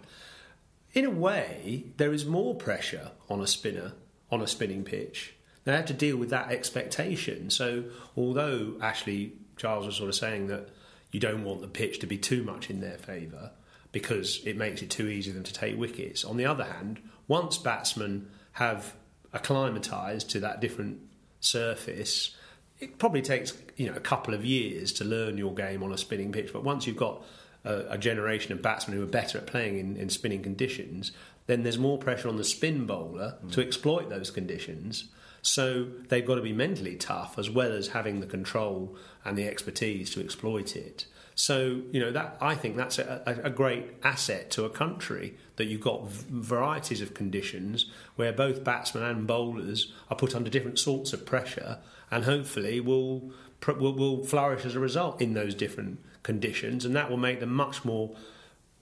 In 0.93 1.05
a 1.05 1.11
way, 1.11 1.85
there 1.97 2.13
is 2.13 2.25
more 2.25 2.55
pressure 2.55 3.13
on 3.29 3.41
a 3.41 3.47
spinner 3.47 3.93
on 4.31 4.41
a 4.41 4.47
spinning 4.47 4.83
pitch. 4.83 5.35
They 5.65 5.73
have 5.73 5.87
to 5.87 5.95
deal 5.95 6.17
with 6.17 6.31
that 6.31 6.51
expectation. 6.51 7.51
So, 7.51 7.85
although 8.17 8.75
Ashley 8.81 9.35
Giles 9.57 9.87
was 9.87 9.97
sort 9.97 10.09
of 10.09 10.15
saying 10.15 10.49
that 10.49 10.69
you 11.13 11.21
don't 11.21 11.45
want 11.45 11.61
the 11.61 11.69
pitch 11.69 11.99
to 12.01 12.07
be 12.07 12.19
too 12.19 12.43
much 12.43 12.71
in 12.71 12.81
their 12.81 12.99
favour 12.99 13.53
because 13.97 14.43
it 14.45 14.59
makes 14.59 14.83
it 14.83 14.91
too 14.91 15.09
easy 15.09 15.31
for 15.31 15.37
them 15.37 15.43
to 15.43 15.55
take 15.55 15.75
wickets. 15.79 16.23
On 16.23 16.37
the 16.37 16.45
other 16.45 16.65
hand, 16.65 17.01
once 17.29 17.57
batsmen 17.57 18.29
have 18.53 18.95
acclimatised 19.33 20.29
to 20.29 20.41
that 20.41 20.61
different 20.61 21.01
surface, 21.41 22.37
it 22.79 22.99
probably 22.99 23.23
takes 23.23 23.55
you 23.79 23.87
know 23.87 23.97
a 23.97 24.01
couple 24.01 24.35
of 24.35 24.45
years 24.45 24.93
to 24.93 25.03
learn 25.03 25.39
your 25.39 25.55
game 25.55 25.83
on 25.83 25.95
a 25.95 25.97
spinning 25.97 26.31
pitch. 26.31 26.53
But 26.53 26.63
once 26.63 26.87
you've 26.87 26.99
got 26.99 27.25
a, 27.65 27.93
a 27.93 27.97
generation 27.97 28.53
of 28.53 28.61
batsmen 28.61 28.99
who 28.99 29.03
are 29.03 29.07
better 29.07 29.39
at 29.39 29.47
playing 29.47 29.79
in, 29.79 29.97
in, 29.97 30.11
spinning 30.11 30.43
conditions, 30.43 31.13
then 31.47 31.63
there's 31.63 31.79
more 31.79 31.97
pressure 31.97 32.29
on 32.29 32.37
the 32.37 32.45
spin 32.45 32.85
bowler 32.85 33.39
mm. 33.43 33.51
to 33.53 33.63
exploit 33.63 34.11
those 34.11 34.31
conditions. 34.31 35.05
So 35.41 35.87
they've 36.09 36.27
got 36.27 36.35
to 36.35 36.43
be 36.43 36.53
mentally 36.53 36.97
tough 36.97 37.39
as 37.39 37.49
well 37.49 37.73
as 37.73 37.89
having 37.89 38.21
the 38.21 38.27
control 38.27 38.95
and 39.25 39.39
the 39.39 39.49
expertise 39.49 40.11
to 40.11 40.21
exploit 40.23 40.77
it. 40.77 41.07
So 41.39 41.83
you 41.93 42.01
know 42.01 42.11
that 42.13 42.39
I 42.41 42.55
think 42.55 42.77
that's 42.77 42.99
a, 42.99 43.41
a, 43.45 43.51
great 43.51 43.85
asset 44.03 44.51
to 44.53 44.65
a 44.65 44.71
country 44.71 45.35
that 45.57 45.67
you've 45.67 45.83
got 45.83 46.09
v- 46.09 46.25
varieties 46.31 47.03
of 47.03 47.13
conditions 47.13 47.85
where 48.17 48.33
both 48.33 48.65
batsmen 48.65 49.05
and 49.05 49.27
bowlers 49.27 49.93
are 50.11 50.17
put 50.17 50.35
under 50.35 50.49
different 50.49 50.79
sorts 50.79 51.13
of 51.13 51.27
pressure 51.27 51.79
and 52.11 52.25
hopefully 52.25 52.81
will, 52.81 53.33
will, 53.67 53.93
will 53.93 54.25
flourish 54.25 54.65
as 54.65 54.75
a 54.75 54.81
result 54.81 55.21
in 55.21 55.35
those 55.35 55.55
different 55.55 55.99
conditions, 56.23 56.87
and 56.87 56.97
that 56.97 57.11
will 57.11 57.19
make 57.19 57.41
them 57.41 57.53
much 57.53 57.85
more 57.85 58.17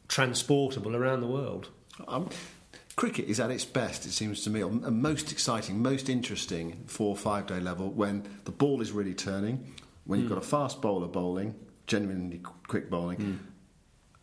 transportable 0.06 0.94
around 0.94 1.22
the 1.22 1.26
world. 1.26 1.70
Um, 2.06 2.28
cricket 2.94 3.24
is 3.24 3.40
at 3.40 3.50
its 3.50 3.64
best, 3.64 4.06
it 4.06 4.12
seems 4.12 4.44
to 4.44 4.50
me, 4.50 4.60
and 4.60 5.02
most 5.02 5.32
exciting, 5.32 5.82
most 5.82 6.08
interesting 6.08 6.84
for 6.86 7.16
five 7.16 7.48
day 7.48 7.58
level 7.58 7.90
when 7.90 8.28
the 8.44 8.52
ball 8.52 8.80
is 8.80 8.92
really 8.92 9.14
turning, 9.14 9.74
when 10.04 10.20
you've 10.20 10.30
mm. 10.30 10.34
got 10.34 10.44
a 10.44 10.46
fast 10.46 10.80
bowler 10.80 11.08
bowling, 11.08 11.56
genuinely 11.86 12.40
quick 12.66 12.90
bowling. 12.90 13.18
Mm. 13.18 13.38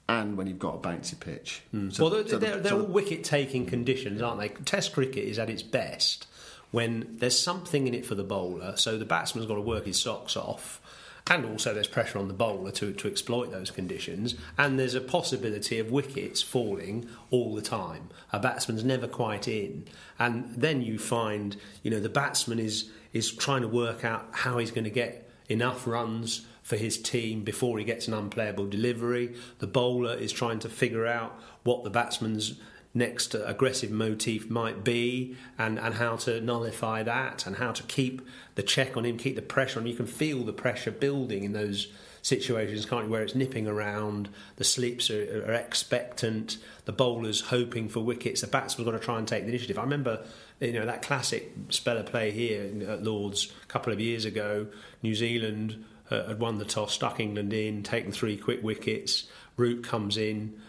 And 0.10 0.38
when 0.38 0.47
you've 0.47 0.60
got 0.60 0.76
a 0.76 0.78
bouncy 0.80 1.17
pitch. 1.17 1.62
Mm. 1.74 1.93
So, 1.93 2.04
well, 2.04 2.12
they're, 2.12 2.28
so 2.28 2.38
they're, 2.38 2.58
they're 2.58 2.74
all 2.74 2.86
wicket 2.86 3.24
taking 3.24 3.65
conditions, 3.65 4.21
aren't 4.21 4.39
they? 4.39 4.50
Test 4.50 4.93
cricket 4.93 5.24
is 5.24 5.39
at 5.39 5.50
its 5.50 5.63
best 5.63 6.28
when 6.71 7.15
there's 7.19 7.39
something 7.39 7.88
in 7.88 7.93
it 7.93 8.06
for 8.06 8.15
the 8.15 8.24
bowler. 8.24 8.76
So 8.78 8.97
the 8.97 9.06
batsman's 9.06 9.47
got 9.47 9.56
to 9.56 9.62
work 9.62 9.86
his 9.86 10.02
socks 10.02 10.36
off. 10.36 10.82
And 11.28 11.45
also, 11.45 11.74
there's 11.74 11.88
pressure 11.88 12.17
on 12.17 12.28
the 12.28 12.34
bowler 12.34 12.71
to, 12.71 12.93
to 12.93 13.08
exploit 13.08 13.52
those 13.52 13.69
conditions. 13.69 14.36
And 14.58 14.80
there's 14.80 14.95
a 14.95 15.02
possibility 15.02 15.78
of 15.78 15.91
wickets 15.91 16.41
falling 16.41 17.08
all 17.30 17.54
the 17.54 17.62
time. 17.62 18.10
A 18.34 18.39
batsman's 18.39 18.84
never 18.84 19.08
quite 19.08 19.47
in. 19.47 19.88
And 20.17 20.54
then 20.56 20.82
you 20.82 20.97
find, 20.97 21.56
you 21.84 21.91
know, 21.91 22.00
the 22.00 22.10
batsman 22.10 22.58
is, 22.58 22.89
is 23.13 23.32
trying 23.32 23.62
to 23.62 23.67
work 23.67 24.04
out 24.04 24.30
how 24.32 24.58
he's 24.58 24.71
going 24.71 24.84
to 24.86 24.89
get 24.89 25.30
enough 25.47 25.86
runs 25.86 26.47
for 26.71 26.77
his 26.77 26.97
team 26.97 27.43
before 27.43 27.77
he 27.79 27.84
gets 27.84 28.07
an 28.07 28.13
unplayable 28.13 28.65
delivery. 28.65 29.36
The 29.60 29.67
bowler 29.67 30.15
is 30.15 30.31
trying 30.31 30.60
to 30.60 30.69
figure 30.69 31.05
out 31.05 31.38
what 31.63 31.84
the 31.84 31.89
batsman's 31.89 32.53
next 32.93 33.36
aggressive 33.36 33.91
motif 33.91 34.49
might 34.49 34.81
be 34.81 35.36
and, 35.57 35.77
and 35.77 35.95
how 35.95 36.15
to 36.15 36.39
nullify 36.39 37.03
that 37.03 37.45
and 37.45 37.57
how 37.57 37.73
to 37.73 37.84
keep 37.84 38.21
the 38.55 38.63
check 38.63 38.95
on 38.95 39.05
him, 39.05 39.17
keep 39.17 39.36
the 39.36 39.41
pressure 39.41 39.81
on. 39.81 39.86
him. 39.86 39.91
You 39.91 39.97
can 39.97 40.05
feel 40.05 40.45
the 40.45 40.53
pressure 40.53 40.91
building 40.91 41.43
in 41.43 41.51
those 41.51 41.91
situations, 42.21 42.86
can't 42.86 43.07
you, 43.07 43.12
where 43.12 43.23
it's 43.23 43.36
nipping 43.36 43.67
around, 43.67 44.29
the 44.55 44.63
slips 44.63 45.12
are, 45.12 45.43
are 45.45 45.53
expectant, 45.53 46.55
the 46.86 46.93
bowler's 46.93 47.41
hoping 47.41 47.89
for 47.89 47.99
wickets, 47.99 48.39
the 48.39 48.47
batsman's 48.47 48.86
got 48.86 48.97
to 48.97 49.03
try 49.03 49.17
and 49.17 49.27
take 49.27 49.43
the 49.43 49.49
initiative. 49.49 49.77
I 49.77 49.84
remember 49.84 50.25
you 50.62 50.71
know 50.71 50.86
that 50.86 51.01
classic 51.01 51.51
spell 51.67 51.97
of 51.97 52.05
play 52.05 52.31
here 52.31 52.71
at 52.88 53.03
Lords 53.03 53.51
a 53.63 53.65
couple 53.65 53.91
of 53.91 53.99
years 53.99 54.23
ago. 54.23 54.67
New 55.01 55.15
Zealand 55.15 55.84
uh, 56.12 56.28
had 56.28 56.39
won 56.39 56.58
the 56.58 56.65
toss, 56.65 56.93
stuck 56.93 57.19
England 57.19 57.54
in, 57.54 57.82
taken 57.84 58.12
three 58.12 58.38
quick 58.38 58.62
wickets. 58.62 59.28
Root 59.58 59.84
comes 59.84 60.17
in, 60.17 60.60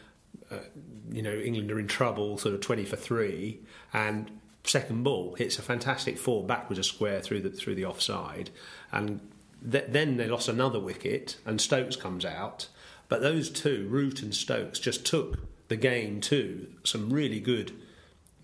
uh, 0.50 0.58
you 1.10 1.22
know 1.22 1.34
England 1.34 1.70
are 1.70 1.78
in 1.78 1.88
trouble, 1.88 2.38
sort 2.38 2.54
of 2.54 2.60
twenty 2.60 2.84
for 2.84 2.96
three, 2.96 3.60
and 3.92 4.30
second 4.64 5.02
ball 5.02 5.34
hits 5.34 5.58
a 5.58 5.62
fantastic 5.62 6.16
four 6.16 6.44
backwards 6.44 6.78
a 6.78 6.84
square 6.84 7.20
through 7.20 7.40
the 7.40 7.50
through 7.50 7.74
the 7.74 7.84
offside, 7.84 8.50
and 8.92 9.20
th- 9.68 9.86
then 9.88 10.16
they 10.16 10.26
lost 10.26 10.48
another 10.48 10.80
wicket, 10.80 11.36
and 11.44 11.60
Stokes 11.60 11.96
comes 11.96 12.24
out. 12.24 12.68
But 13.08 13.20
those 13.20 13.50
two, 13.50 13.86
Root 13.90 14.22
and 14.22 14.34
Stokes, 14.34 14.78
just 14.78 15.04
took 15.04 15.38
the 15.68 15.76
game 15.76 16.20
to 16.22 16.66
some 16.84 17.12
really 17.12 17.40
good 17.40 17.72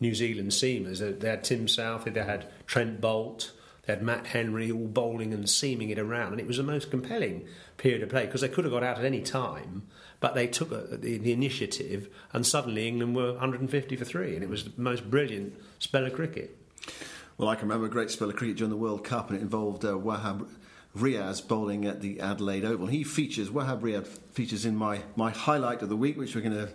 New 0.00 0.14
Zealand 0.14 0.50
seamers. 0.50 0.98
They, 1.20 1.28
had 1.28 1.44
Tim 1.44 1.66
Southee, 1.66 2.12
they 2.12 2.22
had 2.22 2.46
Trent 2.66 3.00
Boult, 3.00 3.50
had 3.88 4.02
Matt 4.02 4.28
Henry 4.28 4.70
all 4.70 4.86
bowling 4.86 5.32
and 5.32 5.48
seaming 5.48 5.90
it 5.90 5.98
around, 5.98 6.32
and 6.32 6.40
it 6.40 6.46
was 6.46 6.58
the 6.58 6.62
most 6.62 6.90
compelling 6.90 7.46
period 7.78 8.02
of 8.02 8.10
play 8.10 8.26
because 8.26 8.42
they 8.42 8.48
could 8.48 8.64
have 8.64 8.72
got 8.72 8.82
out 8.82 8.98
at 8.98 9.04
any 9.04 9.22
time, 9.22 9.82
but 10.20 10.34
they 10.34 10.46
took 10.46 10.70
a, 10.70 10.96
the, 10.96 11.18
the, 11.18 11.32
initiative, 11.32 12.08
and 12.32 12.46
suddenly 12.46 12.86
England 12.86 13.16
were 13.16 13.32
150 13.32 13.96
for 13.96 14.04
three, 14.04 14.34
and 14.34 14.44
it 14.44 14.48
was 14.48 14.64
the 14.64 14.72
most 14.76 15.10
brilliant 15.10 15.54
spell 15.78 16.04
of 16.04 16.12
cricket. 16.12 16.56
Well, 17.38 17.48
I 17.48 17.54
can 17.54 17.68
remember 17.68 17.86
a 17.86 17.90
great 17.90 18.10
spell 18.10 18.28
of 18.28 18.36
cricket 18.36 18.58
during 18.58 18.70
the 18.70 18.76
World 18.76 19.04
Cup, 19.04 19.30
and 19.30 19.38
it 19.38 19.42
involved 19.42 19.84
uh, 19.84 19.92
Wahab 19.92 20.48
Riaz 20.96 21.46
bowling 21.46 21.86
at 21.86 22.00
the 22.00 22.20
Adelaide 22.20 22.64
Oval. 22.64 22.88
He 22.88 23.04
features, 23.04 23.50
Wahab 23.50 23.80
Riaz 23.80 24.06
features 24.32 24.64
in 24.64 24.76
my, 24.76 25.02
my 25.16 25.30
highlight 25.30 25.82
of 25.82 25.88
the 25.88 25.96
week, 25.96 26.18
which 26.18 26.34
we're 26.34 26.40
going 26.40 26.54
to 26.54 26.68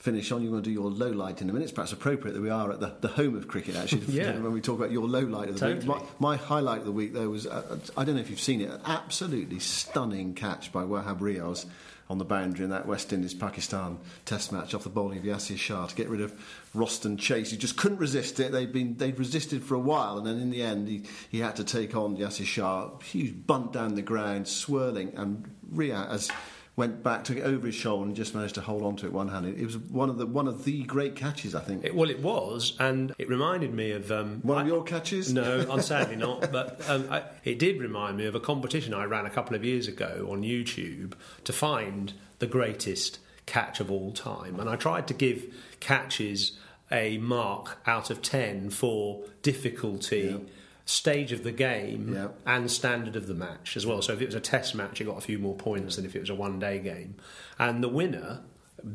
finish 0.00 0.32
on. 0.32 0.42
You 0.42 0.50
want 0.50 0.64
to 0.64 0.70
do 0.70 0.74
your 0.74 0.90
low 0.90 1.10
light 1.10 1.40
in 1.40 1.48
a 1.48 1.52
minute. 1.52 1.66
It's 1.66 1.72
perhaps 1.72 1.92
appropriate 1.92 2.32
that 2.34 2.42
we 2.42 2.50
are 2.50 2.72
at 2.72 2.80
the, 2.80 2.92
the 3.00 3.08
home 3.08 3.36
of 3.36 3.46
cricket, 3.46 3.76
actually, 3.76 4.00
yeah. 4.08 4.32
when 4.32 4.52
we 4.52 4.60
talk 4.60 4.78
about 4.78 4.90
your 4.90 5.06
low 5.06 5.20
light 5.20 5.48
of 5.48 5.54
the 5.54 5.60
totally. 5.60 5.86
week. 5.86 6.18
My, 6.18 6.34
my, 6.34 6.36
highlight 6.36 6.80
of 6.80 6.86
the 6.86 6.92
week, 6.92 7.12
though, 7.12 7.28
was 7.28 7.46
uh, 7.46 7.78
I 7.96 8.04
don't 8.04 8.16
know 8.16 8.20
if 8.20 8.30
you've 8.30 8.40
seen 8.40 8.62
it, 8.62 8.70
an 8.70 8.80
absolutely 8.84 9.60
stunning 9.60 10.34
catch 10.34 10.72
by 10.72 10.82
Wahab 10.82 11.20
Riaz 11.20 11.66
on 12.08 12.18
the 12.18 12.24
boundary 12.24 12.64
in 12.64 12.70
that 12.70 12.86
West 12.86 13.12
Indies 13.12 13.34
Pakistan 13.34 13.96
Test 14.24 14.50
match 14.50 14.74
off 14.74 14.82
the 14.82 14.88
bowling 14.90 15.18
of 15.18 15.24
Yasir 15.24 15.56
Shah 15.56 15.86
to 15.86 15.94
get 15.94 16.08
rid 16.08 16.20
of 16.20 16.32
Roston 16.74 17.16
Chase. 17.16 17.52
He 17.52 17.56
just 17.56 17.76
couldn't 17.76 17.98
resist 17.98 18.40
it. 18.40 18.50
They'd 18.50 18.72
been 18.72 18.96
they'd 18.96 19.16
resisted 19.16 19.62
for 19.62 19.74
a 19.74 19.78
while, 19.78 20.18
and 20.18 20.26
then 20.26 20.40
in 20.40 20.50
the 20.50 20.62
end 20.62 20.88
he, 20.88 21.02
he 21.30 21.38
had 21.38 21.56
to 21.56 21.64
take 21.64 21.94
on 21.94 22.16
Yasir 22.16 22.46
Shah. 22.46 22.90
Huge 22.98 23.46
bunt 23.46 23.72
down 23.72 23.94
the 23.94 24.02
ground, 24.02 24.48
swirling, 24.48 25.12
and 25.14 25.48
Riaz 25.72 26.32
went 26.80 27.02
back, 27.02 27.24
took 27.24 27.36
it 27.36 27.42
over 27.42 27.66
his 27.66 27.74
shoulder, 27.74 28.06
and 28.06 28.16
just 28.16 28.34
managed 28.34 28.54
to 28.54 28.62
hold 28.62 28.82
on 28.82 28.96
to 28.96 29.04
it 29.04 29.12
one 29.12 29.28
handed. 29.28 29.60
It 29.60 29.66
was 29.66 29.76
one 29.76 30.08
of 30.08 30.16
the 30.16 30.24
one 30.24 30.48
of 30.48 30.64
the 30.64 30.82
great 30.84 31.14
catches, 31.14 31.54
I 31.54 31.60
think. 31.60 31.84
It, 31.84 31.94
well, 31.94 32.08
it 32.08 32.20
was, 32.20 32.74
and 32.80 33.14
it 33.18 33.28
reminded 33.28 33.74
me 33.74 33.92
of 33.92 34.10
um, 34.10 34.40
one 34.40 34.62
of 34.62 34.66
your 34.66 34.82
catches. 34.82 35.30
No, 35.30 35.78
sadly 35.80 36.16
not. 36.16 36.50
But 36.50 36.80
um, 36.88 37.06
I, 37.10 37.24
it 37.44 37.58
did 37.58 37.78
remind 37.80 38.16
me 38.16 38.24
of 38.24 38.34
a 38.34 38.40
competition 38.40 38.94
I 38.94 39.04
ran 39.04 39.26
a 39.26 39.30
couple 39.30 39.54
of 39.54 39.62
years 39.62 39.88
ago 39.88 40.26
on 40.30 40.42
YouTube 40.42 41.12
to 41.44 41.52
find 41.52 42.14
the 42.38 42.46
greatest 42.46 43.18
catch 43.44 43.78
of 43.78 43.90
all 43.90 44.10
time, 44.10 44.58
and 44.58 44.66
I 44.66 44.76
tried 44.76 45.06
to 45.08 45.14
give 45.14 45.54
catches 45.80 46.58
a 46.90 47.18
mark 47.18 47.78
out 47.86 48.08
of 48.08 48.22
ten 48.22 48.70
for 48.70 49.22
difficulty. 49.42 50.30
Yeah 50.32 50.54
stage 50.84 51.32
of 51.32 51.44
the 51.44 51.52
game 51.52 52.14
yeah. 52.14 52.28
and 52.46 52.70
standard 52.70 53.16
of 53.16 53.26
the 53.26 53.34
match 53.34 53.76
as 53.76 53.86
well. 53.86 54.02
So 54.02 54.12
if 54.12 54.20
it 54.20 54.26
was 54.26 54.34
a 54.34 54.40
test 54.40 54.74
match, 54.74 55.00
it 55.00 55.04
got 55.04 55.18
a 55.18 55.22
few 55.22 55.38
more 55.38 55.54
points 55.54 55.96
than 55.96 56.04
if 56.04 56.16
it 56.16 56.20
was 56.20 56.30
a 56.30 56.34
one 56.34 56.58
day 56.58 56.78
game. 56.78 57.16
And 57.58 57.82
the 57.82 57.88
winner, 57.88 58.40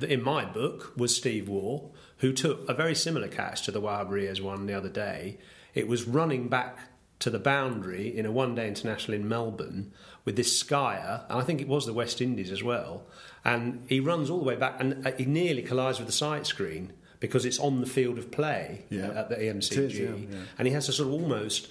in 0.02 0.24
my 0.24 0.45
book, 0.45 0.93
was 0.98 1.15
Steve 1.15 1.48
Waugh, 1.48 1.89
who 2.17 2.34
took 2.34 2.67
a 2.69 2.74
very 2.74 2.95
similar 2.95 3.28
catch 3.28 3.63
to 3.63 3.71
the 3.71 3.82
Wahab 3.82 4.10
Riaz 4.10 4.41
one 4.41 4.65
the 4.65 4.74
other 4.74 4.89
day. 4.89 5.38
It 5.74 5.88
was 5.88 6.08
running 6.08 6.48
back 6.48 6.80
to 7.19 7.30
the 7.30 7.39
boundary 7.39 8.15
in 8.15 8.26
a 8.26 8.32
one 8.32 8.56
day 8.56 8.67
international 8.67 9.15
in 9.15 9.28
Melbourne 9.28 9.93
with 10.26 10.36
this 10.36 10.62
skier, 10.62 11.24
and 11.30 11.39
I 11.39 11.43
think 11.43 11.62
it 11.62 11.67
was 11.67 11.86
the 11.86 11.93
West 11.93 12.21
Indies 12.21 12.52
as 12.52 12.63
well. 12.63 13.06
And 13.43 13.86
he 13.88 14.00
runs 14.00 14.30
all 14.30 14.39
the 14.39 14.45
way 14.45 14.56
back 14.56 14.76
and 14.80 15.06
uh, 15.06 15.12
he 15.12 15.26
nearly 15.26 15.62
collides 15.62 16.00
with 16.00 16.08
the 16.08 16.13
sight 16.13 16.48
screen 16.48 16.93
because 17.25 17.43
it's 17.43 17.59
on 17.59 17.81
the 17.81 17.88
field 17.88 18.19
of 18.19 18.29
play 18.29 18.83
yeah. 18.89 19.07
at 19.07 19.29
the 19.29 19.35
MCG. 19.35 19.77
Is, 19.77 19.99
yeah, 19.99 20.09
yeah. 20.09 20.38
And 20.59 20.67
he 20.67 20.73
has 20.75 20.85
to 20.85 20.91
sort 20.91 21.07
of 21.07 21.13
almost 21.13 21.69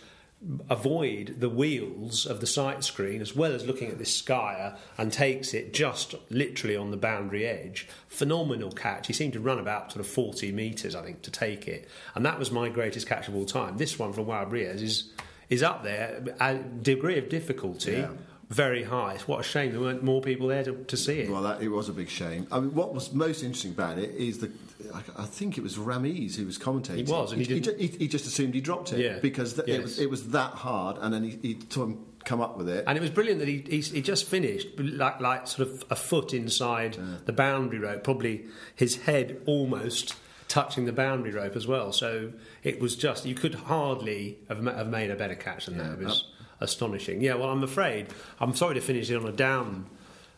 avoid 0.68 1.36
the 1.38 1.48
wheels 1.48 2.26
of 2.26 2.40
the 2.40 2.46
sight 2.46 2.82
screen 2.82 3.22
as 3.22 3.36
well 3.36 3.52
as 3.52 3.64
looking 3.64 3.88
at 3.88 3.98
this 3.98 4.20
skier 4.20 4.76
and 4.98 5.12
takes 5.12 5.54
it 5.54 5.72
just 5.72 6.16
literally 6.28 6.76
on 6.76 6.90
the 6.90 6.96
boundary 6.96 7.46
edge. 7.46 7.86
Phenomenal 8.08 8.72
catch. 8.72 9.06
He 9.06 9.12
seemed 9.12 9.32
to 9.34 9.40
run 9.40 9.60
about 9.60 9.92
sort 9.92 10.04
of 10.04 10.10
40 10.10 10.50
metres, 10.50 10.96
I 10.96 11.02
think, 11.02 11.22
to 11.22 11.30
take 11.30 11.68
it. 11.68 11.88
And 12.16 12.26
that 12.26 12.38
was 12.38 12.50
my 12.50 12.68
greatest 12.68 13.06
catch 13.06 13.28
of 13.28 13.36
all 13.36 13.46
time. 13.46 13.78
This 13.78 13.96
one 13.96 14.12
from 14.12 14.26
Wahab 14.26 14.50
Riaz 14.50 14.82
is, 14.82 15.12
is 15.48 15.62
up 15.62 15.84
there. 15.84 16.22
A 16.40 16.56
degree 16.56 17.16
of 17.16 17.28
difficulty. 17.28 17.92
Yeah 17.92 18.08
very 18.50 18.84
high. 18.84 19.18
What 19.26 19.40
a 19.40 19.42
shame 19.42 19.72
there 19.72 19.80
weren't 19.80 20.02
more 20.02 20.20
people 20.20 20.48
there 20.48 20.62
to, 20.64 20.84
to 20.84 20.96
see 20.96 21.20
it. 21.20 21.30
Well, 21.30 21.42
that, 21.42 21.62
it 21.62 21.68
was 21.68 21.88
a 21.88 21.92
big 21.92 22.08
shame. 22.08 22.46
I 22.52 22.60
mean, 22.60 22.74
what 22.74 22.94
was 22.94 23.12
most 23.12 23.42
interesting 23.42 23.72
about 23.72 23.98
it 23.98 24.10
is 24.10 24.38
the. 24.38 24.50
I, 24.92 25.22
I 25.22 25.24
think 25.24 25.56
it 25.56 25.62
was 25.62 25.76
Ramiz 25.76 26.36
who 26.36 26.46
was 26.46 26.58
commentating. 26.58 27.06
He 27.06 27.12
was, 27.12 27.32
and 27.32 27.40
he, 27.40 27.60
he, 27.60 27.72
he, 27.78 27.86
he 27.86 28.08
just 28.08 28.26
assumed 28.26 28.54
he 28.54 28.60
dropped 28.60 28.92
it 28.92 29.00
yeah. 29.00 29.18
because 29.20 29.54
th- 29.54 29.68
yes. 29.68 29.78
it, 29.78 29.82
was, 29.82 29.98
it 30.00 30.10
was 30.10 30.28
that 30.30 30.52
hard, 30.52 30.98
and 31.00 31.12
then 31.14 31.24
he, 31.24 31.38
he 31.42 31.58
saw 31.68 31.84
him 31.84 32.04
come 32.24 32.40
up 32.40 32.56
with 32.56 32.68
it. 32.68 32.84
And 32.86 32.96
it 32.96 33.00
was 33.00 33.10
brilliant 33.10 33.38
that 33.40 33.48
he, 33.48 33.64
he, 33.68 33.80
he 33.80 34.02
just 34.02 34.26
finished 34.26 34.68
like, 34.78 35.20
like 35.20 35.46
sort 35.46 35.68
of 35.68 35.84
a 35.90 35.96
foot 35.96 36.32
inside 36.32 36.96
Yeah. 36.96 37.16
the 37.26 37.32
boundary 37.32 37.78
rope, 37.78 38.02
probably 38.02 38.46
his 38.74 38.96
head 38.96 39.40
almost 39.46 40.16
touching 40.48 40.86
the 40.86 40.92
boundary 40.92 41.32
rope 41.32 41.56
as 41.56 41.66
well. 41.66 41.92
So 41.92 42.32
it 42.62 42.80
was 42.80 42.96
just, 42.96 43.26
you 43.26 43.34
could 43.34 43.54
hardly 43.54 44.38
have, 44.48 44.62
ma- 44.62 44.74
have 44.74 44.88
made 44.88 45.10
a 45.10 45.16
better 45.16 45.34
catch 45.34 45.66
than 45.66 45.78
that. 45.78 45.92
It 45.92 45.98
was 45.98 46.30
astonishing. 46.60 47.20
Yeah, 47.20 47.34
well, 47.34 47.50
I'm 47.50 47.62
afraid, 47.62 48.06
I'm 48.40 48.54
sorry 48.54 48.74
to 48.74 48.80
finish 48.80 49.10
it 49.10 49.16
on 49.16 49.26
a 49.26 49.32
down. 49.32 49.86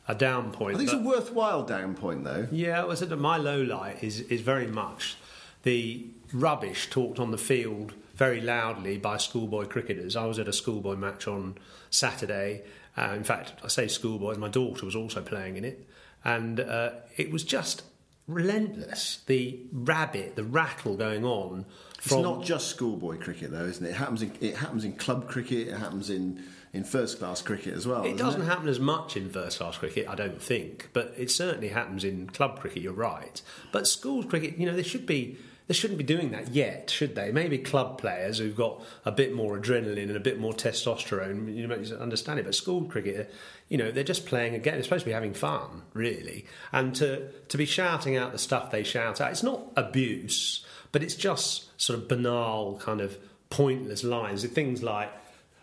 A 0.08 0.14
down 0.14 0.52
point. 0.52 0.76
I 0.76 0.78
think 0.78 0.90
it's 0.90 0.98
a 0.98 1.02
worthwhile 1.02 1.64
down 1.64 1.94
point, 1.94 2.24
though. 2.24 2.46
yeah, 2.52 2.82
well, 2.82 2.92
I 2.92 2.94
said 2.94 3.08
that 3.08 3.16
my 3.16 3.36
low 3.36 3.60
light 3.60 4.04
is, 4.04 4.20
is 4.20 4.40
very 4.40 4.66
much 4.68 5.16
the 5.64 6.06
rubbish 6.32 6.88
talked 6.90 7.18
on 7.18 7.32
the 7.32 7.38
field 7.38 7.94
very 8.14 8.40
loudly 8.40 8.98
by 8.98 9.16
schoolboy 9.16 9.66
cricketers. 9.66 10.16
I 10.16 10.24
was 10.24 10.38
at 10.38 10.48
a 10.48 10.52
schoolboy 10.52 10.96
match 10.96 11.26
on 11.26 11.58
Saturday. 11.90 12.62
Uh, 12.96 13.12
in 13.14 13.24
fact, 13.24 13.52
I 13.62 13.68
say 13.68 13.88
schoolboys, 13.88 14.38
my 14.38 14.48
daughter 14.48 14.86
was 14.86 14.96
also 14.96 15.20
playing 15.20 15.56
in 15.56 15.64
it. 15.64 15.86
And 16.24 16.60
uh, 16.60 16.92
it 17.16 17.30
was 17.30 17.44
just 17.44 17.82
relentless. 18.26 19.20
The 19.26 19.60
rabbit, 19.72 20.36
the 20.36 20.44
rattle 20.44 20.96
going 20.96 21.24
on. 21.24 21.66
It's 21.98 22.12
not 22.12 22.44
just 22.44 22.68
schoolboy 22.68 23.18
cricket, 23.18 23.50
though, 23.50 23.64
isn't 23.64 23.84
it? 23.84 23.90
It 23.90 23.96
happens 23.96 24.22
in, 24.22 24.32
it 24.40 24.56
happens 24.56 24.84
in 24.84 24.92
club 24.92 25.28
cricket, 25.28 25.68
it 25.68 25.76
happens 25.76 26.10
in, 26.10 26.42
in 26.76 26.84
first 26.84 27.18
class 27.18 27.42
cricket 27.42 27.74
as 27.74 27.86
well. 27.86 28.04
It 28.04 28.16
doesn't 28.16 28.36
doesn't 28.36 28.50
happen 28.50 28.68
as 28.68 28.80
much 28.80 29.16
in 29.16 29.30
first 29.30 29.58
class 29.58 29.78
cricket, 29.78 30.08
I 30.08 30.14
don't 30.14 30.40
think, 30.40 30.90
but 30.92 31.14
it 31.16 31.30
certainly 31.30 31.68
happens 31.68 32.04
in 32.04 32.28
club 32.28 32.60
cricket. 32.60 32.82
You're 32.82 32.92
right, 32.92 33.40
but 33.72 33.86
schools 33.86 34.26
cricket, 34.26 34.58
you 34.58 34.66
know, 34.66 34.74
they 34.76 34.82
should 34.82 35.06
be. 35.06 35.38
They 35.68 35.74
shouldn't 35.74 35.98
be 35.98 36.04
doing 36.04 36.30
that 36.30 36.54
yet, 36.54 36.90
should 36.90 37.16
they? 37.16 37.32
Maybe 37.32 37.58
club 37.58 37.98
players 37.98 38.38
who've 38.38 38.54
got 38.54 38.84
a 39.04 39.10
bit 39.10 39.34
more 39.34 39.58
adrenaline 39.58 40.04
and 40.04 40.16
a 40.16 40.20
bit 40.20 40.38
more 40.38 40.52
testosterone, 40.52 41.52
you 41.52 41.66
might 41.66 41.90
understand 41.90 42.38
it. 42.38 42.44
But 42.44 42.54
school 42.54 42.84
cricket, 42.84 43.34
you 43.68 43.76
know, 43.76 43.90
they're 43.90 44.04
just 44.04 44.26
playing 44.26 44.54
again. 44.54 44.74
They're 44.74 44.84
supposed 44.84 45.02
to 45.02 45.08
be 45.08 45.12
having 45.12 45.34
fun, 45.34 45.82
really. 45.92 46.46
And 46.70 46.94
to 46.96 47.32
to 47.48 47.58
be 47.58 47.66
shouting 47.66 48.16
out 48.16 48.30
the 48.30 48.38
stuff 48.38 48.70
they 48.70 48.84
shout 48.84 49.20
out, 49.20 49.32
it's 49.32 49.42
not 49.42 49.72
abuse, 49.74 50.64
but 50.92 51.02
it's 51.02 51.16
just 51.16 51.68
sort 51.80 51.98
of 51.98 52.06
banal, 52.06 52.78
kind 52.78 53.00
of 53.00 53.18
pointless 53.50 54.04
lines. 54.04 54.44
Things 54.44 54.84
like 54.84 55.10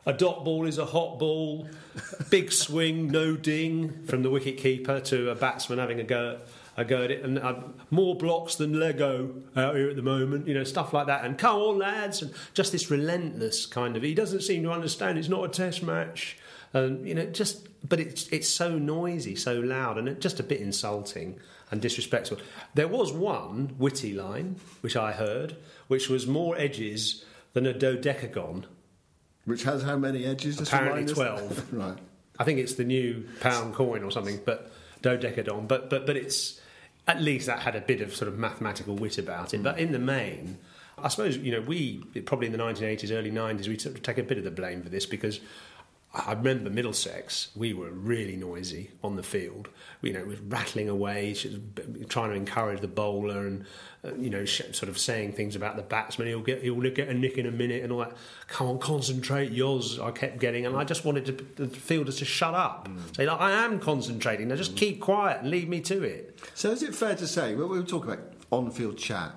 a 0.06 0.14
dot 0.14 0.44
ball 0.44 0.66
is 0.66 0.78
a 0.78 0.86
hot 0.86 1.20
ball, 1.20 1.68
big 2.30 2.52
swing, 2.52 3.10
no 3.10 3.36
ding 3.36 4.04
from 4.06 4.24
the 4.24 4.30
wicket 4.30 4.58
keeper 4.58 5.00
to 5.00 5.30
a 5.30 5.36
batsman 5.36 5.80
having 5.80 6.00
a 6.00 6.04
go. 6.04 6.40
Go 6.88 7.04
at 7.04 7.12
it, 7.12 7.24
and 7.24 7.38
uh, 7.38 7.54
more 7.92 8.16
blocks 8.16 8.56
than 8.56 8.80
Lego 8.80 9.36
out 9.56 9.76
here 9.76 9.92
at 9.92 9.96
the 9.96 10.02
moment, 10.02 10.48
you 10.48 10.56
know, 10.56 10.64
stuff 10.64 10.92
like 10.92 11.06
that. 11.06 11.24
And 11.24 11.38
come 11.38 11.58
on, 11.58 11.78
lads, 11.78 12.24
and 12.24 12.34
just 12.56 12.72
this 12.72 12.90
relentless 12.90 13.68
kind 13.68 13.96
of. 13.96 14.02
He 14.02 14.16
doesn't 14.16 14.42
seem 14.42 14.64
to 14.64 14.72
understand. 14.72 15.20
It's 15.20 15.30
not 15.30 15.46
a 15.46 15.50
test 15.50 15.84
match, 15.84 16.36
and 16.74 17.08
you 17.08 17.14
know, 17.14 17.28
just. 17.28 17.68
But 17.88 18.00
it's 18.00 18.28
it's 18.30 18.50
so 18.50 18.76
noisy, 18.80 19.36
so 19.36 19.60
loud, 19.60 20.00
and 20.00 20.20
just 20.20 20.40
a 20.40 20.44
bit 20.44 20.62
insulting 20.62 21.40
and 21.70 21.80
disrespectful. 21.80 22.40
There 22.74 22.88
was 22.88 23.14
one 23.14 23.76
witty 23.78 24.14
line 24.14 24.56
which 24.82 24.96
I 24.96 25.12
heard, 25.12 25.58
which 25.88 26.10
was 26.10 26.26
more 26.26 26.58
edges 26.58 27.24
than 27.54 27.68
a 27.68 27.74
dodecagon. 27.74 28.66
Which 29.46 29.64
has 29.64 29.84
how 29.84 29.98
many 29.98 30.26
edges? 30.26 30.60
Apparently 30.60 31.14
12. 31.14 31.74
right. 31.74 31.98
I 32.40 32.44
think 32.44 32.60
it's 32.60 32.76
the 32.76 32.84
new 32.84 33.28
pound 33.42 33.74
coin 33.74 34.04
or 34.04 34.12
something, 34.12 34.40
but 34.46 34.72
dodecadon. 35.02 35.68
But 35.68 35.90
but 35.90 36.06
but 36.06 36.18
it's 36.18 36.60
at 37.08 37.22
least 37.22 37.48
that 37.48 37.60
had 37.60 37.76
a 37.76 37.82
bit 37.82 38.02
of 38.02 38.16
sort 38.16 38.30
of 38.30 38.38
mathematical 38.38 38.96
wit 38.96 39.18
about 39.18 39.54
it. 39.54 39.60
Mm. 39.60 39.64
But 39.64 39.80
in 39.80 39.92
the 39.92 40.00
main, 40.00 40.58
I 40.98 41.10
suppose 41.10 41.38
you 41.38 41.52
know 41.52 41.62
we 41.62 41.98
probably 42.26 42.48
in 42.48 42.54
the 42.54 42.60
1980s, 42.60 43.12
early 43.12 43.32
90s, 43.32 43.68
we 43.68 43.78
sort 43.78 43.96
of 43.96 44.02
take 44.02 44.18
a 44.18 44.24
bit 44.24 44.38
of 44.38 44.44
the 44.44 44.52
blame 44.52 44.82
for 44.82 44.90
this 44.90 45.06
because 45.06 45.40
I 46.16 46.34
remember 46.34 46.70
Middlesex, 46.70 47.48
we 47.56 47.74
were 47.74 47.90
really 47.90 48.36
noisy 48.36 48.92
on 49.04 49.16
the 49.16 49.24
field. 49.24 49.70
You 50.04 50.14
know, 50.14 50.20
it 50.20 50.28
was 50.28 50.40
rattling 50.42 50.88
away, 50.88 51.34
trying 52.08 52.30
to 52.30 52.36
encourage 52.36 52.82
the 52.82 52.88
bowler 52.88 53.48
and, 53.48 53.66
uh, 54.06 54.14
you 54.14 54.30
know, 54.30 54.46
sort 54.46 54.90
of 54.90 55.00
saying 55.00 55.34
things 55.34 55.56
about 55.56 55.76
the 55.76 55.82
batsman. 55.82 56.28
He'll 56.28 56.42
get, 56.42 56.62
he'll 56.62 56.80
get 56.82 57.10
a 57.10 57.16
nick 57.16 57.40
in 57.40 57.48
a 57.48 57.52
minute 57.52 57.82
and 57.82 57.92
all 57.92 58.00
that. 58.00 58.16
Come 58.46 58.68
on, 58.68 58.78
concentrate, 58.78 59.52
yours. 59.52 60.00
I 60.00 60.12
kept 60.12 60.38
getting, 60.38 60.68
and 60.68 60.76
I 60.76 60.84
just 60.84 61.04
wanted 61.04 61.26
to, 61.26 61.66
the 61.66 61.68
fielders 61.68 62.18
to 62.18 62.26
shut 62.26 62.54
up. 62.54 62.88
Mm. 62.88 63.16
Say, 63.16 63.26
like, 63.26 63.42
I 63.42 63.66
am 63.66 63.80
concentrating. 63.80 64.50
Now 64.50 64.56
just 64.56 64.76
mm. 64.76 64.78
keep 64.78 65.02
quiet 65.02 65.42
and 65.42 65.50
leave 65.50 65.68
me 65.68 65.82
to 65.82 66.04
it. 66.04 66.40
So 66.54 66.70
is 66.70 66.84
it 66.84 66.94
fair 66.94 67.16
to 67.16 67.26
say, 67.26 67.56
well, 67.56 67.68
we 67.68 67.80
were 67.80 67.86
talking 67.86 68.12
about 68.12 68.34
on-field 68.52 69.00
chat, 69.00 69.32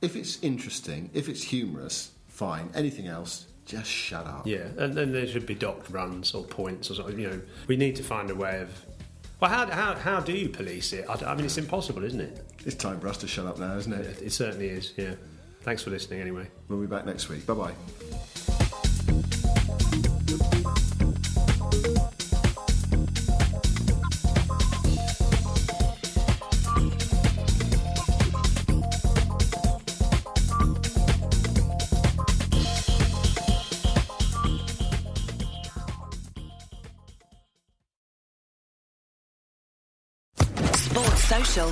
if 0.00 0.16
it's 0.16 0.42
interesting, 0.42 1.10
if 1.12 1.28
it's 1.28 1.42
humorous, 1.42 2.12
fine. 2.28 2.70
Anything 2.74 3.06
else, 3.06 3.48
just 3.64 3.90
shut 3.90 4.26
up. 4.26 4.46
Yeah, 4.46 4.66
and 4.78 4.94
then 4.94 5.12
there 5.12 5.26
should 5.26 5.46
be 5.46 5.54
docked 5.54 5.90
runs 5.90 6.34
or 6.34 6.44
points 6.44 6.90
or 6.90 6.94
something. 6.94 7.18
You 7.18 7.30
know, 7.30 7.40
we 7.66 7.76
need 7.76 7.96
to 7.96 8.02
find 8.02 8.30
a 8.30 8.34
way 8.34 8.60
of. 8.60 8.84
Well, 9.40 9.50
how, 9.50 9.66
how, 9.66 9.94
how 9.94 10.20
do 10.20 10.32
you 10.32 10.48
police 10.48 10.92
it? 10.92 11.04
I, 11.08 11.32
I 11.32 11.34
mean, 11.34 11.46
it's 11.46 11.58
impossible, 11.58 12.04
isn't 12.04 12.20
it? 12.20 12.44
It's 12.64 12.76
time 12.76 13.00
for 13.00 13.08
us 13.08 13.16
to 13.18 13.26
shut 13.26 13.46
up 13.46 13.58
now, 13.58 13.76
isn't 13.76 13.92
it? 13.92 14.06
It, 14.06 14.22
it 14.22 14.32
certainly 14.32 14.68
is, 14.68 14.92
yeah. 14.96 15.14
Thanks 15.62 15.82
for 15.82 15.90
listening 15.90 16.20
anyway. 16.20 16.46
We'll 16.68 16.80
be 16.80 16.86
back 16.86 17.06
next 17.06 17.28
week. 17.28 17.44
Bye 17.46 17.54
bye. 17.54 17.74